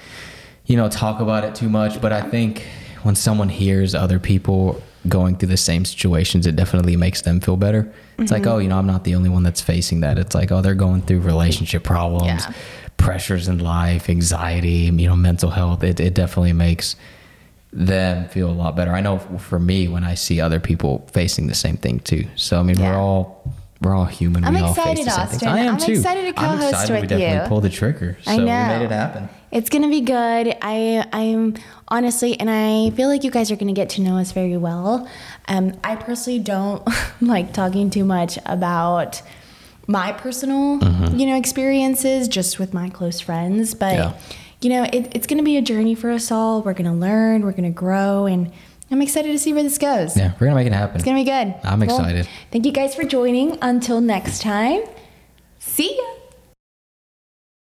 you 0.66 0.76
know, 0.78 0.90
talk 0.90 1.20
about 1.22 1.44
it 1.44 1.54
too 1.56 1.70
much. 1.70 2.02
But 2.02 2.12
I 2.12 2.22
think 2.22 2.64
when 3.04 3.16
someone 3.16 3.50
hears 3.50 3.94
other 3.94 4.20
people 4.20 4.82
going 5.08 5.36
through 5.38 5.50
the 5.50 5.58
same 5.58 5.86
situations, 5.86 6.48
it 6.48 6.56
definitely 6.56 6.96
makes 6.98 7.22
them 7.22 7.40
feel 7.40 7.56
better. 7.58 7.88
It's 8.18 8.32
like, 8.32 8.42
Mm-hmm. 8.44 8.52
oh, 8.52 8.58
you 8.58 8.68
know, 8.70 8.80
I'm 8.80 8.88
not 8.88 9.04
the 9.04 9.14
only 9.16 9.30
one 9.30 9.44
that's 9.44 9.62
facing 9.62 10.00
that. 10.02 10.18
It's 10.18 10.34
like, 10.34 10.52
oh, 10.52 10.62
they're 10.62 10.74
going 10.74 11.02
through 11.04 11.20
relationship 11.20 11.84
problems, 11.84 12.26
Yeah. 12.46 12.54
pressures 12.98 13.48
in 13.48 13.60
life, 13.60 14.10
anxiety, 14.10 14.90
you 15.02 15.08
know, 15.08 15.16
mental 15.16 15.52
health. 15.52 15.84
It, 15.84 16.00
it 16.00 16.16
definitely 16.16 16.54
makes 16.54 16.96
them 17.74 18.30
feel 18.30 18.50
a 18.50 18.54
lot 18.54 18.76
better. 18.76 18.92
I 18.92 19.02
know 19.02 19.20
for 19.20 19.60
me 19.60 19.88
when 19.88 20.04
I 20.04 20.14
see 20.16 20.40
other 20.40 20.60
people 20.60 21.08
facing 21.12 21.48
the 21.48 21.56
same 21.56 21.78
thing 21.78 22.00
too. 22.00 22.26
So 22.36 22.60
I 22.60 22.64
mean, 22.64 22.80
Yeah. 22.80 22.92
we're 22.92 22.98
all 22.98 23.54
we're 23.82 23.94
all 23.96 24.06
human. 24.06 24.44
I'm 24.46 24.54
we 24.54 24.62
all 24.62 24.70
excited, 24.70 25.04
face 25.04 25.06
the 25.06 25.12
same. 25.12 25.22
Austin. 25.28 25.48
I 25.50 25.60
am 25.60 25.74
I'm 25.76 25.80
too. 25.80 25.92
excited 25.92 26.22
to 26.36 26.42
I'm 26.42 26.58
co-host 26.58 26.70
excited 26.70 26.94
we 26.94 27.00
with 27.02 27.10
definitely 27.10 27.44
you. 27.44 27.48
pulled 27.50 27.64
the 27.66 27.70
trigger. 27.70 28.18
So 28.24 28.32
I 28.32 28.38
know. 28.38 28.44
we 28.44 28.48
made 28.80 28.86
it 28.86 28.92
happen. 28.92 29.30
It's 29.52 29.70
gonna 29.70 29.90
be 29.90 30.02
good. 30.02 30.56
I 30.62 31.06
I'm 31.12 31.56
honestly, 31.90 32.40
and 32.40 32.50
I 32.50 32.92
feel 32.96 33.10
like 33.10 33.24
you 33.24 33.32
guys 33.32 33.52
are 33.52 33.56
gonna 33.58 33.74
get 33.74 33.90
to 33.92 34.02
know 34.02 34.18
us 34.18 34.32
very 34.32 34.58
well. 34.58 35.08
Um, 35.48 35.74
I 35.84 35.96
personally 35.98 36.40
don't 36.40 36.88
like 37.22 37.52
talking 37.54 37.90
too 37.90 38.06
much 38.06 38.40
about 38.46 39.22
my 39.88 40.12
personal, 40.14 40.80
you 41.16 41.28
know, 41.28 41.36
experiences 41.38 42.28
just 42.28 42.58
with 42.58 42.74
my 42.74 42.90
close 42.90 43.20
friends. 43.20 43.74
But 43.76 43.94
Mm-hmm. 43.96 44.32
Yeah. 44.32 44.36
You 44.66 44.72
know, 44.72 44.84
it, 44.92 45.12
it's 45.16 45.28
gonna 45.28 45.44
be 45.44 45.58
a 45.58 45.62
journey 45.62 45.94
for 45.94 46.10
us 46.10 46.32
all. 46.32 46.64
We're 46.64 46.74
gonna 46.74 46.96
learn. 46.96 47.44
We're 47.46 47.52
gonna 47.52 47.70
grow, 47.70 48.26
and 48.26 48.52
I'm 48.90 49.00
excited 49.00 49.32
to 49.32 49.38
see 49.38 49.54
where 49.54 49.62
this 49.62 49.78
goes. 49.78 50.18
Yeah, 50.18 50.32
we're 50.40 50.48
gonna 50.48 50.56
make 50.56 50.66
it 50.66 50.74
happen. 50.74 50.96
It's 50.96 51.06
gonna 51.06 51.20
be 51.20 51.24
good. 51.24 51.54
I'm 51.64 51.82
Well, 51.82 52.00
excited. 52.00 52.28
thank 52.52 52.66
you 52.66 52.72
guys 52.72 52.96
for 52.96 53.04
joining. 53.04 53.60
Until 53.62 54.02
next 54.02 54.42
time, 54.42 54.82
see 55.60 55.96
ya. 55.96 56.04